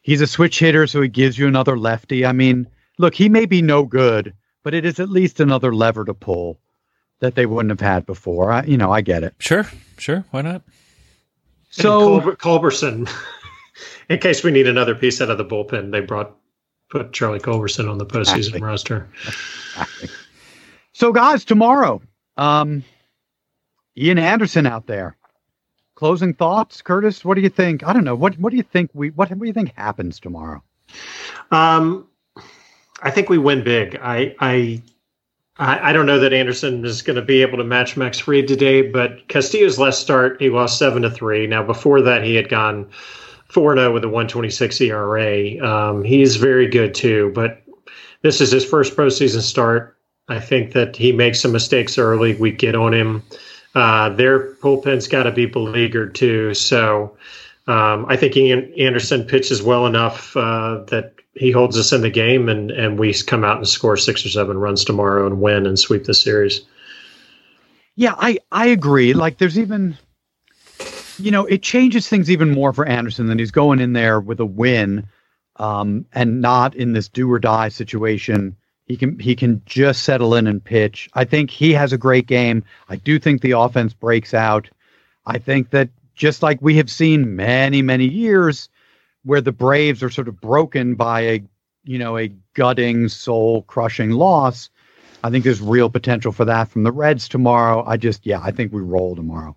He's 0.02 0.22
a 0.22 0.28
switch 0.28 0.60
hitter, 0.60 0.88
so 0.88 1.02
he 1.02 1.10
gives 1.10 1.38
you 1.38 1.48
another 1.48 1.78
lefty. 1.78 2.26
I 2.26 2.32
mean, 2.32 2.68
look, 2.98 3.16
he 3.16 3.28
may 3.28 3.46
be 3.46 3.62
no 3.62 3.84
good, 3.84 4.34
but 4.66 4.74
it 4.74 4.84
is 4.84 5.00
at 5.00 5.10
least 5.10 5.40
another 5.40 5.74
lever 5.76 6.04
to 6.04 6.14
pull 6.16 6.60
that 7.20 7.36
they 7.36 7.46
wouldn't 7.46 7.70
have 7.70 7.80
had 7.88 8.04
before. 8.08 8.52
I, 8.52 8.64
you 8.64 8.78
know, 8.78 8.92
I 8.92 9.02
get 9.02 9.24
it. 9.24 9.36
sure, 9.38 9.70
sure. 10.00 10.26
Why 10.32 10.42
not? 10.42 10.64
So 11.70 12.16
and 12.16 12.24
Culber- 12.24 12.38
Culberson, 12.38 13.08
in 14.10 14.18
case 14.18 14.44
we 14.44 14.50
need 14.50 14.68
another 14.68 14.96
piece 14.96 15.22
out 15.22 15.30
of 15.30 15.38
the 15.38 15.46
bullpen, 15.46 15.92
they 15.92 16.00
brought 16.00 16.36
put 16.90 17.14
Charlie 17.14 17.40
Culberson 17.40 17.88
on 17.90 18.00
the 18.00 18.08
postseason 18.08 18.38
Exactly. 18.38 18.62
roster. 18.62 19.08
So, 20.94 21.12
guys, 21.12 21.46
tomorrow, 21.46 22.02
um, 22.38 22.84
Ian 23.96 24.18
Anderson 24.18 24.66
out 24.66 24.88
there. 24.88 25.16
Closing 25.94 26.34
thoughts, 26.34 26.82
Curtis. 26.82 27.24
What 27.24 27.36
do 27.36 27.42
you 27.42 27.50
think? 27.50 27.86
I 27.88 27.94
don't 27.94 28.04
know. 28.04 28.16
What 28.16 28.38
What 28.40 28.50
do 28.50 28.58
you 28.58 28.64
think? 28.64 28.90
We 28.94 29.12
what, 29.12 29.30
what 29.30 29.40
do 29.40 29.46
you 29.46 29.54
think 29.54 29.74
happens 29.76 30.20
tomorrow? 30.20 30.62
Um, 31.52 32.08
I 33.02 33.12
think 33.12 33.30
we 33.30 33.38
win 33.38 33.64
big. 33.64 33.98
I 34.02 34.36
I 34.40 34.82
I, 35.58 35.94
don't 35.94 36.06
know 36.06 36.20
that 36.20 36.34
Anderson 36.34 36.84
is 36.84 37.02
going 37.02 37.16
to 37.16 37.22
be 37.22 37.42
able 37.42 37.58
to 37.60 37.64
match 37.64 37.96
Max 37.96 38.20
Fried 38.20 38.46
today, 38.46 38.82
but 38.82 39.26
Castillo's 39.30 39.80
last 39.80 40.02
start 40.02 40.42
he 40.42 40.50
lost 40.50 40.78
seven 40.78 41.04
to 41.04 41.10
three. 41.10 41.48
Now 41.48 41.64
before 41.64 42.02
that 42.02 42.24
he 42.24 42.36
had 42.36 42.50
gone 42.50 42.90
four 43.48 43.76
zero 43.76 43.94
with 43.94 44.04
a 44.04 44.10
one 44.10 44.28
twenty 44.28 44.50
six 44.50 44.82
ERA. 44.82 45.58
Um, 45.66 46.04
he's 46.04 46.36
very 46.36 46.68
good 46.68 46.94
too, 46.94 47.32
but 47.34 47.62
this 48.22 48.42
is 48.42 48.52
his 48.52 48.66
first 48.66 48.98
postseason 48.98 49.42
start. 49.42 49.98
I 50.28 50.40
think 50.40 50.74
that 50.74 50.96
he 50.96 51.12
makes 51.12 51.40
some 51.40 51.52
mistakes 51.52 51.98
early. 51.98 52.36
We 52.36 52.52
get 52.52 52.76
on 52.76 52.94
him. 52.94 53.24
Uh, 53.76 54.10
their 54.10 54.56
bullpen's 54.56 55.08
got 55.08 55.24
to 55.24 55.32
be 55.32 55.46
beleaguered 55.46 56.16
too. 56.16 56.54
So 56.54 57.18
um, 57.68 58.06
I 58.10 58.18
think 58.18 58.36
Ian 58.36 58.74
Anderson 58.74 59.26
pitches 59.26 59.62
well 59.62 59.86
enough 59.86 60.36
uh, 60.36 60.84
that 60.88 61.15
he 61.36 61.52
holds 61.52 61.78
us 61.78 61.92
in 61.92 62.02
the 62.02 62.10
game, 62.10 62.50
and 62.50 62.72
and 62.72 62.98
we 62.98 63.14
come 63.14 63.44
out 63.44 63.58
and 63.58 63.68
score 63.68 63.98
six 63.98 64.26
or 64.26 64.30
seven 64.30 64.58
runs 64.58 64.84
tomorrow 64.84 65.26
and 65.26 65.42
win 65.42 65.66
and 65.66 65.78
sweep 65.78 66.06
the 66.06 66.14
series. 66.14 66.62
Yeah, 67.96 68.16
I 68.18 68.40
I 68.52 68.68
agree. 68.68 69.14
Like, 69.14 69.38
there's 69.38 69.60
even, 69.60 69.98
you 71.18 71.32
know, 71.32 71.46
it 71.46 71.62
changes 71.62 72.08
things 72.08 72.32
even 72.32 72.52
more 72.52 72.74
for 72.74 72.86
Anderson 72.86 73.28
than 73.28 73.40
he's 73.40 73.52
going 73.52 73.80
in 73.80 73.94
there 73.94 74.20
with 74.20 74.40
a 74.40 74.46
win, 74.46 75.08
um, 75.58 76.06
and 76.14 76.42
not 76.42 76.76
in 76.76 76.94
this 76.94 77.10
do 77.10 77.32
or 77.32 77.40
die 77.40 77.70
situation. 77.70 78.56
He 78.86 78.98
can 78.98 79.18
he 79.20 79.36
can 79.36 79.62
just 79.66 80.04
settle 80.04 80.36
in 80.36 80.48
and 80.48 80.64
pitch. 80.64 81.10
I 81.14 81.26
think 81.26 81.50
he 81.50 81.74
has 81.74 81.92
a 81.92 81.98
great 81.98 82.28
game. 82.28 82.64
I 82.88 82.98
do 82.98 83.20
think 83.20 83.42
the 83.42 83.52
offense 83.52 83.94
breaks 83.94 84.34
out. 84.34 84.70
I 85.26 85.38
think 85.40 85.72
that 85.72 85.90
just 86.14 86.44
like 86.44 86.62
we 86.62 86.78
have 86.78 86.90
seen 86.90 87.36
many 87.36 87.82
many 87.82 88.08
years, 88.08 88.70
where 89.26 89.42
the 89.42 89.52
Braves 89.52 90.02
are 90.04 90.10
sort 90.10 90.28
of 90.28 90.40
broken 90.40 90.96
by 90.96 91.22
a 91.22 91.44
you 91.84 92.00
know 92.00 92.18
a 92.18 92.30
gutting, 92.54 93.10
soul 93.10 93.64
crushing 93.64 94.12
loss. 94.12 94.70
I 95.24 95.32
think 95.32 95.44
there's 95.44 95.62
real 95.62 95.90
potential 95.90 96.32
for 96.32 96.46
that 96.46 96.70
from 96.70 96.84
the 96.84 96.92
Reds 96.92 97.28
tomorrow. 97.28 97.84
I 97.86 97.98
just 97.98 98.26
yeah, 98.26 98.40
I 98.42 98.52
think 98.52 98.72
we 98.72 98.82
roll 98.82 99.16
tomorrow. 99.16 99.56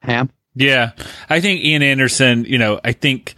Ham. 0.00 0.30
Yeah, 0.54 0.92
I 1.28 1.40
think 1.40 1.62
Ian 1.62 1.82
Anderson. 1.82 2.44
You 2.44 2.58
know, 2.58 2.80
I 2.84 2.92
think 2.92 3.34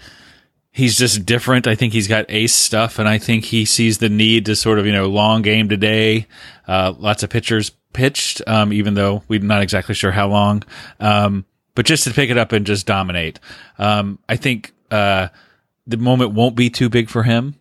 he's 0.72 0.96
just 0.96 1.26
different. 1.26 1.66
I 1.66 1.74
think 1.74 1.92
he's 1.92 2.09
got 2.09 2.26
ace 2.30 2.55
stuff, 2.55 2.98
and 2.98 3.09
I 3.09 3.18
think 3.18 3.44
he 3.44 3.64
sees 3.64 3.98
the 3.98 4.09
need 4.09 4.46
to 4.46 4.57
sort 4.57 4.78
of 4.78 4.86
you 4.86 4.92
know 4.92 5.09
long 5.09 5.42
game 5.42 5.68
today. 5.68 6.26
Uh, 6.66 6.94
lots 6.98 7.22
of 7.22 7.30
pitchers 7.30 7.70
pitched, 7.92 8.40
um, 8.46 8.72
even 8.72 8.94
though 8.94 9.22
we're 9.28 9.40
not 9.40 9.62
exactly 9.62 9.94
sure 9.94 10.12
how 10.12 10.28
long. 10.28 10.62
Um, 10.98 11.44
but 11.74 11.86
just 11.86 12.05
to 12.05 12.12
pick 12.12 12.30
it 12.30 12.38
up 12.38 12.53
and 12.53 12.66
just 12.66 12.86
dominate. 12.86 13.40
Um, 13.78 14.18
I 14.28 14.36
think 14.36 14.72
uh, 14.93 15.28
the 15.86 15.97
moment 15.97 16.32
won't 16.32 16.55
be 16.55 16.70
too 16.70 16.88
big 16.88 17.09
for 17.09 17.22
him. 17.22 17.57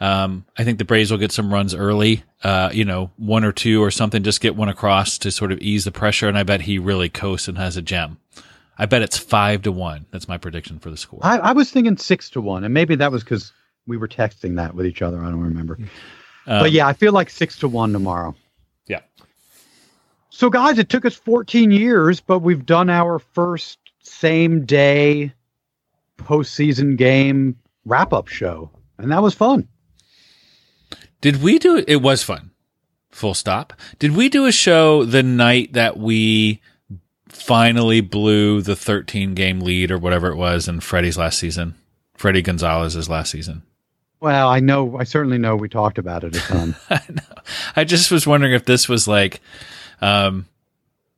Um, 0.00 0.46
I 0.56 0.62
think 0.64 0.78
the 0.78 0.84
Braves 0.84 1.10
will 1.10 1.18
get 1.18 1.32
some 1.32 1.52
runs 1.52 1.74
early, 1.74 2.22
uh, 2.44 2.70
you 2.72 2.84
know, 2.84 3.10
one 3.16 3.44
or 3.44 3.50
two 3.50 3.82
or 3.82 3.90
something, 3.90 4.22
just 4.22 4.40
get 4.40 4.54
one 4.54 4.68
across 4.68 5.18
to 5.18 5.32
sort 5.32 5.50
of 5.50 5.58
ease 5.58 5.84
the 5.84 5.90
pressure. 5.90 6.28
And 6.28 6.38
I 6.38 6.44
bet 6.44 6.62
he 6.62 6.78
really 6.78 7.08
coasts 7.08 7.48
and 7.48 7.58
has 7.58 7.76
a 7.76 7.82
gem. 7.82 8.18
I 8.78 8.86
bet 8.86 9.02
it's 9.02 9.18
five 9.18 9.62
to 9.62 9.72
one. 9.72 10.06
That's 10.12 10.28
my 10.28 10.38
prediction 10.38 10.78
for 10.78 10.90
the 10.90 10.96
score. 10.96 11.18
I, 11.22 11.38
I 11.38 11.52
was 11.52 11.70
thinking 11.70 11.96
six 11.96 12.30
to 12.30 12.40
one, 12.40 12.62
and 12.62 12.72
maybe 12.72 12.94
that 12.94 13.10
was 13.10 13.24
because 13.24 13.52
we 13.88 13.96
were 13.96 14.06
texting 14.06 14.54
that 14.56 14.74
with 14.74 14.86
each 14.86 15.02
other. 15.02 15.20
I 15.20 15.30
don't 15.30 15.40
remember. 15.40 15.78
Um, 16.46 16.60
but 16.60 16.70
yeah, 16.70 16.86
I 16.86 16.92
feel 16.92 17.12
like 17.12 17.28
six 17.28 17.58
to 17.58 17.68
one 17.68 17.92
tomorrow. 17.92 18.36
Yeah. 18.86 19.00
So, 20.30 20.48
guys, 20.48 20.78
it 20.78 20.88
took 20.88 21.04
us 21.04 21.16
14 21.16 21.72
years, 21.72 22.20
but 22.20 22.38
we've 22.38 22.64
done 22.64 22.88
our 22.88 23.18
first 23.18 23.78
same 24.00 24.64
day 24.64 25.32
postseason 26.18 26.96
game 26.96 27.56
wrap 27.84 28.12
up 28.12 28.28
show, 28.28 28.70
and 28.98 29.10
that 29.10 29.22
was 29.22 29.34
fun. 29.34 29.68
Did 31.20 31.42
we 31.42 31.58
do 31.58 31.76
it? 31.76 32.02
was 32.02 32.22
fun. 32.22 32.50
Full 33.10 33.34
stop. 33.34 33.72
Did 33.98 34.14
we 34.14 34.28
do 34.28 34.46
a 34.46 34.52
show 34.52 35.04
the 35.04 35.22
night 35.22 35.72
that 35.72 35.96
we 35.96 36.60
finally 37.28 38.00
blew 38.00 38.60
the 38.62 38.76
13 38.76 39.34
game 39.34 39.60
lead 39.60 39.90
or 39.90 39.98
whatever 39.98 40.28
it 40.28 40.36
was 40.36 40.68
in 40.68 40.80
Fredi's 40.80 41.18
last 41.18 41.38
season? 41.38 41.74
Fredi 42.16 42.42
Gonzalez's 42.44 43.08
last 43.08 43.30
season. 43.30 43.62
Well, 44.20 44.48
I 44.48 44.60
know, 44.60 44.98
I 44.98 45.04
certainly 45.04 45.38
know 45.38 45.54
we 45.56 45.68
talked 45.68 45.98
about 45.98 46.24
it 46.24 46.36
a 46.36 46.40
ton. 46.40 46.76
I 46.90 47.00
know. 47.08 47.42
I 47.76 47.84
just 47.84 48.10
was 48.10 48.26
wondering 48.26 48.52
if 48.52 48.64
this 48.64 48.88
was 48.88 49.06
like, 49.06 49.40
um, 50.00 50.46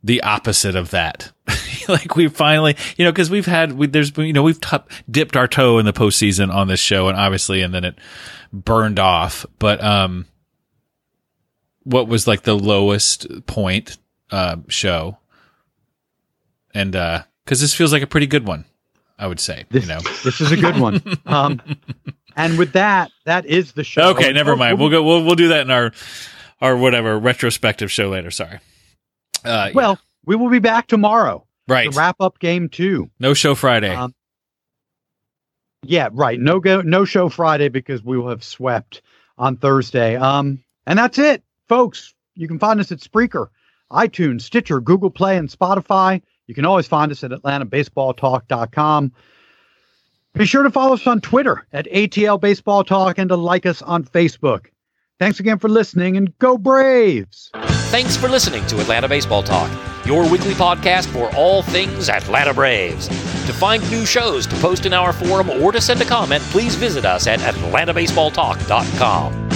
the 0.03 0.23
opposite 0.23 0.77
of 0.77 0.91
that. 0.91 1.33
like 2.05 2.17
we 2.17 2.29
finally, 2.29 2.77
you 2.97 3.05
know, 3.05 3.13
because 3.13 3.31
we've 3.31 3.47
had, 3.47 3.73
we, 3.73 3.87
there's, 3.87 4.17
you 4.17 4.33
know, 4.33 4.43
we've 4.43 4.61
t- 4.61 4.77
dipped 5.11 5.37
our 5.37 5.49
toe 5.49 5.79
in 5.79 5.87
the 5.87 5.93
postseason 5.93 6.53
on 6.53 6.69
this 6.69 6.81
show, 6.81 7.09
and 7.09 7.19
obviously, 7.19 7.63
and 7.63 7.75
then 7.75 7.85
it 7.85 7.99
burned 8.53 8.99
off. 8.99 9.45
But 9.59 9.83
um, 9.83 10.27
what 11.83 12.09
was 12.09 12.27
like 12.27 12.43
the 12.43 12.57
lowest 12.57 13.47
point 13.47 13.99
uh, 14.31 14.57
show? 14.69 15.19
And 16.73 16.95
uh, 16.95 17.25
because 17.45 17.61
this 17.61 17.75
feels 17.75 17.93
like 17.93 18.03
a 18.03 18.07
pretty 18.07 18.29
good 18.29 18.47
one, 18.47 18.65
I 19.19 19.27
would 19.27 19.41
say. 19.41 19.65
This, 19.71 19.83
you 19.83 19.89
know, 19.89 20.01
this 20.25 20.41
is 20.41 20.53
a 20.53 20.57
good 20.57 20.79
one. 20.79 21.03
Um, 21.27 21.61
and 22.37 22.59
with 22.59 22.73
that, 22.73 23.11
that 23.25 23.45
is 23.47 23.73
the 23.73 23.85
show. 23.85 24.11
okay, 24.11 24.33
never 24.33 24.57
mind. 24.57 24.79
We'll 24.79 24.89
go. 24.89 25.03
We'll 25.03 25.25
we'll 25.25 25.35
do 25.35 25.49
that 25.49 25.63
in 25.63 25.71
our 25.71 25.93
our 26.61 26.77
whatever 26.77 27.19
retrospective 27.19 27.91
show 27.91 28.09
later. 28.09 28.31
Sorry. 28.31 28.61
Uh, 29.45 29.71
well, 29.75 29.99
we 30.25 30.37
will 30.37 30.49
be 30.49 30.59
back 30.59 30.87
tomorrow. 30.87 31.45
Right. 31.71 31.95
Wrap 31.95 32.17
up 32.21 32.41
game 32.41 32.69
two. 32.69 33.11
No 33.21 33.33
show 33.33 33.55
Friday. 33.55 33.95
Um, 33.95 34.13
yeah, 35.85 36.09
right. 36.13 36.39
No 36.39 36.59
go, 36.59 36.83
no 36.83 37.05
show 37.05 37.29
Friday 37.29 37.69
because 37.69 38.03
we 38.03 38.19
will 38.19 38.29
have 38.29 38.43
swept 38.43 39.03
on 39.39 39.57
Thursday. 39.57 40.17
Um, 40.17 40.63
and 40.87 40.99
that's 40.99 41.19
it, 41.19 41.43
folks. 41.69 42.13
You 42.35 42.49
can 42.49 42.59
find 42.59 42.81
us 42.81 42.91
at 42.91 42.99
Spreaker, 42.99 43.49
iTunes, 43.93 44.43
Stitcher, 44.43 44.81
Google 44.81 45.11
Play, 45.11 45.37
and 45.37 45.49
Spotify. 45.49 46.21
You 46.49 46.55
can 46.55 46.65
always 46.65 46.89
find 46.89 47.13
us 47.13 47.23
at 47.23 47.31
AtlantaBaseballTalk.com. 47.31 49.13
Be 50.35 50.47
sure 50.47 50.63
to 50.65 50.71
follow 50.71 50.95
us 50.95 51.07
on 51.07 51.21
Twitter 51.21 51.67
at 51.73 51.87
ATL 51.87 52.41
Baseball 52.41 52.83
Talk 52.85 53.19
and 53.19 53.29
to 53.29 53.37
like 53.37 53.67
us 53.67 53.81
on 53.81 54.05
Facebook. 54.05 54.67
Thanks 55.21 55.39
again 55.39 55.59
for 55.59 55.69
listening 55.69 56.17
and 56.17 56.37
go 56.39 56.59
Braves! 56.59 57.53
Thanks 57.91 58.17
for 58.17 58.29
listening 58.29 58.65
to 58.69 58.79
Atlanta 58.79 59.09
Baseball 59.09 59.43
Talk, 59.43 59.69
your 60.07 60.23
weekly 60.31 60.55
podcast 60.55 61.07
for 61.07 61.35
all 61.35 61.63
things 61.63 62.09
Atlanta 62.09 62.55
Braves. 62.55 63.09
To 63.09 63.53
find 63.53 63.83
new 63.91 64.07
shows, 64.07 64.47
to 64.47 64.55
post 64.59 64.87
in 64.87 64.93
our 64.93 65.13
forum, 65.13 65.51
or 65.51 65.73
to 65.73 65.81
send 65.81 66.01
a 66.01 66.05
comment, 66.05 66.41
please 66.45 66.77
visit 66.77 67.05
us 67.05 67.27
at 67.27 67.41
AtlantaBaseballTalk.com. 67.41 69.51